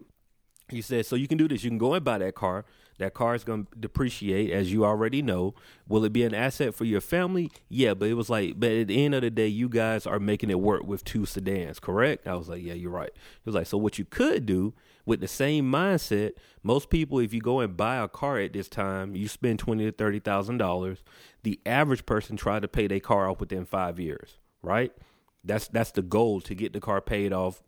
he 0.68 0.80
said, 0.80 1.07
so 1.07 1.16
you 1.16 1.28
can 1.28 1.39
do 1.39 1.49
this. 1.49 1.64
You 1.64 1.70
can 1.70 1.78
go 1.78 1.95
and 1.95 2.05
buy 2.05 2.18
that 2.18 2.34
car. 2.34 2.64
That 3.01 3.14
car 3.14 3.34
is 3.34 3.44
going 3.44 3.64
to 3.64 3.78
depreciate, 3.78 4.51
as 4.51 4.70
you 4.70 4.84
already 4.84 5.22
know. 5.22 5.55
Will 5.88 6.05
it 6.05 6.12
be 6.12 6.22
an 6.22 6.34
asset 6.34 6.74
for 6.74 6.84
your 6.84 7.01
family? 7.01 7.51
Yeah, 7.70 7.94
but 7.94 8.09
it 8.11 8.14
was 8.14 8.28
like, 8.28 8.61
but 8.61 8.70
at 8.70 8.88
the 8.88 9.03
end 9.03 9.14
of 9.14 9.22
the 9.22 9.30
day, 9.30 9.46
you 9.46 9.70
guys 9.70 10.07
are 10.07 10.20
making 10.20 10.51
it 10.51 10.61
work 10.61 10.84
with 10.84 11.03
two 11.03 11.24
sedans, 11.24 11.80
correct? 11.80 12.28
I 12.28 12.34
was 12.34 12.51
like, 12.51 12.62
yeah, 12.62 12.74
you're 12.74 12.90
right. 12.90 13.09
It 13.09 13.46
was 13.46 13.55
like, 13.55 13.66
so 13.66 13.78
what 13.78 13.98
you 13.98 14.05
could 14.05 14.44
do 14.44 14.74
with 15.07 15.20
the 15.20 15.28
same 15.28 15.64
mindset, 15.72 16.32
most 16.62 16.90
people, 16.90 17.18
if 17.20 17.32
you 17.32 17.40
go 17.40 17.61
and 17.61 17.74
buy 17.74 17.96
a 17.96 18.07
car 18.07 18.38
at 18.38 18.53
this 18.53 18.68
time, 18.68 19.16
you 19.16 19.28
spend 19.28 19.59
twenty 19.59 19.86
to 19.86 19.92
thirty 19.92 20.20
thousand 20.20 20.59
dollars. 20.59 21.03
The 21.42 21.59
average 21.64 22.05
person 22.05 22.36
try 22.36 22.61
to 22.61 22.68
pay 22.68 22.86
their 22.86 23.01
car 23.01 23.30
off 23.30 23.40
within 23.40 23.64
five 23.64 23.98
years, 23.98 24.36
right? 24.62 24.92
That's 25.42 25.68
that's 25.68 25.92
the 25.92 26.03
goal 26.03 26.42
to 26.42 26.55
get 26.55 26.74
the 26.74 26.80
car 26.80 27.01
paid 27.01 27.32
off 27.32 27.62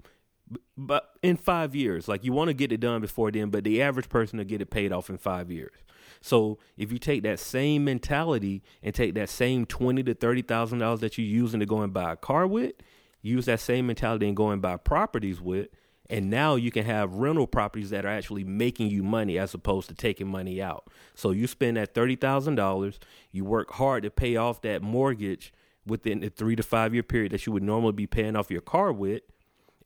but 0.77 1.11
in 1.23 1.37
five 1.37 1.75
years, 1.75 2.09
like 2.09 2.25
you 2.25 2.33
want 2.33 2.49
to 2.49 2.55
get 2.55 2.73
it 2.73 2.81
done 2.81 3.01
before 3.01 3.31
then, 3.31 3.51
but 3.51 3.65
the 3.65 3.83
average 3.83 4.09
person 4.09 4.39
will 4.39 4.45
get 4.45 4.61
it 4.61 4.71
paid 4.71 4.93
off 4.93 5.11
in 5.11 5.19
five 5.19 5.51
years. 5.51 5.75
So 6.21 6.59
if 6.77 6.93
you 6.93 6.99
take 6.99 7.23
that 7.25 7.41
same 7.41 7.85
mentality 7.85 8.63
and 8.83 8.95
take 8.95 9.15
that 9.15 9.29
same 9.29 9.67
twenty 9.67 10.03
to 10.05 10.15
thirty 10.15 10.43
thousand 10.43 10.79
dollars 10.79 11.01
that 11.01 11.19
you're 11.19 11.27
using 11.27 11.61
to 11.61 11.67
go 11.67 11.81
and 11.81 11.93
buy 11.93 12.13
a 12.13 12.17
car 12.17 12.47
with, 12.47 12.75
use 13.23 13.47
that 13.47 13.61
same 13.61 13.87
mentality 13.87 14.27
and 14.27 14.37
go 14.37 14.51
and 14.51 14.63
buy 14.63 14.77
properties 14.77 15.41
with, 15.41 15.69
and 16.09 16.31
now 16.31 16.55
you 16.55 16.71
can 16.71 16.85
have 16.85 17.15
rental 17.15 17.47
properties 17.47 17.91
that 17.91 18.05
are 18.05 18.09
actually 18.09 18.45
making 18.45 18.89
you 18.89 19.03
money 19.03 19.39
as 19.39 19.55
opposed 19.55 19.89
to 19.89 19.95
taking 19.95 20.29
money 20.29 20.63
out. 20.63 20.89
So 21.15 21.31
you 21.31 21.47
spend 21.47 21.77
that 21.77 21.95
thirty 21.95 22.17
thousand 22.17 22.55
dollars, 22.55 23.01
you 23.31 23.45
work 23.45 23.73
hard 23.73 24.03
to 24.05 24.11
pay 24.11 24.37
off 24.37 24.63
that 24.63 24.83
mortgage 24.83 25.53
within 25.85 26.21
the 26.21 26.29
three 26.29 26.55
to 26.55 26.63
five 26.63 26.95
year 26.95 27.03
period 27.03 27.33
that 27.33 27.47
you 27.47 27.53
would 27.53 27.63
normally 27.63 27.93
be 27.93 28.07
paying 28.07 28.37
off 28.37 28.51
your 28.51 28.61
car 28.61 28.93
with, 28.93 29.23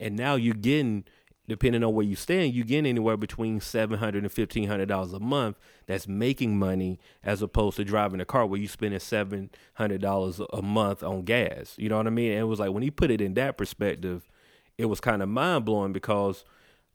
and 0.01 0.17
now 0.17 0.35
you're 0.35 0.55
getting 0.55 1.05
depending 1.49 1.85
on 1.85 1.95
where 1.95 2.05
you 2.05 2.17
stand, 2.17 2.53
you 2.53 2.65
get 2.65 2.85
anywhere 2.85 3.17
between 3.17 3.61
seven 3.61 3.99
hundred 3.99 4.25
and 4.25 4.33
fifteen 4.33 4.69
hundred 4.69 4.87
dollars 4.87 5.13
a 5.13 5.21
month 5.21 5.59
that's 5.87 6.09
making 6.09 6.59
money 6.59 6.99
as 7.23 7.43
opposed 7.43 7.77
to 7.77 7.85
driving 7.85 8.21
a 8.21 8.25
car 8.25 8.47
where 8.47 8.59
you're 8.59 8.69
spending 8.69 8.99
seven 9.01 9.51
hundred 9.75 10.01
dollars 10.01 10.41
a 10.53 10.63
month 10.63 11.03
on 11.03 11.23
gas. 11.23 11.75
You 11.79 11.89
know 11.89 11.97
what 11.97 12.07
I 12.07 12.11
mean? 12.11 12.33
And 12.33 12.41
it 12.41 12.45
was 12.45 12.61
like 12.61 12.73
when 12.73 12.83
he 12.83 12.91
put 12.91 13.11
it 13.11 13.21
in 13.21 13.35
that 13.35 13.57
perspective, 13.57 14.29
it 14.79 14.87
was 14.87 15.01
kind 15.01 15.23
of 15.23 15.29
mind 15.29 15.65
blowing 15.65 15.93
because 15.93 16.45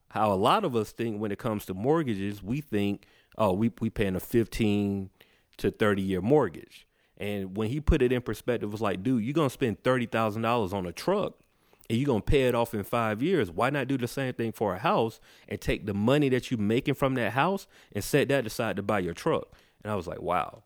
how 0.09 0.31
a 0.31 0.35
lot 0.35 0.65
of 0.65 0.75
us 0.75 0.91
think 0.91 1.21
when 1.21 1.31
it 1.31 1.39
comes 1.39 1.65
to 1.65 1.73
mortgages, 1.73 2.43
we 2.43 2.59
think, 2.61 3.05
oh, 3.37 3.53
we 3.53 3.71
we 3.79 3.89
paying 3.89 4.15
a 4.15 4.19
fifteen 4.19 5.09
to 5.57 5.71
thirty 5.71 6.01
year 6.01 6.21
mortgage. 6.21 6.87
And 7.17 7.55
when 7.55 7.69
he 7.69 7.79
put 7.79 8.01
it 8.01 8.11
in 8.11 8.21
perspective, 8.21 8.69
it 8.69 8.71
was 8.71 8.81
like, 8.81 9.03
dude, 9.03 9.23
you're 9.23 9.33
gonna 9.33 9.49
spend 9.49 9.83
thirty 9.83 10.07
thousand 10.07 10.41
dollars 10.41 10.73
on 10.73 10.85
a 10.85 10.91
truck 10.91 11.35
and 11.91 11.99
you're 11.99 12.07
gonna 12.07 12.21
pay 12.21 12.43
it 12.43 12.55
off 12.55 12.73
in 12.73 12.83
five 12.85 13.21
years. 13.21 13.51
Why 13.51 13.69
not 13.69 13.89
do 13.89 13.97
the 13.97 14.07
same 14.07 14.33
thing 14.33 14.53
for 14.53 14.73
a 14.73 14.79
house 14.79 15.19
and 15.49 15.59
take 15.59 15.85
the 15.85 15.93
money 15.93 16.29
that 16.29 16.49
you're 16.49 16.57
making 16.57 16.93
from 16.93 17.15
that 17.15 17.33
house 17.33 17.67
and 17.91 18.01
set 18.01 18.29
that 18.29 18.45
aside 18.45 18.77
to 18.77 18.81
buy 18.81 18.99
your 18.99 19.13
truck? 19.13 19.53
And 19.83 19.91
I 19.91 19.95
was 19.95 20.07
like, 20.07 20.21
wow. 20.21 20.63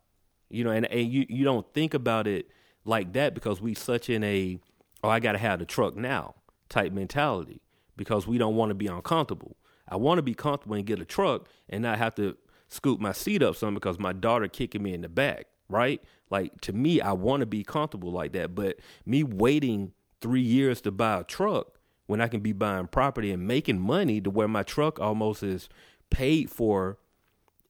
You 0.49 0.63
know, 0.63 0.69
and, 0.69 0.85
and 0.85 1.11
you, 1.11 1.25
you 1.27 1.43
don't 1.43 1.65
think 1.73 1.95
about 1.95 2.27
it 2.27 2.51
like 2.83 3.13
that 3.13 3.33
because 3.33 3.59
we 3.59 3.73
such 3.73 4.07
in 4.07 4.23
a 4.23 4.59
oh, 5.03 5.09
I 5.09 5.19
gotta 5.19 5.39
have 5.39 5.57
the 5.57 5.65
truck 5.65 5.95
now 5.95 6.35
type 6.69 6.91
mentality 6.91 7.59
because 7.97 8.27
we 8.27 8.37
don't 8.37 8.55
want 8.55 8.69
to 8.69 8.75
be 8.75 8.85
uncomfortable. 8.85 9.57
I 9.89 9.95
want 9.95 10.19
to 10.19 10.21
be 10.21 10.35
comfortable 10.35 10.75
and 10.75 10.85
get 10.85 10.99
a 10.99 11.05
truck 11.05 11.47
and 11.67 11.81
not 11.81 11.97
have 11.97 12.13
to 12.15 12.37
scoop 12.67 12.99
my 12.99 13.13
seat 13.13 13.41
up 13.41 13.55
some 13.55 13.73
because 13.73 13.97
my 13.97 14.13
daughter 14.13 14.47
kicking 14.47 14.83
me 14.83 14.93
in 14.93 15.01
the 15.01 15.09
back, 15.09 15.47
right? 15.69 16.03
Like 16.29 16.61
to 16.61 16.73
me, 16.73 17.01
I 17.01 17.13
want 17.13 17.39
to 17.39 17.47
be 17.47 17.63
comfortable 17.63 18.11
like 18.11 18.33
that. 18.33 18.53
But 18.53 18.77
me 19.07 19.23
waiting 19.23 19.93
three 20.21 20.41
years 20.41 20.81
to 20.81 20.91
buy 20.91 21.19
a 21.19 21.23
truck 21.23 21.79
when 22.07 22.21
I 22.21 22.27
can 22.27 22.41
be 22.41 22.53
buying 22.53 22.87
property 22.87 23.31
and 23.31 23.47
making 23.47 23.79
money 23.79 24.21
to 24.21 24.29
where 24.29 24.47
my 24.47 24.63
truck 24.63 24.99
almost 24.99 25.43
is 25.43 25.69
paid 26.09 26.49
for 26.49 26.97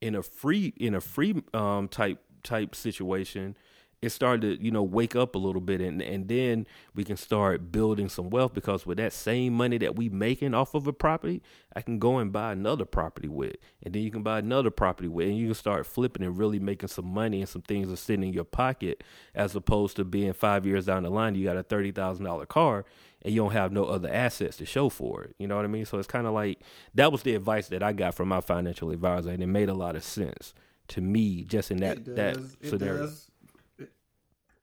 in 0.02 0.16
a 0.16 0.22
free 0.22 0.74
in 0.78 0.94
a 0.94 1.02
free 1.02 1.42
um, 1.54 1.88
type 1.88 2.20
type 2.44 2.76
situation 2.76 3.58
it 4.06 4.12
started 4.12 4.60
to 4.60 4.64
you 4.64 4.72
know 4.72 4.84
wake 4.84 5.16
up 5.16 5.36
a 5.36 5.40
little 5.40 5.62
bit 5.62 5.82
and 5.82 6.02
and 6.02 6.28
then 6.28 6.66
we 6.94 7.04
can 7.04 7.18
start 7.18 7.72
building 7.72 8.08
some 8.10 8.30
wealth 8.30 8.54
because 8.54 8.86
with 8.86 8.98
that 8.98 9.14
same 9.14 9.54
money 9.54 9.78
that 9.78 9.96
we 9.96 10.10
making 10.10 10.54
off 10.54 10.74
of 10.74 10.88
a 10.88 10.94
property 10.94 11.42
i 11.76 11.82
can 11.82 12.00
go 12.00 12.18
and 12.18 12.32
buy 12.32 12.52
another 12.52 12.86
property 12.86 13.28
with. 13.28 13.56
And 13.84 13.94
then 13.94 14.02
you 14.02 14.12
can 14.12 14.24
buy 14.24 14.40
another 14.40 14.70
property 14.70 15.08
with 15.08 15.28
and 15.28 15.38
you 15.38 15.48
can 15.48 15.56
start 15.56 15.86
flipping 15.86 16.26
and 16.26 16.38
really 16.38 16.60
making 16.60 16.90
some 16.90 17.06
money 17.06 17.42
and 17.42 17.50
some 17.50 17.62
things 17.62 17.92
are 17.92 17.96
sitting 17.96 18.28
in 18.28 18.34
your 18.34 18.44
pocket 18.44 19.04
as 19.34 19.56
opposed 19.56 19.96
to 19.98 20.06
being 20.06 20.34
five 20.34 20.66
years 20.66 20.86
down 20.86 21.04
the 21.04 21.10
line 21.10 21.36
you 21.36 21.46
got 21.46 21.58
a 21.58 21.64
$30000 21.64 22.48
car 22.48 22.86
and 23.22 23.34
you 23.34 23.42
don't 23.42 23.54
have 23.54 23.72
no 23.72 23.86
other 23.86 24.10
assets 24.12 24.58
to 24.58 24.66
show 24.66 24.90
for 24.90 25.24
it. 25.24 25.36
You 25.40 25.48
know 25.48 25.56
what 25.56 25.66
i 25.66 25.68
mean? 25.68 25.86
So 25.86 25.98
it's 25.98 26.08
kind 26.08 26.28
of 26.28 26.34
like 26.34 26.62
that 26.94 27.12
was 27.12 27.24
the 27.24 27.36
advice 27.36 27.68
that 27.70 27.84
i 27.84 27.92
got 27.94 28.16
from 28.16 28.30
my 28.30 28.42
financial 28.42 28.92
advisor 28.92 29.32
and 29.32 29.42
it 29.44 29.48
made 29.48 29.70
a 29.70 29.74
lot 29.74 29.96
of 29.96 30.04
sense 30.04 30.54
to 30.88 31.02
me 31.02 31.44
just 31.44 31.72
in 31.72 31.78
that 31.78 32.06
that 32.16 32.38
scenario 32.64 33.10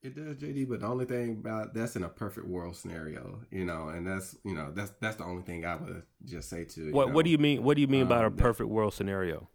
it 0.03 0.16
does, 0.16 0.36
JD. 0.36 0.68
But 0.68 0.80
the 0.80 0.86
only 0.86 1.05
thing 1.05 1.30
about 1.30 1.74
that's 1.74 1.96
in 1.96 2.03
a 2.03 2.09
perfect 2.09 2.46
world 2.46 2.76
scenario, 2.76 3.40
you 3.50 3.64
know, 3.64 3.88
and 3.88 4.07
that's 4.07 4.36
you 4.44 4.55
know 4.55 4.70
that's 4.72 4.92
that's 5.00 5.16
the 5.16 5.24
only 5.24 5.42
thing 5.42 5.64
I 5.64 5.76
would 5.76 6.03
just 6.24 6.50
say 6.50 6.64
to. 6.64 6.90
What 6.92 7.09
know, 7.09 7.14
What 7.14 7.24
do 7.24 7.30
you 7.30 7.38
mean? 7.38 7.62
What 7.62 7.76
do 7.76 7.80
you 7.80 7.88
mean 7.88 8.03
um, 8.03 8.09
about 8.09 8.24
a 8.24 8.30
perfect 8.30 8.68
that, 8.68 8.74
world 8.74 8.94
scenario? 8.94 9.48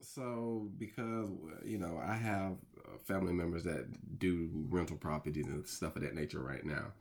So 0.00 0.70
because 0.78 1.28
you 1.64 1.78
know 1.78 2.00
I 2.02 2.14
have 2.14 2.52
uh, 2.78 2.98
family 3.04 3.34
members 3.34 3.64
that 3.64 4.18
do 4.18 4.48
rental 4.70 4.96
properties 4.96 5.46
and 5.46 5.66
stuff 5.66 5.96
of 5.96 6.02
that 6.02 6.14
nature 6.14 6.40
right 6.40 6.64
now. 6.64 6.92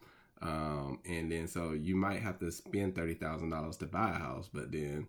Um, 0.42 1.00
and 1.06 1.32
then 1.32 1.48
so 1.48 1.72
you 1.72 1.96
might 1.96 2.22
have 2.22 2.40
to 2.40 2.52
spend 2.52 2.96
thirty 2.96 3.14
thousand 3.14 3.50
dollars 3.52 3.78
to 3.78 3.86
buy 3.86 4.10
a 4.10 4.14
house, 4.14 4.50
but 4.54 4.72
then 4.72 5.08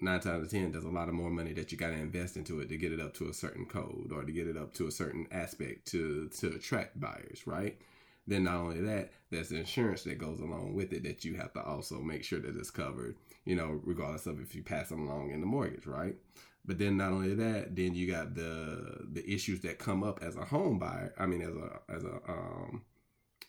nine 0.00 0.20
times 0.20 0.26
out 0.26 0.42
of 0.42 0.50
ten, 0.50 0.72
there's 0.72 0.84
a 0.84 0.88
lot 0.88 1.08
of 1.08 1.14
more 1.14 1.30
money 1.30 1.52
that 1.52 1.72
you 1.72 1.78
got 1.78 1.88
to 1.88 1.94
invest 1.94 2.36
into 2.36 2.60
it 2.60 2.68
to 2.68 2.76
get 2.76 2.92
it 2.92 3.00
up 3.00 3.14
to 3.14 3.28
a 3.28 3.34
certain 3.34 3.66
code 3.66 4.10
or 4.12 4.24
to 4.24 4.32
get 4.32 4.46
it 4.46 4.56
up 4.56 4.72
to 4.74 4.86
a 4.86 4.90
certain 4.90 5.26
aspect 5.30 5.86
to 5.88 6.28
to 6.38 6.48
attract 6.48 7.00
buyers, 7.00 7.46
right? 7.46 7.78
Then 8.26 8.44
not 8.44 8.56
only 8.56 8.80
that, 8.82 9.10
there's 9.30 9.48
the 9.48 9.58
insurance 9.58 10.04
that 10.04 10.18
goes 10.18 10.40
along 10.40 10.74
with 10.74 10.92
it 10.92 11.02
that 11.04 11.24
you 11.24 11.34
have 11.34 11.52
to 11.54 11.62
also 11.62 12.00
make 12.00 12.22
sure 12.22 12.38
that 12.38 12.56
it's 12.56 12.70
covered, 12.70 13.16
you 13.44 13.56
know, 13.56 13.80
regardless 13.84 14.26
of 14.26 14.40
if 14.40 14.54
you 14.54 14.62
pass 14.62 14.88
them 14.88 15.08
along 15.08 15.30
in 15.30 15.40
the 15.40 15.46
mortgage, 15.46 15.86
right? 15.86 16.14
But 16.64 16.78
then 16.78 16.96
not 16.96 17.12
only 17.12 17.34
that, 17.34 17.74
then 17.74 17.94
you 17.94 18.06
got 18.06 18.34
the 18.34 19.06
the 19.12 19.28
issues 19.28 19.60
that 19.62 19.78
come 19.78 20.02
up 20.04 20.20
as 20.22 20.36
a 20.36 20.44
home 20.44 20.78
buyer. 20.78 21.14
I 21.18 21.26
mean, 21.26 21.42
as 21.42 21.56
a 21.56 21.80
as 21.92 22.04
a 22.04 22.20
um 22.28 22.82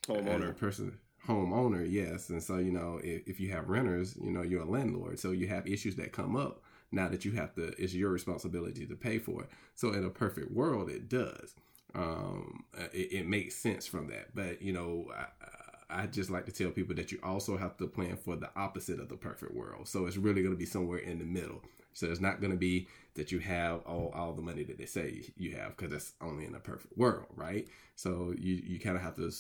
homeowner 0.08 0.44
as 0.46 0.50
a 0.50 0.54
person 0.54 0.98
homeowner, 1.28 1.90
yes. 1.90 2.30
And 2.30 2.42
so, 2.42 2.58
you 2.58 2.72
know, 2.72 3.00
if, 3.04 3.28
if 3.28 3.40
you 3.40 3.52
have 3.52 3.70
renters, 3.70 4.16
you 4.22 4.32
know, 4.32 4.42
you're 4.42 4.64
a 4.64 4.70
landlord. 4.70 5.20
So 5.20 5.32
you 5.32 5.48
have 5.48 5.68
issues 5.68 5.96
that 5.98 6.12
come 6.12 6.36
up 6.36 6.62
now 6.92 7.08
that 7.10 7.24
you 7.24 7.32
have 7.34 7.54
to, 7.56 7.68
it's 7.82 7.94
your 7.94 8.10
responsibility 8.10 8.86
to 8.86 8.96
pay 8.96 9.20
for 9.20 9.44
it. 9.44 9.50
So 9.76 9.94
in 9.94 10.04
a 10.04 10.10
perfect 10.10 10.52
world, 10.52 10.90
it 10.90 11.10
does. 11.10 11.56
Um, 11.94 12.64
it, 12.94 13.14
it 13.14 13.28
makes 13.28 13.56
sense 13.56 13.86
from 13.86 14.08
that. 14.08 14.34
But, 14.34 14.62
you 14.62 14.74
know, 14.74 15.12
I, 15.16 16.04
I 16.04 16.08
just 16.08 16.30
like 16.30 16.46
to 16.46 16.52
tell 16.52 16.72
people 16.72 16.96
that 16.96 17.12
you 17.12 17.20
also 17.22 17.58
have 17.58 17.78
to 17.78 17.88
plan 17.88 18.16
for 18.16 18.36
the 18.36 18.50
opposite 18.56 19.00
of 19.00 19.10
the 19.10 19.18
perfect 19.18 19.54
world. 19.54 19.88
So 19.88 20.06
it's 20.06 20.18
really 20.18 20.42
going 20.42 20.54
to 20.54 20.60
be 20.60 20.66
somewhere 20.66 21.00
in 21.00 21.20
the 21.20 21.26
middle. 21.26 21.62
So 21.94 22.08
it's 22.08 22.22
not 22.22 22.40
going 22.40 22.52
to 22.52 22.58
be 22.58 22.88
that 23.16 23.32
you 23.32 23.40
have 23.40 23.82
all, 23.86 24.12
all 24.16 24.34
the 24.34 24.42
money 24.42 24.64
that 24.64 24.78
they 24.78 24.86
say 24.86 25.24
you 25.36 25.56
have 25.56 25.76
because 25.76 25.92
that's 25.92 26.14
only 26.22 26.46
in 26.46 26.56
a 26.56 26.60
perfect 26.60 26.98
world, 26.98 27.28
right? 27.36 27.68
So 27.96 28.34
you, 28.38 28.62
you 28.66 28.80
kind 28.80 28.96
of 28.96 29.02
have 29.02 29.16
to 29.18 29.32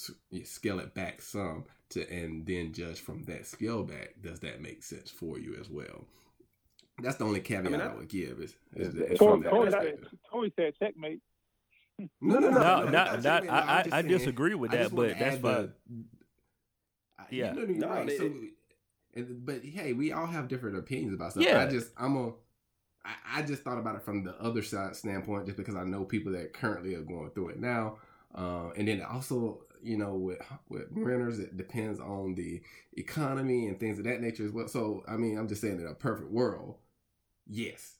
scale 0.44 0.80
it 0.80 0.94
back 0.94 1.22
some 1.22 1.66
to 1.90 2.10
and 2.10 2.46
then 2.46 2.74
judge 2.74 3.00
from 3.00 3.24
that 3.24 3.48
scale 3.48 3.84
back. 3.84 4.16
Does 4.22 4.40
that 4.42 4.62
make 4.62 4.84
sense 4.84 5.10
for 5.10 5.40
you 5.40 5.56
as 5.60 5.70
well? 5.70 6.06
That's 7.02 7.16
the 7.16 7.26
only 7.26 7.40
caveat 7.40 7.68
I, 7.68 7.70
mean, 7.70 7.82
I, 7.82 7.92
I 7.92 7.96
would 7.96 8.10
give. 8.10 8.40
Is, 8.40 8.56
is 8.76 8.94
that, 8.94 9.18
Corey, 9.18 9.42
Corey, 10.30 10.54
said 10.56 10.74
checkmate. 10.80 11.22
No, 12.20 12.40
no, 12.40 12.50
no, 12.50 12.50
no. 12.50 12.86
no, 12.86 13.20
no, 13.20 13.52
I, 13.52 13.86
I, 13.92 14.02
disagree 14.02 14.56
with 14.56 14.72
that, 14.72 14.96
but 14.96 15.20
that's 15.20 15.38
fine. 15.38 15.72
Yeah. 17.30 17.54
You 17.54 17.68
know, 17.68 17.88
right. 17.88 18.18
so, 18.18 18.32
and, 19.14 19.46
but 19.46 19.64
hey, 19.64 19.94
we 19.94 20.12
all 20.12 20.28
have 20.28 20.48
different 20.48 20.78
opinions 20.78 21.14
about 21.14 21.32
stuff. 21.32 21.44
Yeah. 21.44 21.62
I 21.62 21.68
just 21.68 21.92
I'm 21.98 22.16
a 22.16 22.34
I, 23.04 23.40
I 23.40 23.42
just 23.42 23.64
thought 23.64 23.80
about 23.80 23.96
it 23.96 24.04
from 24.04 24.24
the 24.24 24.36
other 24.42 24.62
side 24.62 24.96
standpoint, 24.96 25.46
just 25.46 25.58
because 25.58 25.76
I 25.76 25.84
know 25.84 26.04
people 26.04 26.32
that 26.34 26.54
currently 26.54 26.96
are 26.96 27.02
going 27.02 27.32
through 27.32 27.50
it 27.50 27.60
now. 27.60 27.98
Uh, 28.34 28.70
and 28.78 28.88
then 28.88 29.02
also, 29.02 29.66
you 29.82 29.98
know, 29.98 30.14
with 30.14 30.40
with 30.70 30.88
renters, 30.92 31.40
it 31.40 31.58
depends 31.58 32.00
on 32.00 32.36
the 32.36 32.62
economy 32.94 33.68
and 33.68 33.80
things 33.80 33.98
of 33.98 34.06
that 34.06 34.22
nature 34.22 34.46
as 34.46 34.52
well. 34.52 34.68
So, 34.68 35.04
I 35.08 35.18
mean, 35.18 35.38
I'm 35.38 35.48
just 35.48 35.62
saying, 35.62 35.80
in 35.80 35.88
a 35.88 35.94
perfect 35.94 36.32
world, 36.32 36.78
yes, 37.48 37.96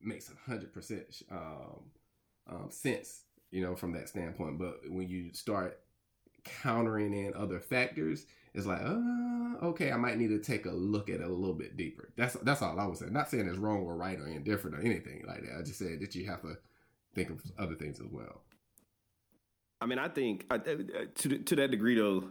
makes 0.00 0.30
a 0.30 0.50
hundred 0.50 0.72
percent 0.72 1.22
um, 1.30 1.90
um, 2.50 2.70
sense, 2.70 3.22
you 3.50 3.62
know, 3.62 3.76
from 3.76 3.92
that 3.92 4.08
standpoint. 4.08 4.58
But 4.58 4.80
when 4.88 5.08
you 5.08 5.32
start 5.32 5.78
countering 6.44 7.14
in 7.14 7.34
other 7.34 7.60
factors, 7.60 8.26
it's 8.54 8.66
like, 8.66 8.80
uh, 8.82 9.66
okay, 9.66 9.92
I 9.92 9.96
might 9.96 10.18
need 10.18 10.28
to 10.28 10.38
take 10.38 10.66
a 10.66 10.70
look 10.70 11.08
at 11.08 11.20
it 11.20 11.26
a 11.26 11.28
little 11.28 11.54
bit 11.54 11.76
deeper. 11.76 12.10
That's 12.16 12.34
that's 12.42 12.62
all 12.62 12.78
I 12.78 12.86
was 12.86 13.00
saying. 13.00 13.12
Not 13.12 13.30
saying 13.30 13.48
it's 13.48 13.58
wrong 13.58 13.84
or 13.84 13.96
right 13.96 14.18
or 14.18 14.26
indifferent 14.26 14.76
or 14.76 14.80
anything 14.80 15.24
like 15.26 15.42
that. 15.42 15.58
I 15.58 15.62
just 15.62 15.78
said 15.78 16.00
that 16.00 16.14
you 16.14 16.26
have 16.26 16.42
to 16.42 16.56
think 17.14 17.30
of 17.30 17.40
other 17.58 17.74
things 17.74 18.00
as 18.00 18.06
well. 18.10 18.42
I 19.80 19.86
mean, 19.86 19.98
I 19.98 20.08
think 20.08 20.46
uh, 20.50 20.58
to 20.58 21.38
to 21.38 21.56
that 21.56 21.70
degree, 21.70 21.94
though, 21.94 22.24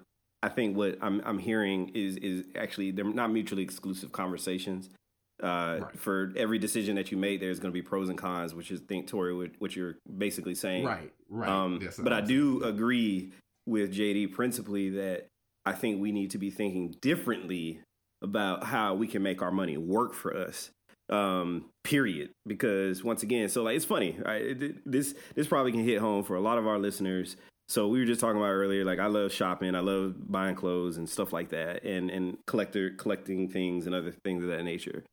I 0.44 0.50
think 0.50 0.76
what 0.76 0.98
I'm 1.02 1.22
I'm 1.26 1.40
hearing 1.40 1.90
is 1.94 2.18
is 2.18 2.46
actually 2.56 2.92
they're 2.92 3.06
not 3.06 3.32
mutually 3.32 3.64
exclusive 3.64 4.12
conversations. 4.12 4.90
Uh, 5.42 5.82
right. 5.82 6.00
For 6.00 6.34
every 6.36 6.58
decision 6.58 6.96
that 6.96 7.12
you 7.12 7.18
make, 7.18 7.40
there's 7.40 7.60
going 7.60 7.72
to 7.72 7.74
be 7.74 7.84
pros 7.84 8.10
and 8.10 8.18
cons, 8.18 8.56
which 8.56 8.72
is 8.72 8.80
think 8.80 9.06
Tori, 9.06 9.52
what 9.60 9.76
you're 9.76 9.98
basically 10.18 10.56
saying. 10.56 10.84
Right, 10.84 11.14
right. 11.30 11.48
Um, 11.48 11.80
but 12.00 12.12
I 12.12 12.22
do 12.22 12.64
agree 12.64 13.34
with 13.68 13.94
JD 13.94 14.34
principally 14.34 14.90
that 14.92 15.28
I 15.68 15.74
think 15.74 16.02
we 16.02 16.12
need 16.12 16.32
to 16.32 16.38
be 16.38 16.50
thinking 16.50 16.96
differently 17.02 17.82
about 18.22 18.64
how 18.64 18.96
we 18.96 19.08
can 19.08 19.22
make 19.22 19.42
our 19.42 19.52
money 19.52 19.78
work 19.78 20.14
for 20.14 20.36
us. 20.36 20.72
Um, 21.10 21.66
period. 21.84 22.30
Because 22.46 23.04
once 23.04 23.24
again, 23.24 23.50
so 23.50 23.64
like 23.64 23.76
it's 23.76 23.86
funny, 23.86 24.18
right? 24.26 24.58
This 24.86 25.14
this 25.36 25.48
probably 25.48 25.72
can 25.72 25.84
hit 25.84 26.00
home 26.00 26.24
for 26.24 26.36
a 26.36 26.42
lot 26.42 26.58
of 26.58 26.68
our 26.68 26.80
listeners 26.80 27.38
So 27.70 27.90
we 27.90 28.00
were 28.00 28.06
just 28.06 28.22
talking 28.22 28.38
about 28.38 28.52
earlier, 28.52 28.86
like 28.86 29.00
I 29.00 29.08
love 29.08 29.32
shopping, 29.34 29.76
I 29.76 29.82
love 29.82 30.16
buying 30.32 30.56
clothes 30.56 30.98
and 30.98 31.10
stuff 31.10 31.34
like 31.34 31.50
that, 31.50 31.84
and 31.84 32.10
and 32.10 32.38
collector 32.48 32.92
collecting 32.92 33.50
things 33.50 33.86
and 33.86 33.94
other 33.94 34.12
things 34.24 34.44
of 34.44 34.50
that 34.50 34.64
nature. 34.64 35.04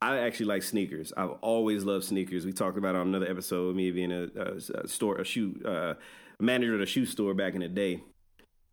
I 0.00 0.18
actually 0.18 0.46
like 0.46 0.62
sneakers. 0.62 1.12
I've 1.16 1.32
always 1.40 1.82
loved 1.84 2.04
sneakers. 2.04 2.44
We 2.44 2.52
talked 2.52 2.78
about 2.78 2.94
on 2.94 3.08
another 3.08 3.28
episode, 3.28 3.74
me 3.74 3.90
being 3.90 4.12
a, 4.12 4.28
a, 4.36 4.82
a 4.82 4.88
store, 4.88 5.16
a 5.16 5.24
shoe 5.24 5.60
uh, 5.64 5.94
manager 6.38 6.76
at 6.76 6.82
a 6.82 6.86
shoe 6.86 7.06
store 7.06 7.34
back 7.34 7.54
in 7.54 7.60
the 7.60 7.68
day. 7.68 8.02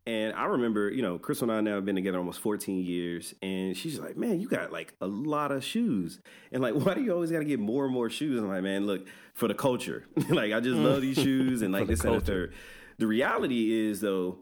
And 0.05 0.33
I 0.33 0.45
remember, 0.45 0.89
you 0.89 1.01
know, 1.01 1.17
Crystal 1.17 1.49
and 1.49 1.57
I 1.57 1.61
now 1.61 1.75
have 1.75 1.85
been 1.85 1.95
together 1.95 2.17
almost 2.17 2.39
14 2.41 2.83
years. 2.83 3.33
And 3.41 3.75
she's 3.75 3.99
like, 3.99 4.17
man, 4.17 4.41
you 4.41 4.49
got 4.49 4.71
like 4.71 4.93
a 4.99 5.07
lot 5.07 5.51
of 5.51 5.63
shoes. 5.63 6.19
And 6.51 6.61
like, 6.61 6.73
why 6.85 6.93
do 6.93 7.01
you 7.01 7.13
always 7.13 7.31
got 7.31 7.39
to 7.39 7.45
get 7.45 7.59
more 7.59 7.85
and 7.85 7.93
more 7.93 8.09
shoes? 8.09 8.39
I'm 8.39 8.49
like, 8.49 8.63
man, 8.63 8.85
look, 8.85 9.07
for 9.33 9.47
the 9.47 9.53
culture. 9.53 10.05
like, 10.29 10.51
I 10.51 10.59
just 10.59 10.75
love 10.75 11.01
these 11.01 11.17
mm. 11.17 11.23
shoes 11.25 11.61
and 11.61 11.73
like 11.73 11.87
this 11.87 12.01
culture. 12.01 12.15
and 12.15 12.21
the 12.21 12.25
third. 12.25 12.53
The 12.97 13.07
reality 13.07 13.87
is, 13.87 14.01
though, 14.01 14.39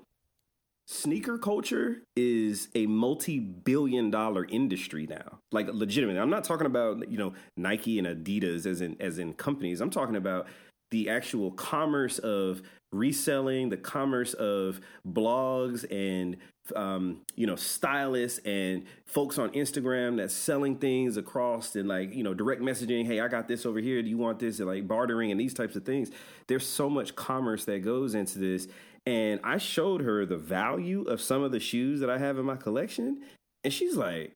sneaker 0.88 1.38
culture 1.38 2.02
is 2.16 2.68
a 2.76 2.86
multi-billion 2.86 4.12
dollar 4.12 4.46
industry 4.46 5.08
now 5.08 5.40
like 5.54 5.68
legitimately 5.72 6.20
i'm 6.20 6.30
not 6.30 6.44
talking 6.44 6.66
about 6.66 7.10
you 7.10 7.18
know 7.18 7.34
nike 7.56 7.98
and 7.98 8.08
adidas 8.08 8.66
as 8.66 8.82
in 8.82 8.98
as 9.00 9.18
in 9.18 9.32
companies 9.32 9.80
i'm 9.80 9.90
talking 9.90 10.18
about 10.18 10.48
the 10.90 11.08
actual 11.08 11.52
commerce 11.52 12.20
of 12.20 12.62
reselling, 12.92 13.70
the 13.70 13.78
commerce 13.78 14.34
of 14.34 14.82
blogs 15.08 15.86
and 15.90 16.38
um, 16.76 17.22
you 17.36 17.48
know 17.48 17.56
stylists 17.56 18.40
and 18.46 18.86
folks 19.06 19.38
on 19.38 19.50
Instagram 19.52 20.18
that's 20.18 20.34
selling 20.34 20.78
things 20.78 21.18
across 21.18 21.76
and 21.76 21.88
like 21.88 22.14
you 22.14 22.24
know 22.24 22.34
direct 22.34 22.62
messaging. 22.62 23.06
Hey, 23.06 23.20
I 23.20 23.28
got 23.28 23.48
this 23.48 23.66
over 23.66 23.80
here. 23.80 24.02
Do 24.02 24.10
you 24.10 24.18
want 24.18 24.40
this? 24.40 24.60
And 24.60 24.68
like 24.68 24.88
bartering 24.88 25.32
and 25.32 25.40
these 25.40 25.54
types 25.54 25.76
of 25.76 25.86
things. 25.86 26.12
There's 26.48 26.66
so 26.66 26.90
much 26.90 27.16
commerce 27.16 27.66
that 27.66 27.84
goes 27.84 28.16
into 28.16 28.40
this. 28.40 28.68
And 29.06 29.40
I 29.44 29.58
showed 29.58 30.02
her 30.02 30.26
the 30.26 30.38
value 30.38 31.02
of 31.04 31.22
some 31.22 31.42
of 31.42 31.52
the 31.52 31.60
shoes 31.60 32.02
that 32.02 32.10
I 32.10 32.20
have 32.20 32.38
in 32.38 32.46
my 32.46 32.56
collection, 32.56 33.22
and 33.64 33.74
she's 33.74 33.96
like, 33.96 34.34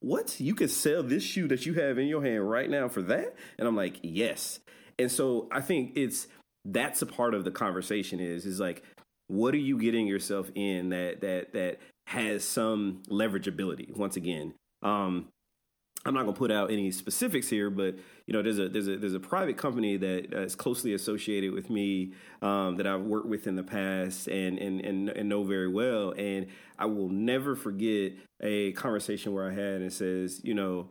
"What? 0.00 0.40
You 0.40 0.54
could 0.54 0.70
sell 0.70 1.02
this 1.02 1.22
shoe 1.22 1.46
that 1.48 1.66
you 1.66 1.74
have 1.74 1.98
in 1.98 2.08
your 2.08 2.24
hand 2.24 2.48
right 2.50 2.68
now 2.68 2.88
for 2.88 3.02
that?" 3.02 3.36
And 3.58 3.68
I'm 3.68 3.76
like, 3.76 4.00
"Yes." 4.02 4.58
And 4.98 5.10
so 5.10 5.46
I 5.52 5.60
think 5.60 5.92
it's 5.94 6.26
that's 6.72 7.02
a 7.02 7.06
part 7.06 7.34
of 7.34 7.44
the 7.44 7.50
conversation 7.50 8.20
is 8.20 8.46
is 8.46 8.60
like 8.60 8.82
what 9.28 9.54
are 9.54 9.58
you 9.58 9.78
getting 9.78 10.06
yourself 10.06 10.50
in 10.54 10.90
that 10.90 11.20
that 11.20 11.52
that 11.52 11.78
has 12.06 12.44
some 12.44 13.02
leverageability 13.10 13.94
once 13.96 14.16
again 14.16 14.54
um 14.82 15.26
i'm 16.04 16.14
not 16.14 16.22
going 16.22 16.34
to 16.34 16.38
put 16.38 16.50
out 16.50 16.70
any 16.70 16.90
specifics 16.90 17.48
here 17.48 17.70
but 17.70 17.94
you 18.26 18.32
know 18.32 18.42
there's 18.42 18.58
a 18.58 18.68
there's 18.68 18.88
a 18.88 18.96
there's 18.96 19.14
a 19.14 19.20
private 19.20 19.56
company 19.56 19.96
that 19.96 20.32
is 20.32 20.54
closely 20.54 20.94
associated 20.94 21.52
with 21.52 21.68
me 21.68 22.12
um, 22.42 22.76
that 22.76 22.86
i've 22.86 23.02
worked 23.02 23.26
with 23.26 23.46
in 23.46 23.56
the 23.56 23.62
past 23.62 24.26
and, 24.28 24.58
and 24.58 24.80
and 24.80 25.08
and 25.10 25.28
know 25.28 25.44
very 25.44 25.68
well. 25.68 26.12
And 26.16 26.46
i 26.78 26.86
will 26.86 27.08
never 27.08 27.56
forget 27.56 28.12
a 28.40 28.72
conversation 28.72 29.32
where 29.32 29.46
i 29.46 29.52
had 29.52 29.82
and 29.82 29.92
says 29.92 30.40
you 30.44 30.54
know 30.54 30.88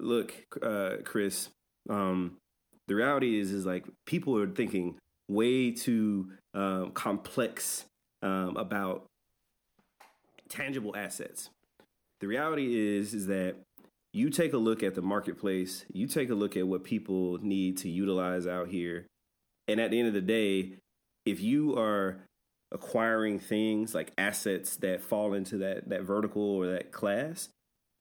look 0.00 0.32
uh, 0.62 0.96
chris 1.04 1.50
um, 1.90 2.36
the 2.88 2.94
reality 2.94 3.38
is 3.38 3.52
is 3.52 3.64
like 3.64 3.84
people 4.06 4.36
are 4.36 4.48
thinking 4.48 4.96
way 5.28 5.70
too 5.70 6.30
um, 6.54 6.90
complex 6.92 7.84
um, 8.22 8.56
about 8.56 9.06
tangible 10.48 10.96
assets. 10.96 11.50
The 12.20 12.26
reality 12.26 12.96
is 12.96 13.14
is 13.14 13.26
that 13.26 13.56
you 14.12 14.30
take 14.30 14.52
a 14.52 14.58
look 14.58 14.82
at 14.82 14.94
the 14.94 15.02
marketplace, 15.02 15.84
you 15.92 16.06
take 16.06 16.30
a 16.30 16.34
look 16.34 16.56
at 16.56 16.66
what 16.66 16.82
people 16.82 17.38
need 17.38 17.76
to 17.78 17.88
utilize 17.88 18.46
out 18.46 18.68
here, 18.68 19.06
and 19.68 19.80
at 19.80 19.90
the 19.90 19.98
end 19.98 20.08
of 20.08 20.14
the 20.14 20.20
day, 20.20 20.72
if 21.26 21.40
you 21.40 21.78
are 21.78 22.22
acquiring 22.72 23.38
things 23.38 23.94
like 23.94 24.12
assets 24.18 24.76
that 24.76 25.00
fall 25.00 25.34
into 25.34 25.58
that 25.58 25.88
that 25.88 26.02
vertical 26.02 26.42
or 26.42 26.66
that 26.66 26.90
class, 26.90 27.50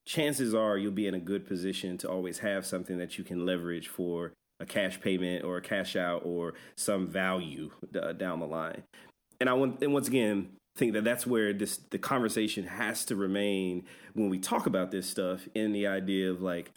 chances 0.05 0.55
are 0.55 0.77
you'll 0.77 0.91
be 0.91 1.07
in 1.07 1.13
a 1.13 1.19
good 1.19 1.45
position 1.45 1.97
to 1.97 2.09
always 2.09 2.39
have 2.39 2.65
something 2.65 2.97
that 2.97 3.17
you 3.17 3.23
can 3.23 3.45
leverage 3.45 3.87
for 3.89 4.33
a 4.59 4.65
cash 4.65 4.99
payment 5.01 5.43
or 5.43 5.57
a 5.57 5.61
cash 5.61 5.95
out 5.95 6.23
or 6.25 6.53
some 6.75 7.07
value 7.07 7.71
uh, 7.99 8.13
down 8.13 8.39
the 8.39 8.47
line. 8.47 8.83
And 9.39 9.49
I 9.49 9.53
want, 9.53 9.81
and 9.83 9.93
once 9.93 10.07
again, 10.07 10.49
think 10.77 10.93
that 10.93 11.03
that's 11.03 11.25
where 11.25 11.53
this 11.53 11.77
the 11.89 11.97
conversation 11.97 12.65
has 12.65 13.03
to 13.05 13.15
remain 13.15 13.83
when 14.13 14.29
we 14.29 14.39
talk 14.39 14.67
about 14.67 14.91
this 14.91 15.09
stuff 15.09 15.47
in 15.55 15.73
the 15.73 15.87
idea 15.87 16.31
of 16.31 16.41
like, 16.41 16.71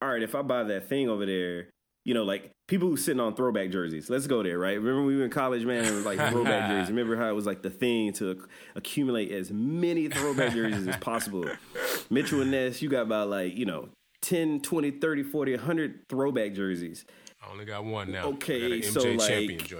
all 0.00 0.08
right, 0.08 0.22
if 0.22 0.34
I 0.34 0.42
buy 0.42 0.62
that 0.64 0.88
thing 0.88 1.08
over 1.08 1.26
there, 1.26 1.68
you 2.04 2.14
know, 2.14 2.24
like 2.24 2.50
people 2.66 2.88
who 2.88 2.96
sitting 2.96 3.20
on 3.20 3.34
throwback 3.34 3.70
jerseys. 3.70 4.10
Let's 4.10 4.26
go 4.26 4.42
there, 4.42 4.58
right? 4.58 4.76
Remember 4.76 5.02
we 5.02 5.16
were 5.16 5.24
in 5.24 5.30
college, 5.30 5.64
man, 5.64 5.84
it 5.84 5.92
was 5.92 6.04
like 6.04 6.18
throwback 6.30 6.68
jerseys. 6.68 6.90
Remember 6.90 7.16
how 7.16 7.28
it 7.28 7.34
was 7.34 7.46
like 7.46 7.62
the 7.62 7.70
thing 7.70 8.12
to 8.14 8.44
accumulate 8.74 9.30
as 9.30 9.50
many 9.52 10.08
throwback 10.08 10.52
jerseys 10.52 10.88
as 10.88 10.96
possible. 10.96 11.44
Mitchell 12.10 12.42
and 12.42 12.50
Ness, 12.50 12.82
you 12.82 12.88
got 12.88 13.02
about 13.02 13.28
like, 13.28 13.56
you 13.56 13.66
know, 13.66 13.88
10, 14.22 14.60
20, 14.60 14.90
30, 14.92 15.22
40, 15.22 15.52
100 15.56 16.08
throwback 16.08 16.54
jerseys. 16.54 17.04
I 17.42 17.50
only 17.50 17.64
got 17.64 17.84
one 17.84 18.10
now. 18.10 18.28
Okay, 18.28 18.82
so 18.82 19.02
like, 19.02 19.78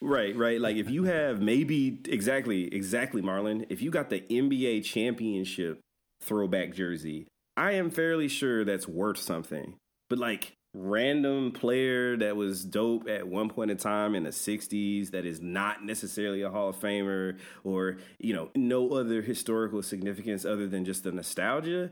Right, 0.00 0.36
right. 0.36 0.60
Like 0.60 0.76
if 0.76 0.90
you 0.90 1.04
have 1.04 1.40
maybe 1.40 2.00
exactly, 2.08 2.72
exactly, 2.74 3.22
Marlon. 3.22 3.66
If 3.70 3.80
you 3.80 3.90
got 3.90 4.10
the 4.10 4.20
NBA 4.20 4.84
championship 4.84 5.80
throwback 6.20 6.74
jersey, 6.74 7.26
I 7.56 7.72
am 7.72 7.90
fairly 7.90 8.28
sure 8.28 8.64
that's 8.64 8.86
worth 8.86 9.18
something. 9.18 9.76
But 10.10 10.18
like 10.18 10.52
random 10.74 11.52
player 11.52 12.16
that 12.18 12.36
was 12.36 12.64
dope 12.64 13.08
at 13.08 13.26
one 13.26 13.48
point 13.48 13.70
in 13.70 13.78
time 13.78 14.14
in 14.14 14.24
the 14.24 14.30
60s 14.30 15.10
that 15.10 15.24
is 15.24 15.40
not 15.40 15.82
necessarily 15.84 16.42
a 16.42 16.50
Hall 16.50 16.68
of 16.68 16.76
Famer 16.76 17.38
or, 17.64 17.96
you 18.18 18.34
know, 18.34 18.50
no 18.54 18.90
other 18.92 19.22
historical 19.22 19.82
significance 19.82 20.44
other 20.44 20.66
than 20.66 20.84
just 20.84 21.02
the 21.02 21.12
nostalgia, 21.12 21.90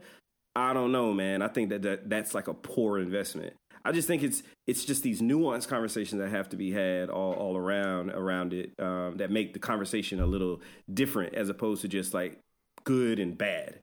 I 0.55 0.73
don't 0.73 0.91
know, 0.91 1.13
man. 1.13 1.41
I 1.41 1.47
think 1.47 1.69
that, 1.69 1.81
that 1.81 2.09
that's 2.09 2.33
like 2.33 2.47
a 2.47 2.53
poor 2.53 2.99
investment. 2.99 3.53
I 3.83 3.91
just 3.91 4.07
think 4.07 4.23
it's 4.23 4.41
it's 4.65 4.83
just 4.83 5.03
these 5.03 5.21
nuanced 5.21 5.67
conversations 5.67 6.19
that 6.19 6.29
have 6.29 6.49
to 6.49 6.57
be 6.57 6.71
had 6.71 7.09
all, 7.09 7.33
all 7.33 7.55
around 7.55 8.09
around 8.09 8.53
it 8.53 8.73
um, 8.79 9.17
that 9.17 9.29
make 9.29 9.53
the 9.53 9.59
conversation 9.59 10.19
a 10.19 10.25
little 10.25 10.61
different 10.91 11.35
as 11.35 11.49
opposed 11.49 11.81
to 11.81 11.87
just 11.87 12.13
like 12.13 12.39
good 12.83 13.19
and 13.19 13.37
bad. 13.37 13.79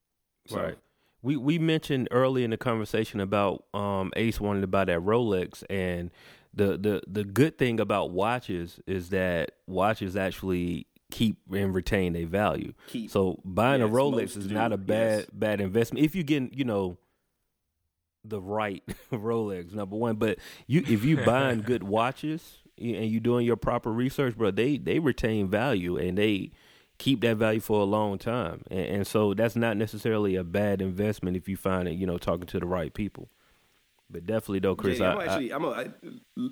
So. 0.46 0.60
Right. 0.60 0.78
We 1.24 1.36
we 1.36 1.56
mentioned 1.56 2.08
early 2.10 2.42
in 2.42 2.50
the 2.50 2.56
conversation 2.56 3.20
about 3.20 3.64
um, 3.72 4.10
Ace 4.16 4.40
wanting 4.40 4.62
to 4.62 4.66
buy 4.66 4.84
that 4.86 4.98
Rolex, 4.98 5.62
and 5.70 6.10
the 6.52 6.76
the 6.76 7.00
the 7.06 7.22
good 7.22 7.58
thing 7.58 7.78
about 7.78 8.10
watches 8.10 8.80
is 8.88 9.10
that 9.10 9.52
watches 9.68 10.16
actually 10.16 10.88
keep 11.12 11.36
and 11.52 11.74
retain 11.74 12.14
their 12.14 12.26
value. 12.26 12.72
Keep. 12.88 13.10
So 13.10 13.38
buying 13.44 13.82
yes, 13.82 13.90
a 13.90 13.92
Rolex 13.92 14.36
is 14.36 14.46
do. 14.48 14.54
not 14.54 14.72
a 14.72 14.76
bad 14.76 15.20
yes. 15.20 15.26
bad 15.32 15.60
investment 15.60 16.04
if 16.04 16.16
you 16.16 16.24
get 16.24 16.52
you 16.52 16.64
know 16.64 16.96
the 18.24 18.40
right 18.40 18.82
Rolex 19.12 19.72
number 19.72 19.94
one. 19.94 20.16
But 20.16 20.38
you 20.66 20.82
if 20.88 21.04
you 21.04 21.16
buying 21.24 21.60
good 21.60 21.84
watches 21.84 22.58
and 22.78 23.06
you 23.06 23.20
doing 23.20 23.46
your 23.46 23.56
proper 23.56 23.92
research, 23.92 24.36
bro, 24.36 24.50
they 24.50 24.78
they 24.78 24.98
retain 24.98 25.48
value 25.48 25.96
and 25.96 26.18
they 26.18 26.50
keep 26.98 27.20
that 27.20 27.36
value 27.36 27.60
for 27.60 27.80
a 27.80 27.84
long 27.84 28.18
time. 28.18 28.62
And, 28.70 28.86
and 28.86 29.06
so 29.06 29.34
that's 29.34 29.56
not 29.56 29.76
necessarily 29.76 30.34
a 30.36 30.44
bad 30.44 30.80
investment 30.80 31.36
if 31.36 31.48
you 31.48 31.56
find 31.56 31.88
it, 31.88 31.92
you 31.92 32.06
know, 32.06 32.18
talking 32.18 32.46
to 32.46 32.60
the 32.60 32.66
right 32.66 32.92
people. 32.92 33.28
But 34.10 34.26
definitely 34.26 34.58
though, 34.58 34.76
Chris. 34.76 34.98
Yeah, 34.98 35.12
I'm 35.12 35.18
I, 35.18 35.24
actually, 35.24 35.52
I, 35.52 35.56
am 35.56 35.64
a, 35.64 35.70
I, 35.70 35.86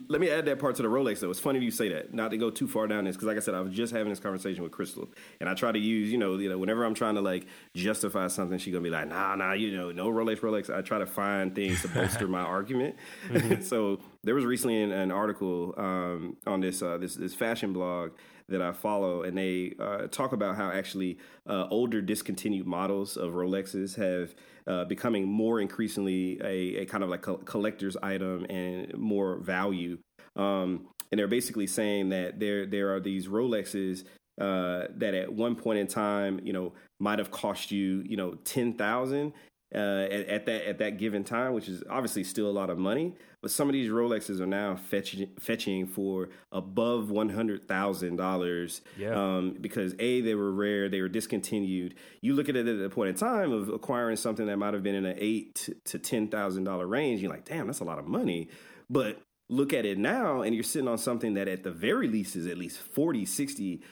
let 0.08 0.20
me 0.20 0.30
add 0.30 0.46
that 0.46 0.58
part 0.58 0.76
to 0.76 0.82
the 0.82 0.88
Rolex 0.88 1.20
though. 1.20 1.30
It's 1.30 1.40
funny 1.40 1.60
you 1.60 1.70
say 1.70 1.90
that. 1.90 2.14
Not 2.14 2.30
to 2.30 2.38
go 2.38 2.50
too 2.50 2.66
far 2.66 2.86
down 2.86 3.04
this, 3.04 3.16
because 3.16 3.26
like 3.26 3.36
I 3.36 3.40
said, 3.40 3.54
I 3.54 3.60
was 3.60 3.74
just 3.74 3.92
having 3.92 4.08
this 4.08 4.18
conversation 4.18 4.62
with 4.62 4.72
Crystal, 4.72 5.08
and 5.40 5.48
I 5.48 5.54
try 5.54 5.70
to 5.70 5.78
use, 5.78 6.10
you 6.10 6.16
know, 6.16 6.38
you 6.38 6.48
know, 6.48 6.56
whenever 6.56 6.84
I'm 6.84 6.94
trying 6.94 7.16
to 7.16 7.20
like 7.20 7.46
justify 7.74 8.28
something, 8.28 8.58
she's 8.58 8.72
gonna 8.72 8.82
be 8.82 8.90
like, 8.90 9.08
nah, 9.08 9.34
nah, 9.34 9.52
you 9.52 9.76
know, 9.76 9.92
no 9.92 10.08
Rolex, 10.08 10.40
Rolex. 10.40 10.74
I 10.74 10.80
try 10.80 10.98
to 10.98 11.06
find 11.06 11.54
things 11.54 11.82
to 11.82 11.88
bolster 11.88 12.26
my 12.28 12.40
argument. 12.56 12.96
Mm-hmm. 13.28 13.62
so 13.62 14.00
there 14.24 14.34
was 14.34 14.44
recently 14.44 14.82
an, 14.82 14.92
an 14.92 15.10
article 15.10 15.74
um, 15.76 16.36
on 16.46 16.60
this 16.60 16.82
uh, 16.82 16.96
this 16.96 17.14
this 17.14 17.34
fashion 17.34 17.72
blog 17.72 18.12
that 18.50 18.60
I 18.60 18.72
follow, 18.72 19.22
and 19.22 19.38
they 19.38 19.74
uh, 19.78 20.08
talk 20.08 20.32
about 20.32 20.56
how 20.56 20.70
actually 20.70 21.18
uh, 21.46 21.66
older 21.70 22.02
discontinued 22.02 22.66
models 22.66 23.16
of 23.16 23.32
Rolexes 23.32 23.96
have 23.96 24.34
uh, 24.70 24.84
becoming 24.84 25.26
more 25.26 25.60
increasingly 25.60 26.40
a, 26.42 26.82
a, 26.82 26.86
kind 26.86 27.02
of 27.02 27.10
like 27.10 27.26
a 27.26 27.36
collector's 27.38 27.96
item 27.96 28.46
and 28.48 28.96
more 28.96 29.38
value. 29.38 29.98
Um, 30.36 30.86
and 31.10 31.18
they're 31.18 31.26
basically 31.26 31.66
saying 31.66 32.10
that 32.10 32.38
there 32.38 32.66
there 32.66 32.94
are 32.94 33.00
these 33.00 33.26
Rolexes 33.26 34.04
uh, 34.40 34.84
that 34.96 35.12
at 35.14 35.32
one 35.32 35.56
point 35.56 35.80
in 35.80 35.88
time, 35.88 36.40
you 36.44 36.52
know, 36.52 36.72
might 37.00 37.18
have 37.18 37.32
cost 37.32 37.72
you, 37.72 38.04
you 38.06 38.16
know, 38.16 38.34
ten 38.44 38.74
thousand, 38.74 39.32
uh, 39.74 39.78
at, 39.78 40.26
at, 40.26 40.46
that 40.46 40.68
at 40.68 40.78
that 40.78 40.98
given 40.98 41.22
time, 41.22 41.52
which 41.52 41.68
is 41.68 41.82
obviously 41.88 42.24
still 42.24 42.48
a 42.48 42.52
lot 42.52 42.70
of 42.70 42.78
money. 42.78 43.14
But 43.40 43.50
some 43.50 43.68
of 43.68 43.72
these 43.72 43.90
Rolexes 43.90 44.40
are 44.40 44.46
now 44.46 44.76
fetching 44.76 45.30
fetching 45.38 45.86
for 45.86 46.28
above 46.52 47.10
one 47.10 47.28
hundred 47.28 47.66
thousand 47.66 48.16
dollars. 48.16 48.80
Yeah. 48.98 49.10
Um, 49.10 49.56
because 49.60 49.94
a 49.98 50.20
they 50.20 50.34
were 50.34 50.52
rare, 50.52 50.88
they 50.88 51.00
were 51.00 51.08
discontinued. 51.08 51.94
You 52.20 52.34
look 52.34 52.48
at 52.48 52.56
it 52.56 52.66
at 52.66 52.84
a 52.84 52.90
point 52.90 53.10
in 53.10 53.14
time 53.14 53.52
of 53.52 53.68
acquiring 53.68 54.16
something 54.16 54.46
that 54.46 54.56
might 54.56 54.74
have 54.74 54.82
been 54.82 54.94
in 54.94 55.06
an 55.06 55.16
eight 55.18 55.68
to 55.86 55.98
ten 55.98 56.28
thousand 56.28 56.64
dollar 56.64 56.86
range. 56.86 57.22
You're 57.22 57.30
like, 57.30 57.44
damn, 57.44 57.66
that's 57.66 57.80
a 57.80 57.84
lot 57.84 57.98
of 57.98 58.06
money. 58.06 58.48
But 58.90 59.22
look 59.48 59.72
at 59.72 59.84
it 59.84 59.98
now, 59.98 60.42
and 60.42 60.54
you're 60.54 60.64
sitting 60.64 60.88
on 60.88 60.98
something 60.98 61.34
that 61.34 61.48
at 61.48 61.62
the 61.62 61.70
very 61.70 62.08
least 62.08 62.36
is 62.36 62.46
at 62.46 62.58
least 62.58 62.78
40, 62.78 63.24
60 63.24 63.82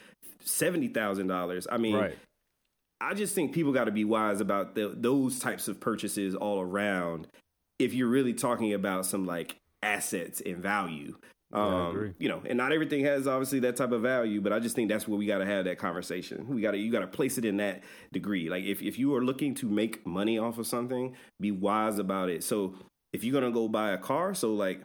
seventy 0.43 0.87
thousand 0.87 1.27
dollars. 1.27 1.67
I 1.71 1.77
mean, 1.77 1.95
right. 1.95 2.17
I 3.01 3.13
just 3.13 3.33
think 3.33 3.53
people 3.53 3.71
got 3.71 3.85
to 3.85 3.91
be 3.91 4.03
wise 4.03 4.41
about 4.41 4.75
the, 4.75 4.93
those 4.95 5.39
types 5.39 5.67
of 5.67 5.79
purchases 5.79 6.35
all 6.35 6.59
around. 6.59 7.27
If 7.77 7.93
you're 7.93 8.09
really 8.09 8.33
talking 8.33 8.73
about 8.73 9.05
some 9.05 9.25
like 9.25 9.55
assets 9.81 10.41
and 10.45 10.57
value, 10.57 11.15
um, 11.51 12.13
you 12.19 12.29
know, 12.29 12.43
and 12.45 12.57
not 12.57 12.71
everything 12.71 13.03
has 13.05 13.25
obviously 13.25 13.59
that 13.61 13.75
type 13.75 13.91
of 13.91 14.01
value, 14.01 14.39
but 14.39 14.53
I 14.53 14.59
just 14.59 14.75
think 14.75 14.89
that's 14.89 15.07
where 15.07 15.17
we 15.17 15.25
got 15.25 15.39
to 15.39 15.45
have 15.45 15.65
that 15.65 15.79
conversation. 15.79 16.47
We 16.47 16.61
got 16.61 16.71
to 16.71 16.77
you 16.77 16.91
got 16.91 16.99
to 16.99 17.07
place 17.07 17.37
it 17.37 17.45
in 17.45 17.57
that 17.57 17.83
degree. 18.11 18.49
Like 18.49 18.65
if 18.65 18.81
if 18.81 18.99
you 18.99 19.15
are 19.15 19.23
looking 19.23 19.55
to 19.55 19.67
make 19.67 20.05
money 20.05 20.37
off 20.37 20.59
of 20.59 20.67
something, 20.67 21.15
be 21.39 21.51
wise 21.51 21.97
about 21.97 22.29
it. 22.29 22.43
So 22.43 22.75
if 23.13 23.23
you're 23.23 23.33
gonna 23.33 23.51
go 23.51 23.67
buy 23.67 23.91
a 23.91 23.97
car, 23.97 24.35
so 24.35 24.53
like 24.53 24.81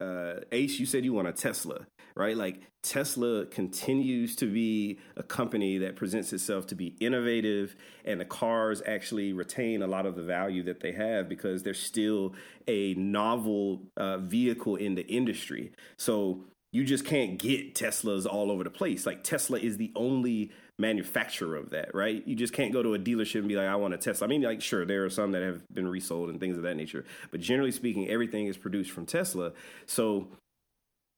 uh, 0.00 0.40
Ace, 0.52 0.78
you 0.78 0.86
said 0.86 1.04
you 1.04 1.12
want 1.12 1.28
a 1.28 1.32
Tesla, 1.32 1.86
right? 2.14 2.36
Like 2.36 2.62
Tesla 2.82 3.46
continues 3.46 4.36
to 4.36 4.46
be 4.46 4.98
a 5.16 5.22
company 5.22 5.78
that 5.78 5.96
presents 5.96 6.32
itself 6.32 6.66
to 6.68 6.74
be 6.74 6.96
innovative, 7.00 7.74
and 8.04 8.20
the 8.20 8.24
cars 8.24 8.82
actually 8.86 9.32
retain 9.32 9.82
a 9.82 9.86
lot 9.86 10.06
of 10.06 10.14
the 10.14 10.22
value 10.22 10.62
that 10.64 10.80
they 10.80 10.92
have 10.92 11.28
because 11.28 11.62
they're 11.62 11.74
still 11.74 12.34
a 12.66 12.94
novel 12.94 13.82
uh, 13.96 14.18
vehicle 14.18 14.76
in 14.76 14.94
the 14.94 15.06
industry. 15.06 15.72
So 15.96 16.44
you 16.72 16.84
just 16.84 17.04
can't 17.04 17.38
get 17.38 17.74
Teslas 17.74 18.26
all 18.26 18.50
over 18.50 18.62
the 18.62 18.70
place. 18.70 19.06
Like 19.06 19.24
Tesla 19.24 19.58
is 19.58 19.78
the 19.78 19.90
only 19.96 20.52
manufacturer 20.78 21.56
of 21.56 21.70
that, 21.70 21.94
right? 21.94 22.26
You 22.26 22.34
just 22.36 22.52
can't 22.52 22.72
go 22.72 22.82
to 22.82 22.94
a 22.94 22.98
dealership 22.98 23.40
and 23.40 23.48
be 23.48 23.56
like, 23.56 23.66
I 23.66 23.76
want 23.76 23.94
a 23.94 23.98
Tesla. 23.98 24.26
I 24.26 24.28
mean, 24.28 24.42
like, 24.42 24.62
sure, 24.62 24.84
there 24.84 25.04
are 25.04 25.10
some 25.10 25.32
that 25.32 25.42
have 25.42 25.62
been 25.72 25.88
resold 25.88 26.30
and 26.30 26.38
things 26.38 26.56
of 26.56 26.62
that 26.62 26.76
nature, 26.76 27.04
but 27.30 27.40
generally 27.40 27.72
speaking, 27.72 28.08
everything 28.08 28.46
is 28.46 28.56
produced 28.56 28.90
from 28.90 29.06
Tesla. 29.06 29.52
So, 29.86 30.28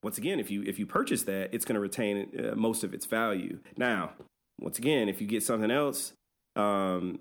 once 0.03 0.17
again, 0.17 0.41
if 0.41 0.51
you 0.51 0.63
if 0.63 0.79
you 0.79 0.87
purchase 0.87 1.25
that, 1.25 1.51
it's 1.53 1.65
going 1.65 1.75
to 1.75 1.81
retain 1.81 2.31
uh, 2.39 2.55
most 2.57 2.85
of 2.85 2.95
its 2.95 3.05
value. 3.05 3.59
Now, 3.77 4.13
once 4.59 4.79
again, 4.79 5.09
if 5.09 5.21
you 5.21 5.27
get 5.27 5.43
something 5.43 5.71
else, 5.71 6.15
um, 6.57 7.21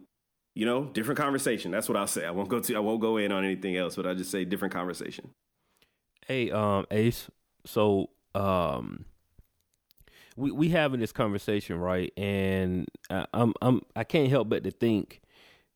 you 0.55 0.65
know, 0.65 0.85
different 0.85 1.17
conversation. 1.17 1.71
That's 1.71 1.89
what 1.89 1.97
I'll 1.97 2.07
say. 2.07 2.25
I 2.25 2.31
won't 2.31 2.49
go 2.49 2.59
to 2.59 2.75
I 2.75 2.79
won't 2.79 3.01
go 3.01 3.17
in 3.17 3.31
on 3.31 3.43
anything 3.43 3.75
else, 3.75 3.95
but 3.95 4.07
I 4.07 4.13
just 4.13 4.31
say 4.31 4.45
different 4.45 4.73
conversation. 4.73 5.29
Hey, 6.25 6.51
um, 6.51 6.85
Ace. 6.91 7.29
So, 7.65 8.09
um, 8.35 9.05
we 10.39 10.51
we 10.51 10.69
having 10.69 10.99
this 10.99 11.11
conversation, 11.11 11.77
right? 11.77 12.11
And 12.17 12.87
I, 13.09 13.25
I'm 13.33 13.53
I'm 13.61 13.81
I 13.95 14.03
can't 14.03 14.29
help 14.29 14.49
but 14.49 14.63
to 14.63 14.71
think 14.71 15.21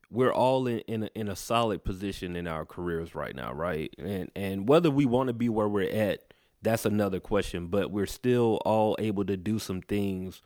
we're 0.10 0.34
all 0.34 0.68
in 0.68 0.80
in 0.80 1.04
a, 1.04 1.10
in 1.16 1.28
a 1.28 1.36
solid 1.36 1.84
position 1.84 2.36
in 2.36 2.48
our 2.48 2.66
careers 2.66 3.14
right 3.14 3.36
now, 3.36 3.52
right? 3.54 3.94
And 3.98 4.32
and 4.36 4.68
whether 4.68 4.90
we 4.90 5.06
want 5.06 5.28
to 5.28 5.34
be 5.34 5.50
where 5.50 5.68
we're 5.68 5.92
at, 5.92 6.34
that's 6.62 6.86
another 6.86 7.20
question. 7.20 7.68
But 7.68 7.92
we're 7.92 8.06
still 8.06 8.62
all 8.66 8.96
able 9.00 9.26
to 9.26 9.36
do 9.36 9.60
some 9.60 9.82
things 9.82 10.42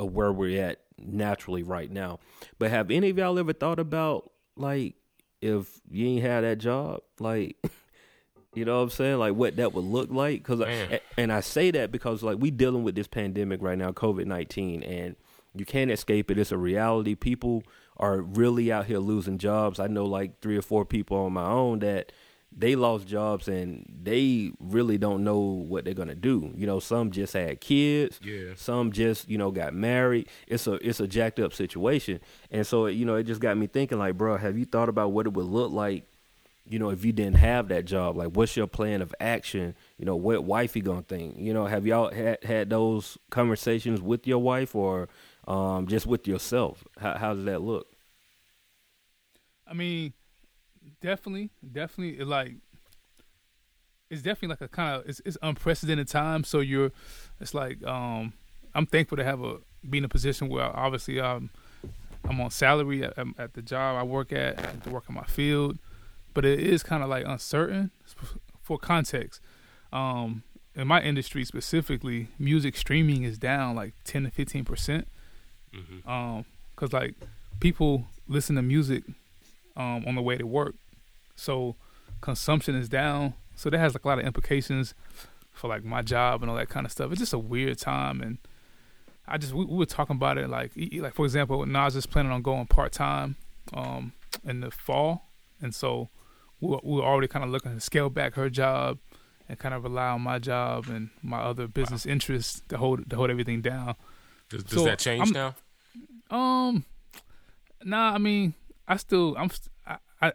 of 0.00 0.12
where 0.12 0.32
we're 0.32 0.62
at 0.62 0.80
naturally 0.98 1.62
right 1.62 1.90
now. 1.90 2.20
But 2.58 2.70
have 2.70 2.90
any 2.90 3.10
of 3.10 3.18
y'all 3.18 3.38
ever 3.38 3.52
thought 3.52 3.78
about 3.78 4.30
like 4.56 4.94
if 5.42 5.80
you 5.90 6.06
ain't 6.06 6.22
had 6.22 6.44
that 6.44 6.58
job, 6.58 7.02
like 7.20 7.56
You 8.54 8.64
know 8.64 8.78
what 8.78 8.84
I'm 8.84 8.90
saying? 8.90 9.18
Like 9.18 9.34
what 9.34 9.56
that 9.56 9.74
would 9.74 9.84
look 9.84 10.10
like. 10.10 10.42
Cause 10.42 10.62
and 11.16 11.32
I 11.32 11.40
say 11.40 11.70
that 11.70 11.92
because 11.92 12.22
like 12.22 12.38
we 12.38 12.50
dealing 12.50 12.82
with 12.82 12.94
this 12.94 13.06
pandemic 13.06 13.62
right 13.62 13.78
now, 13.78 13.92
COVID 13.92 14.26
nineteen, 14.26 14.82
and 14.82 15.16
you 15.54 15.64
can't 15.64 15.90
escape 15.90 16.30
it. 16.30 16.38
It's 16.38 16.52
a 16.52 16.58
reality. 16.58 17.14
People 17.14 17.62
are 17.98 18.20
really 18.20 18.70
out 18.72 18.86
here 18.86 18.98
losing 18.98 19.38
jobs. 19.38 19.78
I 19.78 19.86
know 19.86 20.06
like 20.06 20.40
three 20.40 20.56
or 20.56 20.62
four 20.62 20.84
people 20.84 21.16
on 21.18 21.32
my 21.32 21.48
own 21.48 21.80
that 21.80 22.12
they 22.56 22.74
lost 22.74 23.06
jobs 23.06 23.46
and 23.46 23.84
they 24.02 24.50
really 24.58 24.96
don't 24.96 25.22
know 25.22 25.38
what 25.38 25.84
they're 25.84 25.94
gonna 25.94 26.14
do. 26.14 26.50
You 26.56 26.66
know, 26.66 26.80
some 26.80 27.10
just 27.10 27.34
had 27.34 27.60
kids. 27.60 28.18
Yeah. 28.22 28.52
Some 28.56 28.92
just 28.92 29.28
you 29.28 29.36
know 29.36 29.50
got 29.50 29.74
married. 29.74 30.28
It's 30.46 30.66
a 30.66 30.74
it's 30.74 31.00
a 31.00 31.06
jacked 31.06 31.38
up 31.38 31.52
situation, 31.52 32.20
and 32.50 32.66
so 32.66 32.86
you 32.86 33.04
know 33.04 33.16
it 33.16 33.24
just 33.24 33.40
got 33.40 33.56
me 33.56 33.66
thinking 33.66 33.98
like, 33.98 34.16
bro, 34.16 34.36
have 34.36 34.56
you 34.56 34.64
thought 34.64 34.88
about 34.88 35.12
what 35.12 35.26
it 35.26 35.34
would 35.34 35.46
look 35.46 35.70
like 35.70 36.06
you 36.70 36.78
know, 36.78 36.90
if 36.90 37.04
you 37.04 37.12
didn't 37.12 37.36
have 37.36 37.68
that 37.68 37.84
job, 37.84 38.16
like 38.16 38.28
what's 38.28 38.56
your 38.56 38.66
plan 38.66 39.02
of 39.02 39.14
action? 39.20 39.74
You 39.98 40.04
know, 40.04 40.16
what 40.16 40.44
wifey 40.44 40.80
gonna 40.80 41.02
think? 41.02 41.36
You 41.38 41.54
know, 41.54 41.66
have 41.66 41.86
y'all 41.86 42.12
had 42.12 42.42
had 42.44 42.70
those 42.70 43.16
conversations 43.30 44.00
with 44.00 44.26
your 44.26 44.38
wife 44.38 44.74
or 44.74 45.08
um, 45.46 45.86
just 45.86 46.06
with 46.06 46.26
yourself? 46.28 46.84
How, 46.98 47.16
how 47.16 47.34
does 47.34 47.44
that 47.44 47.62
look? 47.62 47.86
I 49.66 49.74
mean, 49.74 50.12
definitely, 51.00 51.50
definitely, 51.72 52.24
like 52.24 52.56
it's 54.10 54.22
definitely 54.22 54.48
like 54.48 54.60
a 54.60 54.68
kind 54.68 54.96
of 54.96 55.08
it's, 55.08 55.20
it's 55.24 55.38
unprecedented 55.42 56.08
time. 56.08 56.44
So 56.44 56.60
you're, 56.60 56.92
it's 57.40 57.54
like 57.54 57.82
um, 57.84 58.34
I'm 58.74 58.86
thankful 58.86 59.16
to 59.16 59.24
have 59.24 59.42
a 59.42 59.58
be 59.88 59.98
in 59.98 60.04
a 60.04 60.08
position 60.08 60.48
where 60.48 60.64
obviously 60.64 61.18
um, 61.18 61.50
I'm 62.28 62.40
on 62.40 62.50
salary 62.50 63.04
at, 63.04 63.16
at 63.38 63.54
the 63.54 63.62
job 63.62 63.96
I 63.96 64.02
work 64.02 64.32
at, 64.32 64.58
I 64.58 64.72
to 64.84 64.90
work 64.90 65.04
in 65.08 65.14
my 65.14 65.24
field 65.24 65.78
but 66.38 66.44
it 66.44 66.60
is 66.60 66.84
kind 66.84 67.02
of 67.02 67.08
like 67.08 67.24
uncertain 67.26 67.90
for 68.62 68.78
context. 68.78 69.40
Um, 69.92 70.44
in 70.76 70.86
my 70.86 71.02
industry 71.02 71.44
specifically, 71.44 72.28
music 72.38 72.76
streaming 72.76 73.24
is 73.24 73.38
down 73.38 73.74
like 73.74 73.92
ten 74.04 74.22
to 74.22 74.30
fifteen 74.30 74.64
percent. 74.64 75.08
Mm-hmm. 75.74 76.08
Um, 76.08 76.44
cause 76.76 76.92
like 76.92 77.16
people 77.58 78.04
listen 78.28 78.54
to 78.54 78.62
music 78.62 79.02
um, 79.76 80.04
on 80.06 80.14
the 80.14 80.22
way 80.22 80.36
to 80.36 80.46
work, 80.46 80.76
so 81.34 81.74
consumption 82.20 82.76
is 82.76 82.88
down. 82.88 83.34
So 83.56 83.68
that 83.70 83.78
has 83.78 83.94
like 83.94 84.04
a 84.04 84.08
lot 84.08 84.20
of 84.20 84.24
implications 84.24 84.94
for 85.50 85.66
like 85.66 85.82
my 85.82 86.02
job 86.02 86.42
and 86.42 86.50
all 86.52 86.56
that 86.56 86.68
kind 86.68 86.86
of 86.86 86.92
stuff. 86.92 87.10
It's 87.10 87.18
just 87.18 87.32
a 87.32 87.38
weird 87.38 87.78
time, 87.78 88.20
and 88.20 88.38
I 89.26 89.38
just 89.38 89.54
we, 89.54 89.64
we 89.64 89.76
were 89.76 89.86
talking 89.86 90.14
about 90.14 90.38
it 90.38 90.48
like 90.48 90.70
like 90.76 91.14
for 91.14 91.24
example, 91.24 91.66
Nas 91.66 91.96
is 91.96 92.06
planning 92.06 92.30
on 92.30 92.42
going 92.42 92.68
part 92.68 92.92
time 92.92 93.34
um, 93.74 94.12
in 94.44 94.60
the 94.60 94.70
fall, 94.70 95.24
and 95.60 95.74
so 95.74 96.10
we 96.60 96.68
were 96.68 97.02
already 97.02 97.28
kind 97.28 97.44
of 97.44 97.50
looking 97.50 97.74
to 97.74 97.80
scale 97.80 98.10
back 98.10 98.34
her 98.34 98.50
job 98.50 98.98
and 99.48 99.58
kind 99.58 99.74
of 99.74 99.84
rely 99.84 100.08
on 100.08 100.22
my 100.22 100.38
job 100.38 100.88
and 100.88 101.10
my 101.22 101.38
other 101.38 101.66
business 101.66 102.04
wow. 102.04 102.12
interests 102.12 102.62
to 102.68 102.76
hold 102.76 103.08
to 103.08 103.16
hold 103.16 103.30
everything 103.30 103.60
down. 103.60 103.94
Does, 104.50 104.64
does 104.64 104.78
so 104.78 104.84
that 104.84 104.98
change 104.98 105.28
I'm, 105.28 105.32
now? 105.32 105.54
Um, 106.30 106.84
nah. 107.84 108.12
I 108.14 108.18
mean, 108.18 108.54
I 108.86 108.96
still, 108.96 109.36
I'm, 109.38 109.50
I, 109.86 109.98
I, 110.20 110.32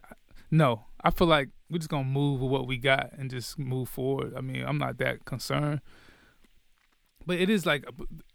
no. 0.51 0.85
I 1.03 1.09
feel 1.09 1.27
like 1.27 1.49
we're 1.69 1.79
just 1.79 1.89
gonna 1.89 2.05
move 2.05 2.39
with 2.39 2.51
what 2.51 2.67
we 2.67 2.77
got 2.77 3.11
and 3.17 3.29
just 3.29 3.59
move 3.59 3.89
forward. 3.89 4.33
I 4.37 4.41
mean, 4.41 4.63
I'm 4.65 4.77
not 4.77 4.97
that 4.99 5.25
concerned. 5.25 5.81
But 7.25 7.39
it 7.39 7.49
is 7.49 7.65
like 7.65 7.85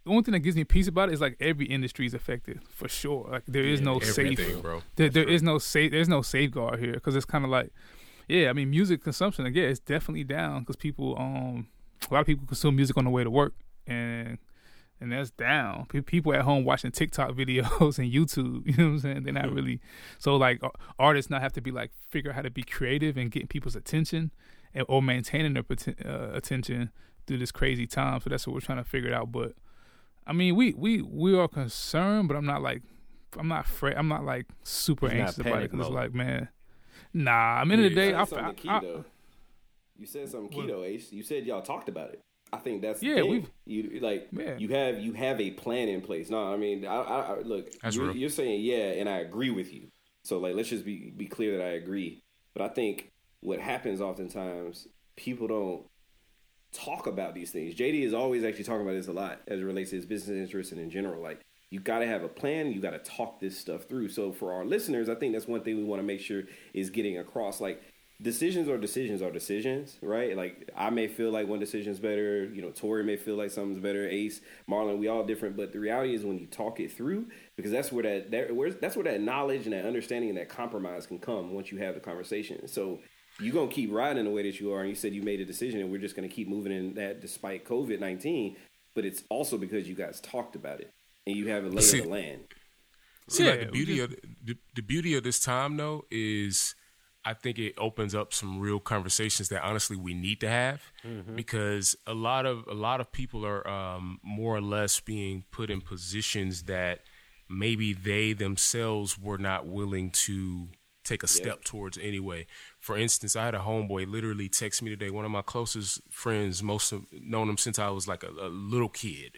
the 0.09 0.15
only 0.15 0.23
thing 0.23 0.33
that 0.33 0.41
gives 0.41 0.57
me 0.57 0.65
peace 0.65 0.89
about 0.89 1.11
it 1.11 1.13
is 1.13 1.21
like 1.21 1.37
every 1.39 1.67
industry 1.67 2.07
is 2.07 2.15
affected 2.15 2.61
for 2.71 2.89
sure. 2.89 3.29
Like 3.31 3.43
there 3.47 3.65
is 3.65 3.81
yeah, 3.81 3.85
no 3.85 4.01
safe, 4.01 4.63
bro. 4.63 4.83
There, 4.97 5.11
there 5.11 5.29
is 5.29 5.43
no 5.43 5.59
safe. 5.59 5.93
There's 5.93 6.09
no 6.09 6.23
safeguard 6.23 6.81
here 6.81 6.95
because 6.95 7.15
it's 7.15 7.27
kind 7.27 7.45
of 7.45 7.51
like, 7.51 7.71
yeah. 8.27 8.49
I 8.49 8.55
mean, 8.55 8.71
music 8.71 9.05
consumption 9.05 9.45
again, 9.45 9.69
it's 9.69 9.81
definitely 9.81 10.25
down 10.25 10.61
because 10.61 10.77
people, 10.77 11.15
um, 11.19 11.67
a 12.11 12.15
lot 12.15 12.21
of 12.21 12.27
people 12.27 12.47
consume 12.47 12.77
music 12.77 12.97
on 12.97 13.05
the 13.05 13.11
way 13.11 13.23
to 13.23 13.31
work, 13.31 13.53
and 13.87 14.39
and 14.99 15.13
that's 15.13 15.31
down. 15.31 15.85
People 15.87 16.33
at 16.33 16.41
home 16.41 16.65
watching 16.65 16.91
TikTok 16.91 17.31
videos 17.37 17.99
and 17.99 18.11
YouTube. 18.11 18.67
You 18.67 18.77
know 18.79 18.85
what 18.85 18.93
I'm 18.93 18.99
saying? 19.01 19.23
They're 19.25 19.35
not 19.35 19.53
really 19.53 19.79
so 20.19 20.37
like 20.37 20.63
artists 20.99 21.31
not 21.31 21.43
have 21.43 21.53
to 21.53 21.61
be 21.61 21.71
like 21.71 21.91
figure 22.09 22.31
out 22.31 22.37
how 22.37 22.43
to 22.43 22.51
be 22.51 22.63
creative 22.63 23.19
and 23.19 23.31
getting 23.31 23.49
people's 23.49 23.77
attention 23.77 24.31
and, 24.73 24.87
or 24.89 25.03
maintaining 25.03 25.53
their 25.53 25.65
uh, 26.07 26.31
attention 26.33 26.93
through 27.27 27.39
this 27.39 27.53
crazy 27.53 27.87
time. 27.87 28.23
So 28.23 28.31
that's 28.31 28.47
what 28.47 28.55
we're 28.55 28.61
trying 28.61 28.79
to 28.79 28.85
figure 28.85 29.11
it 29.11 29.15
out. 29.15 29.31
But 29.31 29.53
I 30.29 30.33
mean, 30.35 30.55
we 30.55 30.75
we 30.75 31.01
we 31.03 31.37
are 31.37 31.49
concerned, 31.49 32.29
but 32.29 32.37
I'm 32.37 32.45
not 32.45 32.63
like 32.63 32.83
I'm 33.39 33.49
not 33.49 33.65
afraid. 33.65 33.97
I'm 33.97 34.09
not 34.09 34.25
like 34.25 34.47
super 34.63 35.07
it's 35.07 35.15
anxious 35.15 35.39
about 35.39 35.63
it 35.63 35.71
because 35.71 35.87
it's 35.87 35.95
like, 35.95 36.15
man, 36.15 36.49
nah. 37.15 37.61
I'm 37.61 37.73
in 37.73 37.83
the 37.83 37.91
day. 37.91 38.13
I, 38.13 38.23
I, 38.23 38.53
key, 38.53 38.69
I, 38.69 38.81
you 39.97 40.07
said 40.07 40.29
something 40.29 40.51
key 40.51 40.67
though, 40.67 40.85
Ace. 40.85 41.11
You 41.11 41.23
said 41.23 41.47
y'all 41.47 41.63
talked 41.63 41.89
about 41.89 42.11
it. 42.11 42.23
I 42.53 42.59
think 42.59 42.83
that's 42.83 43.03
yeah. 43.03 43.23
We 43.23 43.47
you 43.67 44.01
like 44.01 44.29
yeah. 44.33 44.57
you 44.59 44.69
have 44.69 45.01
you 45.01 45.15
have 45.15 45.41
a 45.41 45.51
plan 45.51 45.89
in 45.89 46.03
place. 46.03 46.31
No, 46.31 46.53
I 46.53 46.57
mean, 46.57 46.87
I, 46.87 46.97
I 46.97 47.39
look. 47.41 47.69
You're, 47.91 48.13
you're, 48.13 48.31
saying 48.31 48.61
yeah, 48.63 48.93
and 48.93 49.09
I 49.09 49.19
agree 49.19 49.51
with 49.51 49.73
you. 49.73 49.89
So 50.25 50.39
like, 50.39 50.55
let's 50.55 50.69
just 50.69 50.85
be 50.85 51.13
be 51.17 51.27
clear 51.27 51.59
that 51.59 51.65
I 51.65 51.71
agree. 51.71 52.23
But 52.55 52.63
I 52.63 52.69
think 52.69 53.11
what 53.41 53.61
happens 53.61 54.01
oftentimes, 54.01 54.89
people 55.17 55.47
don't 55.47 55.87
talk 56.73 57.07
about 57.07 57.35
these 57.35 57.51
things. 57.51 57.75
JD 57.75 58.03
is 58.03 58.15
always 58.15 58.45
actually 58.45 58.65
talking 58.65 58.83
about 58.83 58.95
this 58.95 59.09
a 59.09 59.13
lot 59.13 59.41
as 59.47 59.61
it 59.61 59.65
relates 59.65 59.91
to 59.91 59.97
his 59.97 60.07
business 60.07 60.37
interests 60.37 60.73
and 60.73 60.81
in 60.81 60.91
general. 60.91 61.23
Like 61.23 61.41
you 61.71 61.81
got 61.81 62.01
to 62.01 62.07
have 62.07 62.23
a 62.23 62.29
plan. 62.29 62.73
You 62.73 62.81
got 62.81 62.91
to 62.91 62.99
talk 62.99 63.41
this 63.41 63.59
stuff 63.59 63.85
through. 63.85 64.09
So 64.09 64.33
for 64.33 64.53
our 64.53 64.65
listeners, 64.65 65.09
I 65.09 65.15
think 65.15 65.33
that's 65.33 65.47
one 65.47 65.63
thing 65.63 65.77
we 65.77 65.85
want 65.85 66.01
to 66.01 66.07
make 66.07 66.21
sure 66.21 66.45
is 66.75 66.91
getting 66.91 67.19
across. 67.19 67.61
Like 67.61 67.83
decisions 68.21 68.69
or 68.69 68.79
decisions 68.79 69.23
are 69.23 69.31
decisions, 69.31 69.97
right? 70.03 70.37
Like 70.37 70.71
I 70.77 70.91
may 70.91 71.09
feel 71.09 71.31
like 71.31 71.47
one 71.47 71.59
decision 71.59 71.93
is 71.93 72.01
better. 72.01 72.47
You 72.47 72.63
know, 72.63 72.71
Tori 72.71 73.05
may 73.05 73.17
feel 73.17 73.37
like 73.37 73.51
something's 73.51 73.81
better. 73.81 74.07
Ace, 74.09 74.41
Marlon, 74.69 74.99
we 74.99 75.09
all 75.09 75.25
different. 75.25 75.57
But 75.57 75.73
the 75.73 75.79
reality 75.79 76.15
is 76.15 76.25
when 76.25 76.39
you 76.39 76.47
talk 76.47 76.81
it 76.81 76.93
through, 76.93 77.27
because 77.57 77.71
that's 77.71 77.93
where 77.93 78.03
that, 78.03 78.31
that 78.31 78.79
that's 78.81 78.97
where 78.97 79.05
that 79.05 79.21
knowledge 79.21 79.65
and 79.65 79.73
that 79.73 79.85
understanding 79.85 80.31
and 80.31 80.39
that 80.39 80.49
compromise 80.49 81.07
can 81.07 81.19
come 81.19 81.53
once 81.53 81.71
you 81.71 81.79
have 81.79 81.95
the 81.95 82.01
conversation. 82.01 82.67
So 82.67 83.01
you're 83.41 83.55
gonna 83.55 83.71
keep 83.71 83.93
riding 83.93 84.25
the 84.25 84.31
way 84.31 84.43
that 84.43 84.61
you 84.61 84.73
are, 84.73 84.81
and 84.81 84.89
you 84.89 84.95
said 84.95 85.15
you 85.15 85.23
made 85.23 85.41
a 85.41 85.45
decision, 85.45 85.81
and 85.81 85.91
we're 85.91 86.01
just 86.01 86.17
gonna 86.17 86.29
keep 86.29 86.49
moving 86.49 86.73
in 86.73 86.95
that 86.95 87.21
despite 87.21 87.65
COVID 87.65 88.01
nineteen. 88.01 88.57
but 88.95 89.05
it's 89.05 89.23
also 89.29 89.57
because 89.57 89.89
you 89.89 89.95
guys 89.95 90.21
talked 90.21 90.57
about 90.57 90.81
it 90.81 90.93
and 91.25 91.37
you 91.37 91.49
have 91.49 91.65
a 91.65 91.69
lay 91.69 91.83
See, 91.83 91.99
of 91.99 92.05
the 92.05 92.11
land. 92.11 92.41
See, 93.29 93.45
yeah, 93.45 93.51
like 93.51 93.61
the 93.61 93.67
beauty 93.67 93.97
just, 93.99 94.13
of 94.13 94.21
the, 94.45 94.57
the 94.75 94.83
beauty 94.83 95.15
of 95.15 95.23
this 95.23 95.39
time 95.39 95.77
though 95.77 96.05
is 96.11 96.75
I 97.25 97.35
think 97.35 97.59
it 97.59 97.75
opens 97.77 98.15
up 98.15 98.33
some 98.33 98.59
real 98.59 98.81
conversations 98.81 99.51
that 99.51 99.63
honestly 99.63 99.97
we 99.97 100.15
need 100.15 100.41
to 100.41 100.49
have 100.49 100.81
mm-hmm. 101.05 101.37
because 101.37 101.95
a 102.07 102.15
lot 102.15 102.47
of 102.47 102.67
a 102.67 102.75
lot 102.75 103.01
of 103.01 103.13
people 103.13 103.45
are 103.45 103.69
um, 103.69 104.19
more 104.23 104.57
or 104.57 104.63
less 104.63 104.99
being 105.01 105.45
put 105.51 105.71
in 105.71 105.81
positions 105.81 106.65
that 106.65 107.01
maybe 107.49 107.93
they 107.93 108.33
themselves 108.33 109.19
were 109.19 109.39
not 109.39 109.67
willing 109.67 110.11
to 110.11 110.69
take 111.05 111.23
a 111.23 111.27
yeah. 111.27 111.43
step 111.43 111.65
towards 111.65 111.99
anyway. 111.99 112.47
For 112.89 112.97
instance, 112.97 113.37
I 113.37 113.45
had 113.45 113.55
a 113.55 113.59
homeboy 113.59 114.11
literally 114.11 114.49
text 114.49 114.81
me 114.81 114.89
today. 114.89 115.11
One 115.11 115.27
of 115.27 115.31
my 115.31 115.43
closest 115.43 116.01
friends, 116.11 116.63
most 116.63 116.91
of, 116.91 117.05
known 117.13 117.47
him 117.47 117.59
since 117.59 117.79
I 117.79 117.91
was 117.91 118.09
like 118.09 118.23
a, 118.23 118.31
a 118.31 118.49
little 118.49 118.89
kid. 118.89 119.37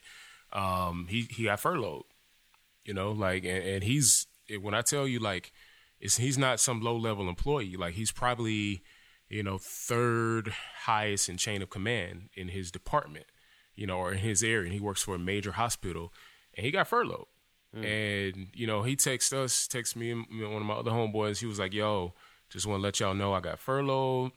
Um, 0.53 1.09
he 1.11 1.23
he 1.23 1.43
got 1.47 1.59
furloughed, 1.59 2.05
you 2.85 2.95
know, 2.95 3.11
like 3.11 3.43
and, 3.43 3.65
and 3.65 3.83
he's 3.83 4.29
when 4.61 4.73
I 4.73 4.83
tell 4.83 5.05
you 5.09 5.19
like, 5.19 5.51
it's 5.99 6.17
he's 6.17 6.39
not 6.39 6.61
some 6.61 6.81
low 6.81 6.97
level 6.97 7.29
employee. 7.29 7.75
Like 7.77 7.95
he's 7.95 8.13
probably 8.13 8.85
you 9.29 9.43
know 9.43 9.59
third 9.59 10.55
highest 10.83 11.29
in 11.29 11.37
chain 11.37 11.61
of 11.61 11.71
command 11.71 12.29
in 12.35 12.51
his 12.51 12.71
department, 12.71 13.27
you 13.75 13.85
know, 13.85 13.99
or 13.99 14.13
in 14.13 14.19
his 14.19 14.45
area. 14.45 14.67
And 14.67 14.73
he 14.73 14.79
works 14.79 15.03
for 15.03 15.17
a 15.17 15.19
major 15.19 15.51
hospital, 15.51 16.13
and 16.57 16.65
he 16.65 16.71
got 16.71 16.87
furloughed. 16.87 17.27
Mm. 17.77 17.85
And 17.85 18.47
you 18.55 18.69
know, 18.69 18.85
he 18.85 18.95
texts 18.95 19.33
us, 19.33 19.67
texts 19.67 19.97
me 19.97 20.13
and 20.13 20.25
one 20.41 20.63
of 20.63 20.67
my 20.67 20.75
other 20.75 20.93
homeboys. 20.93 21.41
He 21.41 21.47
was 21.47 21.59
like, 21.59 21.75
"Yo, 21.75 22.15
just 22.51 22.67
want 22.67 22.81
to 22.81 22.83
let 22.83 23.01
y'all 23.01 23.15
know 23.15 23.33
I 23.33 23.41
got 23.41 23.59
furloughed." 23.59 24.33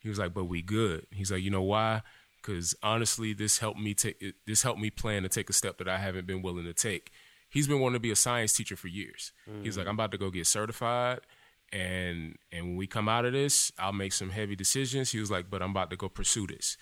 He 0.00 0.08
was 0.08 0.18
like, 0.18 0.34
"But 0.34 0.44
we 0.44 0.62
good." 0.62 1.06
He's 1.10 1.30
like, 1.30 1.42
"You 1.42 1.50
know 1.50 1.62
why? 1.62 2.02
Because 2.36 2.74
honestly, 2.82 3.32
this 3.32 3.58
helped 3.58 3.80
me 3.80 3.94
take 3.94 4.22
this 4.46 4.62
helped 4.62 4.80
me 4.80 4.90
plan 4.90 5.22
to 5.22 5.28
take 5.28 5.50
a 5.50 5.52
step 5.52 5.78
that 5.78 5.88
I 5.88 5.98
haven't 5.98 6.26
been 6.26 6.42
willing 6.42 6.64
to 6.64 6.74
take." 6.74 7.10
He's 7.50 7.66
been 7.66 7.80
wanting 7.80 7.94
to 7.94 8.00
be 8.00 8.10
a 8.10 8.16
science 8.16 8.52
teacher 8.52 8.76
for 8.76 8.88
years. 8.88 9.32
Mm. 9.48 9.64
He's 9.64 9.78
like, 9.78 9.86
"I'm 9.86 9.94
about 9.94 10.12
to 10.12 10.18
go 10.18 10.30
get 10.30 10.46
certified." 10.46 11.20
And 11.72 12.36
and 12.52 12.66
when 12.66 12.76
we 12.76 12.86
come 12.86 13.08
out 13.08 13.24
of 13.24 13.32
this, 13.32 13.72
I'll 13.78 13.92
make 13.92 14.12
some 14.12 14.30
heavy 14.30 14.56
decisions. 14.56 15.10
He 15.10 15.20
was 15.20 15.30
like, 15.30 15.50
"But 15.50 15.62
I'm 15.62 15.70
about 15.70 15.90
to 15.90 15.96
go 15.96 16.08
pursue 16.08 16.46
this." 16.46 16.76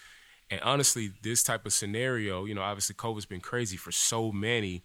And 0.49 0.61
honestly, 0.61 1.12
this 1.22 1.43
type 1.43 1.66
of 1.66 1.72
scenario, 1.72 2.45
you 2.45 2.55
know, 2.55 2.62
obviously 2.62 2.95
COVID's 2.95 3.27
been 3.27 3.41
crazy 3.41 3.77
for 3.77 3.91
so 3.91 4.31
many 4.31 4.85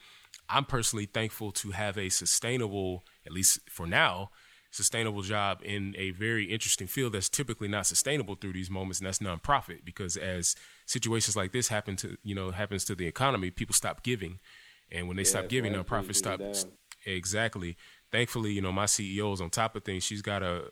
I'm 0.52 0.66
personally 0.66 1.06
thankful 1.06 1.52
to 1.54 1.72
have 1.72 1.98
a 1.98 2.10
sustainable, 2.10 3.06
at 3.26 3.32
least 3.32 3.60
for 3.70 3.88
now, 3.88 4.32
sustainable 4.72 5.22
job 5.22 5.62
in 5.64 5.94
a 5.98 6.12
very 6.12 6.46
interesting 6.46 6.88
field 6.88 7.14
that's 7.14 7.30
typically 7.30 7.68
not 7.68 7.86
sustainable 7.86 8.36
through 8.36 8.54
these 8.54 8.70
moments, 8.70 9.00
and 9.00 9.08
that's 9.08 9.20
nonprofit. 9.20 9.86
Because 9.86 10.18
as 10.18 10.56
situations 10.86 11.36
like 11.36 11.52
this 11.52 11.68
happen 11.68 11.96
to 11.98 12.18
you 12.24 12.34
know 12.34 12.52
happens 12.52 12.84
to 12.86 12.96
the 12.96 13.06
economy, 13.06 13.52
people 13.52 13.74
stop 13.74 14.02
giving, 14.02 14.40
and 14.92 15.08
when 15.08 15.18
they 15.18 15.24
yeah, 15.24 15.30
stop 15.30 15.50
giving, 15.50 15.74
nonprofits 15.74 16.16
stop. 16.16 16.42
Exactly. 17.06 17.78
Thankfully, 18.12 18.54
you 18.54 18.62
know 18.62 18.72
my 18.72 18.86
CEO 18.86 19.34
is 19.34 19.42
on 19.42 19.50
top 19.50 19.76
of 19.76 19.84
things. 19.84 20.04
She's 20.04 20.22
got 20.22 20.42
a, 20.42 20.72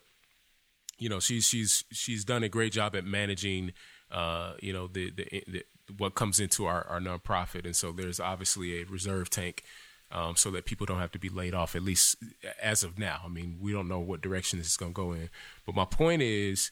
you 0.97 1.09
know, 1.09 1.19
she's 1.19 1.45
she's 1.45 1.83
she's 1.91 2.25
done 2.25 2.43
a 2.43 2.49
great 2.49 2.71
job 2.71 2.95
at 2.95 3.05
managing, 3.05 3.73
uh, 4.11 4.53
you 4.61 4.73
know, 4.73 4.87
the 4.87 5.11
the, 5.11 5.43
the 5.47 5.63
what 5.97 6.15
comes 6.15 6.39
into 6.39 6.65
our, 6.65 6.85
our 6.87 6.99
nonprofit. 6.99 7.65
And 7.65 7.75
so 7.75 7.91
there's 7.91 8.19
obviously 8.19 8.81
a 8.81 8.85
reserve 8.85 9.29
tank 9.29 9.63
um, 10.11 10.35
so 10.35 10.51
that 10.51 10.65
people 10.65 10.85
don't 10.85 10.99
have 10.99 11.11
to 11.11 11.19
be 11.19 11.29
laid 11.29 11.53
off, 11.53 11.75
at 11.75 11.83
least 11.83 12.15
as 12.61 12.83
of 12.83 12.97
now. 12.97 13.21
I 13.23 13.27
mean, 13.27 13.57
we 13.61 13.71
don't 13.71 13.87
know 13.87 13.99
what 13.99 14.21
direction 14.21 14.59
this 14.59 14.67
is 14.67 14.77
going 14.77 14.93
to 14.93 14.95
go 14.95 15.11
in. 15.13 15.29
But 15.65 15.75
my 15.75 15.85
point 15.85 16.21
is, 16.21 16.71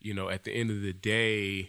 you 0.00 0.14
know, 0.14 0.28
at 0.28 0.44
the 0.44 0.52
end 0.52 0.70
of 0.70 0.82
the 0.82 0.92
day, 0.92 1.68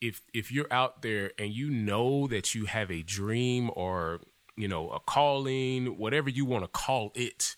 if 0.00 0.20
if 0.34 0.52
you're 0.52 0.70
out 0.70 1.02
there 1.02 1.32
and 1.38 1.52
you 1.52 1.70
know 1.70 2.26
that 2.26 2.54
you 2.54 2.66
have 2.66 2.90
a 2.90 3.02
dream 3.02 3.70
or 3.74 4.20
you 4.56 4.68
know 4.68 4.90
a 4.90 5.00
calling, 5.00 5.98
whatever 5.98 6.28
you 6.28 6.44
want 6.44 6.64
to 6.64 6.68
call 6.68 7.10
it, 7.14 7.56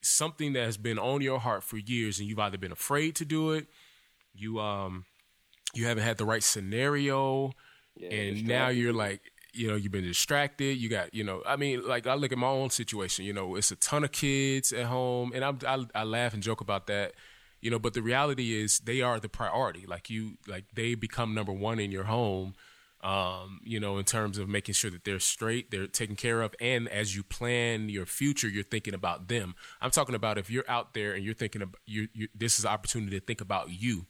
something 0.00 0.54
that 0.54 0.64
has 0.64 0.78
been 0.78 0.98
on 0.98 1.20
your 1.20 1.38
heart 1.38 1.62
for 1.62 1.76
years, 1.76 2.18
and 2.18 2.28
you've 2.28 2.38
either 2.38 2.56
been 2.58 2.72
afraid 2.72 3.14
to 3.16 3.26
do 3.26 3.52
it, 3.52 3.66
you 4.34 4.58
um, 4.58 5.04
you 5.74 5.86
haven't 5.86 6.04
had 6.04 6.16
the 6.16 6.24
right 6.24 6.42
scenario, 6.42 7.52
yeah, 7.94 8.08
and 8.08 8.46
now 8.46 8.68
you're 8.68 8.94
like, 8.94 9.20
you 9.56 9.68
know, 9.68 9.76
you've 9.76 9.92
been 9.92 10.04
distracted. 10.04 10.76
You 10.76 10.88
got, 10.88 11.14
you 11.14 11.24
know, 11.24 11.42
I 11.46 11.56
mean, 11.56 11.86
like 11.86 12.06
I 12.06 12.14
look 12.14 12.32
at 12.32 12.38
my 12.38 12.48
own 12.48 12.70
situation. 12.70 13.24
You 13.24 13.32
know, 13.32 13.56
it's 13.56 13.70
a 13.70 13.76
ton 13.76 14.04
of 14.04 14.12
kids 14.12 14.72
at 14.72 14.86
home, 14.86 15.32
and 15.34 15.44
I'm, 15.44 15.58
I, 15.66 15.84
I 15.94 16.04
laugh 16.04 16.34
and 16.34 16.42
joke 16.42 16.60
about 16.60 16.86
that. 16.88 17.14
You 17.60 17.70
know, 17.70 17.78
but 17.78 17.94
the 17.94 18.02
reality 18.02 18.52
is 18.52 18.80
they 18.80 19.00
are 19.00 19.18
the 19.18 19.28
priority. 19.28 19.86
Like 19.86 20.10
you, 20.10 20.38
like 20.46 20.64
they 20.74 20.94
become 20.94 21.34
number 21.34 21.52
one 21.52 21.80
in 21.80 21.90
your 21.90 22.04
home. 22.04 22.54
Um, 23.02 23.60
you 23.62 23.78
know, 23.78 23.98
in 23.98 24.04
terms 24.04 24.36
of 24.38 24.48
making 24.48 24.74
sure 24.74 24.90
that 24.90 25.04
they're 25.04 25.20
straight, 25.20 25.70
they're 25.70 25.86
taken 25.86 26.16
care 26.16 26.42
of, 26.42 26.54
and 26.60 26.88
as 26.88 27.14
you 27.14 27.22
plan 27.22 27.88
your 27.88 28.06
future, 28.06 28.48
you're 28.48 28.64
thinking 28.64 28.94
about 28.94 29.28
them. 29.28 29.54
I'm 29.80 29.90
talking 29.90 30.14
about 30.14 30.38
if 30.38 30.50
you're 30.50 30.64
out 30.66 30.94
there 30.94 31.12
and 31.12 31.24
you're 31.24 31.34
thinking 31.34 31.62
about 31.62 31.80
you, 31.84 32.08
this 32.34 32.58
is 32.58 32.64
an 32.64 32.70
opportunity 32.70 33.20
to 33.20 33.24
think 33.24 33.40
about 33.40 33.70
you 33.70 34.06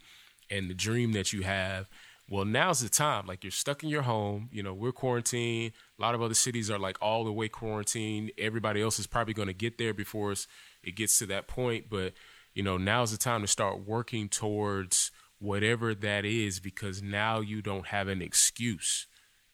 and 0.51 0.71
the 0.71 0.75
dream 0.75 1.13
that 1.13 1.33
you 1.33 1.43
have 1.43 1.89
well, 2.29 2.45
now's 2.45 2.81
the 2.81 2.89
time. 2.89 3.27
Like 3.27 3.45
you're 3.45 3.51
stuck 3.53 3.83
in 3.85 3.89
your 3.89 4.03
home. 4.03 4.49
You 4.51 4.63
know, 4.63 4.75
we're 4.75 4.93
quarantined. 4.93 5.73
A 5.99 6.03
lot 6.03 6.15
of 6.15 6.23
other 6.23 6.35
cities 6.35 6.71
are 6.71 6.79
like 6.79 6.99
all 7.01 7.25
the 7.25 7.33
way 7.33 7.49
quarantined. 7.49 8.33
Everybody 8.37 8.83
else 8.83 8.99
is 8.99 9.07
probably 9.07 9.35
going 9.35 9.49
to 9.49 9.55
get 9.55 9.79
there 9.79 9.95
before 9.95 10.35
it 10.83 10.97
gets 10.97 11.19
to 11.21 11.27
that 11.27 11.47
point. 11.47 11.89
But 11.89 12.15
you 12.55 12.63
know, 12.63 12.79
now's 12.79 13.13
the 13.13 13.19
time 13.19 13.43
to 13.43 13.47
start 13.47 13.87
working 13.87 14.29
towards 14.29 15.13
whatever 15.39 15.95
that 15.95 16.25
is 16.25 16.59
because 16.59 17.03
now 17.03 17.41
you 17.41 17.63
don't 17.63 17.89
have 17.89 18.09
an 18.09 18.23
excuse. 18.23 19.07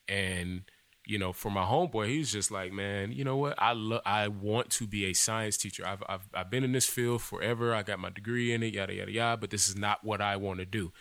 And 0.08 0.62
you 1.04 1.18
know, 1.18 1.32
for 1.32 1.50
my 1.50 1.64
homeboy, 1.64 2.08
he's 2.08 2.32
just 2.32 2.50
like, 2.50 2.72
man, 2.72 3.12
you 3.12 3.24
know 3.24 3.36
what? 3.36 3.54
I 3.58 3.72
love. 3.72 4.02
I 4.06 4.28
want 4.28 4.70
to 4.70 4.86
be 4.86 5.04
a 5.06 5.12
science 5.12 5.58
teacher. 5.58 5.86
I've, 5.86 6.02
I've 6.08 6.28
I've 6.32 6.50
been 6.50 6.64
in 6.64 6.72
this 6.72 6.86
field 6.86 7.20
forever. 7.20 7.74
I 7.74 7.82
got 7.82 7.98
my 7.98 8.08
degree 8.08 8.52
in 8.52 8.62
it, 8.62 8.72
yada 8.72 8.94
yada 8.94 9.12
yada. 9.12 9.36
But 9.36 9.50
this 9.50 9.68
is 9.68 9.76
not 9.76 10.04
what 10.04 10.22
I 10.22 10.36
want 10.36 10.60
to 10.60 10.64
do. 10.64 10.92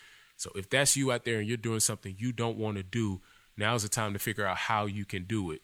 So 0.41 0.51
if 0.55 0.69
that's 0.69 0.97
you 0.97 1.11
out 1.11 1.23
there 1.23 1.37
and 1.39 1.47
you're 1.47 1.55
doing 1.55 1.79
something 1.79 2.15
you 2.17 2.31
don't 2.31 2.57
want 2.57 2.77
to 2.77 2.83
do, 2.83 3.21
now's 3.57 3.83
the 3.83 3.89
time 3.89 4.13
to 4.13 4.19
figure 4.19 4.45
out 4.45 4.57
how 4.57 4.87
you 4.87 5.05
can 5.05 5.25
do 5.25 5.51
it. 5.51 5.61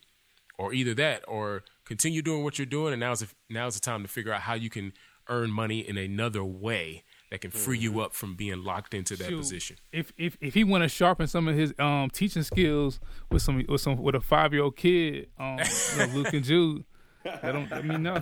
Or 0.59 0.71
either 0.71 0.93
that 0.95 1.23
or 1.28 1.63
continue 1.84 2.21
doing 2.21 2.43
what 2.43 2.59
you're 2.59 2.67
doing 2.67 2.93
and 2.93 2.99
now's 2.99 3.21
the, 3.21 3.28
now's 3.49 3.73
the 3.73 3.82
time 3.82 4.03
to 4.03 4.07
figure 4.07 4.32
out 4.32 4.41
how 4.41 4.53
you 4.53 4.69
can 4.69 4.93
earn 5.30 5.51
money 5.51 5.80
in 5.80 5.97
another 5.97 6.43
way 6.43 7.03
that 7.32 7.41
can 7.41 7.51
free 7.51 7.78
mm-hmm. 7.78 7.95
you 7.95 8.01
up 8.01 8.13
from 8.13 8.36
being 8.36 8.63
locked 8.63 8.93
into 8.93 9.15
that 9.15 9.28
Shoot, 9.28 9.38
position. 9.38 9.78
If 9.91 10.13
if 10.15 10.38
if 10.39 10.53
he 10.53 10.63
want 10.63 10.84
to 10.84 10.89
sharpen 10.89 11.28
some 11.28 11.47
of 11.47 11.55
his 11.55 11.73
um 11.80 12.09
teaching 12.11 12.43
skills 12.43 12.99
with 13.30 13.41
some 13.41 13.65
with 13.67 13.82
some 13.82 13.97
with 13.97 14.15
a 14.15 14.21
five 14.21 14.53
year 14.53 14.63
old 14.63 14.78
kid, 14.78 15.28
um, 15.38 15.59
you 15.59 15.97
know, 15.97 16.13
Luke 16.13 16.34
and 16.34 16.45
Jude, 16.45 16.86
let, 17.28 17.41
them, 17.41 17.67
let 17.69 17.86
me 17.86 17.97
know. 17.97 18.19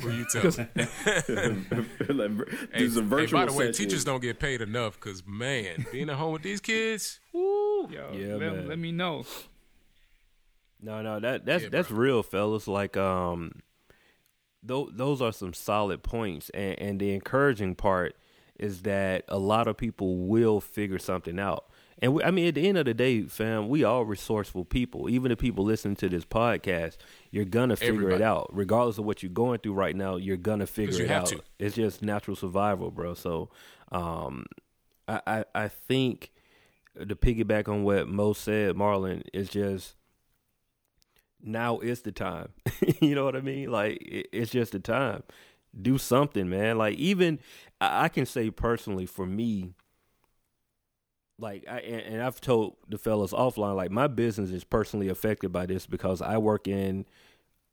Who 0.00 0.10
you 0.10 0.26
tell? 0.30 0.42
hey, 0.50 0.68
hey, 0.74 0.86
by 3.26 3.46
the 3.46 3.54
way, 3.54 3.72
teachers 3.72 4.04
don't 4.04 4.20
get 4.20 4.38
paid 4.38 4.60
enough 4.60 4.98
because 4.98 5.26
man, 5.26 5.86
being 5.92 6.10
at 6.10 6.16
home 6.16 6.32
with 6.32 6.42
these 6.42 6.60
kids, 6.60 7.20
woo, 7.32 7.88
Yo, 7.90 8.10
yeah, 8.12 8.34
let, 8.34 8.52
man. 8.52 8.68
let 8.68 8.78
me 8.78 8.92
know. 8.92 9.24
No, 10.80 11.00
no, 11.00 11.20
that 11.20 11.46
that's 11.46 11.64
yeah, 11.64 11.68
that's 11.70 11.90
real, 11.90 12.22
fellas. 12.22 12.66
Like, 12.66 12.96
um, 12.96 13.52
those 14.62 14.90
those 14.94 15.22
are 15.22 15.32
some 15.32 15.54
solid 15.54 16.02
points, 16.02 16.50
and 16.50 16.78
and 16.78 17.00
the 17.00 17.14
encouraging 17.14 17.76
part 17.76 18.16
is 18.58 18.82
that 18.82 19.24
a 19.28 19.38
lot 19.38 19.66
of 19.66 19.76
people 19.76 20.18
will 20.18 20.60
figure 20.60 20.98
something 20.98 21.38
out. 21.38 21.66
And 22.02 22.14
we, 22.14 22.24
I 22.24 22.32
mean, 22.32 22.48
at 22.48 22.56
the 22.56 22.68
end 22.68 22.76
of 22.78 22.84
the 22.84 22.94
day, 22.94 23.22
fam, 23.22 23.68
we 23.68 23.84
all 23.84 24.04
resourceful 24.04 24.64
people. 24.64 25.08
Even 25.08 25.30
the 25.30 25.36
people 25.36 25.64
listening 25.64 25.94
to 25.96 26.08
this 26.08 26.24
podcast, 26.24 26.96
you're 27.30 27.44
gonna 27.44 27.76
figure 27.76 27.94
Everybody. 27.94 28.16
it 28.16 28.26
out, 28.26 28.50
regardless 28.52 28.98
of 28.98 29.04
what 29.04 29.22
you're 29.22 29.30
going 29.30 29.60
through 29.60 29.74
right 29.74 29.94
now. 29.94 30.16
You're 30.16 30.36
gonna 30.36 30.66
figure 30.66 31.04
it 31.04 31.10
out. 31.12 31.26
To. 31.26 31.40
It's 31.60 31.76
just 31.76 32.02
natural 32.02 32.36
survival, 32.36 32.90
bro. 32.90 33.14
So, 33.14 33.50
um, 33.92 34.46
I, 35.06 35.20
I, 35.26 35.44
I 35.54 35.68
think 35.68 36.32
to 36.98 37.14
piggyback 37.14 37.68
on 37.68 37.84
what 37.84 38.08
Mo 38.08 38.32
said, 38.32 38.74
Marlon 38.74 39.22
is 39.32 39.48
just 39.48 39.94
now 41.40 41.78
is 41.78 42.02
the 42.02 42.10
time. 42.10 42.48
you 43.00 43.14
know 43.14 43.24
what 43.24 43.36
I 43.36 43.40
mean? 43.40 43.70
Like 43.70 44.02
it, 44.02 44.26
it's 44.32 44.50
just 44.50 44.72
the 44.72 44.80
time. 44.80 45.22
Do 45.80 45.98
something, 45.98 46.48
man. 46.48 46.78
Like 46.78 46.96
even 46.98 47.38
I, 47.80 48.04
I 48.04 48.08
can 48.08 48.26
say 48.26 48.50
personally 48.50 49.06
for 49.06 49.24
me 49.24 49.74
like 51.38 51.64
I 51.68 51.80
and, 51.80 52.00
and 52.14 52.22
I've 52.22 52.40
told 52.40 52.76
the 52.88 52.98
fellas 52.98 53.32
offline, 53.32 53.76
like 53.76 53.90
my 53.90 54.06
business 54.06 54.50
is 54.50 54.64
personally 54.64 55.08
affected 55.08 55.52
by 55.52 55.66
this 55.66 55.86
because 55.86 56.22
I 56.22 56.38
work 56.38 56.68
in 56.68 57.06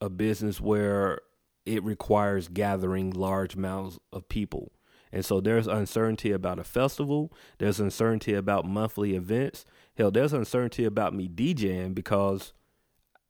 a 0.01 0.09
business 0.09 0.59
where 0.59 1.21
it 1.65 1.83
requires 1.83 2.47
gathering 2.47 3.11
large 3.11 3.55
amounts 3.55 3.99
of 4.11 4.27
people. 4.29 4.71
And 5.11 5.25
so 5.25 5.41
there's 5.41 5.67
uncertainty 5.67 6.31
about 6.31 6.59
a 6.59 6.63
festival. 6.63 7.31
There's 7.57 7.79
uncertainty 7.79 8.33
about 8.33 8.65
monthly 8.65 9.15
events. 9.15 9.65
Hell, 9.97 10.11
there's 10.11 10.33
uncertainty 10.33 10.85
about 10.85 11.13
me 11.13 11.27
DJing 11.27 11.95
because, 11.95 12.53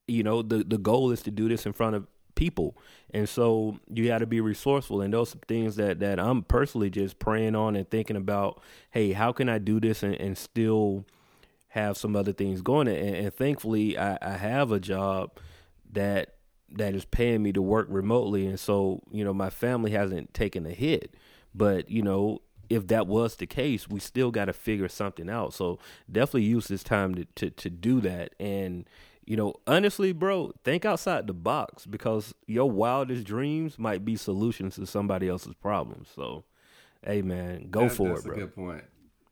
you 0.07 0.23
know, 0.23 0.41
the, 0.41 0.63
the 0.63 0.77
goal 0.77 1.11
is 1.11 1.21
to 1.23 1.31
do 1.31 1.47
this 1.47 1.65
in 1.65 1.73
front 1.73 1.95
of 1.95 2.07
people. 2.39 2.77
And 3.13 3.27
so 3.27 3.77
you 3.91 4.07
got 4.07 4.19
to 4.19 4.25
be 4.25 4.39
resourceful. 4.39 5.01
And 5.01 5.13
those 5.13 5.35
things 5.49 5.75
that, 5.75 5.99
that 5.99 6.21
I'm 6.21 6.41
personally 6.43 6.89
just 6.89 7.19
praying 7.19 7.53
on 7.53 7.75
and 7.75 7.89
thinking 7.89 8.15
about, 8.15 8.61
hey, 8.91 9.11
how 9.11 9.33
can 9.33 9.49
I 9.49 9.57
do 9.57 9.81
this 9.81 10.03
and, 10.03 10.15
and 10.15 10.37
still 10.37 11.05
have 11.69 11.97
some 11.97 12.15
other 12.15 12.31
things 12.31 12.61
going. 12.61 12.87
And, 12.87 13.15
and 13.15 13.33
thankfully, 13.33 13.97
I, 13.97 14.17
I 14.21 14.37
have 14.37 14.71
a 14.71 14.79
job 14.79 15.37
that 15.91 16.35
that 16.71 16.93
is 16.93 17.03
paying 17.05 17.41
me 17.41 17.51
to 17.51 17.61
work 17.61 17.87
remotely, 17.89 18.45
and 18.45 18.59
so 18.59 19.01
you 19.11 19.23
know 19.23 19.33
my 19.33 19.49
family 19.49 19.91
hasn't 19.91 20.33
taken 20.33 20.65
a 20.65 20.71
hit. 20.71 21.15
But 21.53 21.89
you 21.89 22.01
know, 22.01 22.41
if 22.69 22.87
that 22.87 23.07
was 23.07 23.35
the 23.35 23.47
case, 23.47 23.87
we 23.87 23.99
still 23.99 24.31
got 24.31 24.45
to 24.45 24.53
figure 24.53 24.87
something 24.87 25.29
out. 25.29 25.53
So 25.53 25.79
definitely 26.11 26.43
use 26.43 26.67
this 26.67 26.83
time 26.83 27.15
to, 27.15 27.25
to, 27.35 27.49
to 27.49 27.69
do 27.69 28.01
that. 28.01 28.33
And, 28.39 28.87
you 29.29 29.37
know, 29.37 29.53
honestly, 29.67 30.11
bro, 30.11 30.53
think 30.63 30.85
outside 30.85 31.27
the 31.27 31.35
box 31.35 31.85
because 31.85 32.33
your 32.47 32.69
wildest 32.69 33.25
dreams 33.25 33.77
might 33.77 34.03
be 34.03 34.15
solutions 34.15 34.73
to 34.73 34.87
somebody 34.87 35.29
else's 35.29 35.53
problems. 35.53 36.09
So, 36.15 36.45
hey, 37.05 37.21
man, 37.21 37.67
go 37.69 37.83
that, 37.83 37.91
for 37.91 38.07
it, 38.07 38.07
bro. 38.07 38.15
That's 38.15 38.25
a 38.25 38.29
good 38.29 38.55
point. 38.55 38.83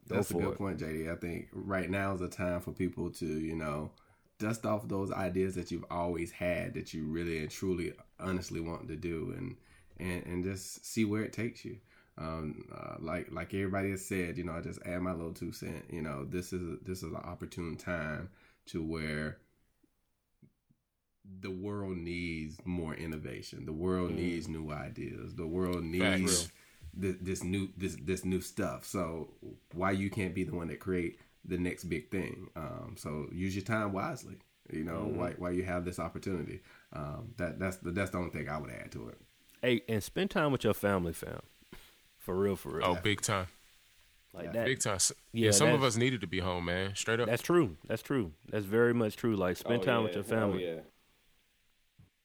That's 0.06 0.30
a 0.30 0.34
good 0.36 0.52
it. 0.52 0.58
point, 0.60 0.80
JD. 0.80 1.12
I 1.12 1.16
think 1.16 1.48
right 1.52 1.90
now 1.90 2.14
is 2.14 2.22
a 2.22 2.28
time 2.28 2.62
for 2.62 2.74
people 2.74 3.10
to, 3.14 3.26
you 3.26 3.56
know, 3.56 3.90
dust 4.38 4.68
off 4.68 4.88
those 4.88 5.12
ideas 5.12 5.56
that 5.56 5.72
you've 5.72 5.86
always 5.90 6.30
had 6.30 6.76
that 6.76 6.94
you 6.94 7.08
really 7.08 7.40
and 7.40 7.50
truly, 7.50 7.92
honestly 8.20 8.60
want 8.60 8.88
to 8.90 8.96
do, 8.96 9.34
and 9.36 9.56
and 10.00 10.24
and 10.28 10.44
just 10.44 10.86
see 10.86 11.06
where 11.06 11.24
it 11.24 11.34
takes 11.34 11.66
you. 11.66 11.76
Um, 12.20 12.68
uh, 12.72 12.98
like 13.00 13.30
like 13.32 13.52
everybody 13.56 13.90
has 13.90 14.06
said, 14.06 14.38
you 14.38 14.44
know, 14.44 14.54
I 14.54 14.62
just 14.62 14.80
add 14.86 15.02
my 15.02 15.14
little 15.14 15.34
two 15.34 15.52
cent. 15.52 15.86
You 15.90 16.04
know, 16.04 16.24
this 16.24 16.54
is 16.54 16.78
this 16.84 17.00
is 17.00 17.14
an 17.14 17.22
opportune 17.24 17.78
time 17.78 18.30
to 18.68 18.84
where 18.84 19.40
the 21.42 21.52
world 21.52 21.98
needs 21.98 22.58
more 22.66 22.94
innovation. 22.94 23.66
The 23.66 23.74
world 23.74 24.12
mm. 24.12 24.16
needs 24.16 24.48
new 24.48 24.72
ideas. 24.72 25.36
The 25.36 25.48
world 25.48 25.84
needs 25.84 26.52
this, 26.94 27.16
this, 27.22 27.44
new 27.44 27.70
this 27.78 27.96
this 28.02 28.26
new 28.26 28.42
stuff. 28.42 28.86
So 28.86 29.30
why 29.74 29.92
you 29.92 30.10
can't 30.10 30.34
be 30.34 30.44
the 30.44 30.56
one 30.56 30.68
that 30.68 30.80
create 30.80 31.20
the 31.46 31.58
next 31.58 31.86
big 31.86 32.10
thing? 32.12 32.50
Um, 32.56 32.96
so 32.98 33.28
use 33.32 33.56
your 33.56 33.66
time 33.66 33.94
wisely. 33.94 34.38
You 34.72 34.84
know, 34.84 35.10
mm. 35.10 35.16
why 35.16 35.32
why 35.38 35.52
you 35.52 35.64
have 35.64 35.86
this 35.86 36.00
opportunity. 36.00 36.62
Um, 36.94 37.34
that 37.38 37.60
that's 37.60 37.78
the 37.78 37.92
that's 37.92 38.12
the 38.12 38.18
only 38.18 38.32
thing 38.32 38.50
I 38.50 38.58
would 38.58 38.72
add 38.72 38.92
to 38.94 39.10
it. 39.10 39.18
Hey, 39.62 39.82
and 39.90 40.04
spend 40.04 40.30
time 40.30 40.52
with 40.52 40.64
your 40.64 40.74
family, 40.74 41.14
fam. 41.14 41.42
For 42.18 42.36
real, 42.36 42.56
for 42.56 42.74
real. 42.78 42.86
Oh, 42.86 42.98
big 43.02 43.22
time. 43.22 43.48
Like 44.34 44.54
that. 44.54 44.66
Big 44.66 44.80
time. 44.80 45.00
Yeah, 45.32 45.46
yeah 45.46 45.52
some 45.52 45.70
of 45.70 45.84
us 45.84 45.96
needed 45.96 46.22
to 46.22 46.28
be 46.28 46.40
home, 46.40 46.66
man. 46.66 46.94
Straight 46.94 47.20
up. 47.20 47.28
That's 47.28 47.42
true. 47.42 47.78
That's 47.88 48.02
true. 48.02 48.34
That's 48.50 48.66
very 48.66 48.94
much 48.94 49.16
true. 49.16 49.36
Like 49.36 49.58
spend 49.58 49.82
oh, 49.82 49.86
time 49.86 50.00
yeah. 50.00 50.04
with 50.04 50.16
your 50.16 50.24
family. 50.24 50.68
Oh, 50.68 50.82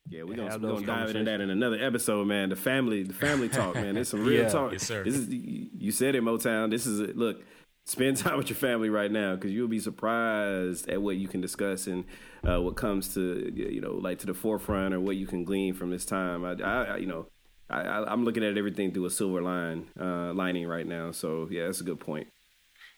yeah. 0.09 0.23
We're 0.23 0.37
gonna, 0.37 0.59
we 0.59 0.67
gonna 0.67 0.87
dive 0.87 1.11
into 1.11 1.25
that 1.25 1.41
in 1.41 1.51
another 1.51 1.79
episode, 1.81 2.27
man. 2.27 2.49
The 2.49 2.57
family, 2.57 3.03
the 3.03 3.15
family 3.15 3.49
talk, 3.49 3.75
man. 3.75 3.97
It's 3.97 4.11
some 4.11 4.25
real 4.27 4.43
yeah. 4.43 4.49
talk. 4.49 4.73
Yes, 4.73 4.87
sir. 4.87 5.05
This 5.05 5.17
is 5.17 5.29
you 5.29 5.93
said 5.93 6.15
it, 6.15 6.23
Motown. 6.23 6.71
This 6.71 6.87
is 6.87 7.01
a, 7.01 7.07
look. 7.13 7.43
Spend 7.85 8.17
time 8.19 8.37
with 8.37 8.49
your 8.49 8.57
family 8.57 8.91
right 8.91 9.11
now 9.11 9.35
because 9.35 9.51
you'll 9.51 9.67
be 9.67 9.81
surprised 9.81 10.89
at 10.89 11.03
what 11.03 11.17
you 11.17 11.27
can 11.27 11.41
discuss 11.41 11.89
and 11.89 12.05
uh, 12.49 12.61
what 12.61 12.77
comes 12.77 13.13
to 13.15 13.53
you 13.55 13.81
know 13.81 13.95
like 13.95 14.21
to 14.21 14.27
the 14.27 14.35
forefront 14.35 14.95
or 14.95 15.01
what 15.01 15.17
you 15.17 15.27
can 15.27 15.45
glean 15.45 15.75
from 15.75 15.91
this 15.91 16.05
time. 16.05 16.45
I, 16.45 16.53
I 16.63 16.97
you 16.99 17.07
know 17.07 17.27
I, 17.73 18.13
am 18.13 18.25
looking 18.25 18.45
at 18.45 18.57
everything 18.57 18.93
through 18.93 19.07
a 19.07 19.11
silver 19.11 19.43
line 19.43 19.89
uh, 19.99 20.33
lining 20.33 20.67
right 20.67 20.87
now. 20.87 21.11
So 21.11 21.49
yeah, 21.51 21.67
that's 21.67 21.81
a 21.81 21.85
good 21.85 22.01
point. 22.01 22.29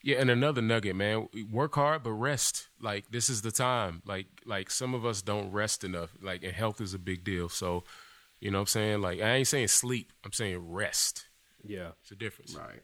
Yeah, 0.05 0.19
and 0.19 0.29
another 0.29 0.61
nugget, 0.61 0.95
man. 0.97 1.29
Work 1.51 1.77
hard, 1.77 2.03
but 2.03 2.13
rest. 2.13 2.69
Like 2.79 3.11
this 3.11 3.31
is 3.31 3.41
the 3.41 3.51
time. 3.51 4.03
Like 4.05 4.27
like 4.45 4.71
some 4.71 4.93
of 4.93 5.07
us 5.07 5.23
don't 5.23 5.51
rest 5.51 5.83
enough. 5.83 6.11
Like 6.21 6.45
and 6.45 6.53
health 6.53 6.83
is 6.83 6.93
a 6.93 6.99
big 6.99 7.25
deal. 7.25 7.49
So, 7.49 7.85
you 8.39 8.51
know 8.51 8.59
what 8.59 8.63
I'm 8.63 8.67
saying? 8.67 9.01
Like 9.01 9.23
I 9.23 9.37
ain't 9.37 9.49
saying 9.49 9.69
sleep. 9.69 10.13
I'm 10.23 10.33
saying 10.33 10.59
rest. 10.59 11.27
Yeah, 11.65 11.93
it's 12.03 12.11
a 12.11 12.17
difference. 12.17 12.55
Right. 12.55 12.83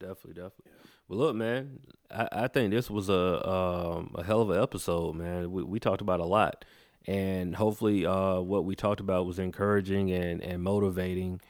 Definitely, 0.00 0.34
definitely. 0.34 0.64
Yeah. 0.66 0.72
Well, 1.08 1.18
look, 1.20 1.36
man. 1.36 1.78
I, 2.10 2.28
I 2.32 2.48
think 2.48 2.72
this 2.72 2.90
was 2.90 3.08
a 3.08 3.48
um, 3.48 4.16
a 4.16 4.24
hell 4.24 4.42
of 4.42 4.50
an 4.50 4.60
episode, 4.60 5.14
man. 5.14 5.52
We 5.52 5.62
we 5.62 5.78
talked 5.78 6.00
about 6.00 6.18
a 6.18 6.26
lot 6.26 6.64
and 7.06 7.54
hopefully 7.54 8.04
uh, 8.04 8.40
what 8.40 8.64
we 8.64 8.74
talked 8.74 9.00
about 9.00 9.26
was 9.26 9.38
encouraging 9.38 10.10
and, 10.10 10.42
and 10.42 10.62
motivating 10.62 11.40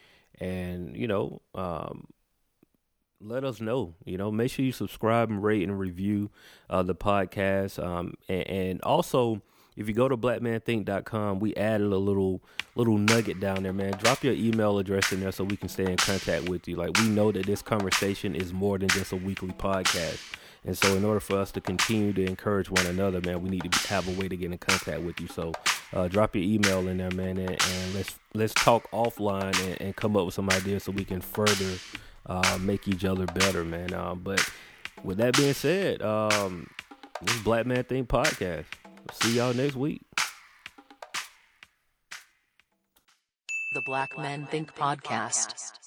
and 0.41 0.97
you 0.97 1.09
know 1.09 1.41
um, 1.55 2.07
let 3.21 3.45
us 3.45 3.61
know. 3.61 3.95
You 4.05 4.19
know 4.19 4.31
make 4.31 4.51
sure 4.51 4.65
you 4.65 4.73
subscribe 4.73 5.31
and 5.31 5.43
rate 5.43 5.63
and 5.63 5.79
review 5.79 6.31
uh, 6.71 6.83
the 6.83 6.95
podcast. 6.95 7.83
Um, 7.83 8.15
and, 8.29 8.47
and, 8.49 8.83
also 8.83 9.43
if 9.77 9.87
you 9.87 9.95
go 9.95 10.09
to 10.09 10.17
blackmenthink.com 10.17 11.39
we 11.39 11.55
added 11.55 11.93
a 11.93 11.99
little 11.99 12.41
little 12.75 12.99
nugget 12.99 13.41
down 13.41 13.63
there 13.63 13.73
man. 13.73 13.93
Drop 13.93 14.23
your 14.25 14.35
email 14.35 14.79
address 14.79 15.13
in 15.13 15.21
there 15.21 15.33
so 15.33 15.45
we 15.45 15.57
can 15.57 15.69
stay 15.69 15.91
in 15.91 15.97
contact 15.97 16.49
with 16.49 16.67
you. 16.69 16.77
Like 16.77 16.99
we 16.99 17.09
know 17.09 17.33
that 17.33 17.47
this 17.47 17.63
conversation 17.63 18.35
is 18.35 18.53
more 18.53 18.79
than 18.79 18.89
just 18.89 19.13
a 19.13 19.17
weekly 19.17 19.53
podcast. 19.53 20.35
And 20.65 20.77
so, 20.77 20.97
in 20.97 21.05
order 21.05 21.21
for 21.21 21.39
us 21.39 21.53
to 21.53 21.61
continue 21.61 22.13
to 22.13 22.27
encourage 22.27 22.69
one 22.69 22.85
another, 22.87 23.21
man, 23.21 23.43
we 23.43 23.49
need 23.49 23.71
to 23.71 23.89
have 23.89 24.09
a 24.09 24.21
way 24.21 24.29
to 24.29 24.37
get 24.37 24.51
in 24.51 24.59
contact 24.59 25.01
with 25.03 25.21
you. 25.21 25.29
So, 25.29 25.53
uh, 25.93 26.09
drop 26.09 26.35
your 26.35 26.45
email 26.45 26.89
in 26.89 26.99
there, 26.99 27.13
man, 27.13 27.39
and, 27.39 27.51
and 27.51 27.95
let's 27.95 28.19
let's 28.35 28.55
talk 28.55 28.91
offline 28.91 29.57
and, 29.67 29.81
and, 29.81 29.97
come 29.97 30.17
up 30.17 30.27
with 30.27 30.35
some 30.35 30.51
ideas 30.51 30.83
so 30.83 30.93
we 30.93 31.05
can 31.05 31.21
further 31.21 31.79
uh, 32.29 32.59
make 32.61 32.87
each 32.89 33.05
other 33.05 33.27
better, 33.27 33.65
man. 33.65 33.93
Uh, 33.93 34.15
but 34.15 34.47
with 35.03 35.19
that 35.19 35.37
being 35.37 35.55
said, 35.55 36.03
um, 36.03 36.69
this 37.23 37.35
is 37.35 37.43
Black 37.43 37.67
Men 37.67 37.85
Think 37.85 38.09
podcast. 38.09 38.65
See 39.13 39.37
y'all 39.37 39.55
next 39.55 39.77
week. 39.77 40.03
The 43.75 43.83
Black 43.85 44.17
Men 44.19 44.47
Think 44.47 44.75
podcast. 44.75 45.79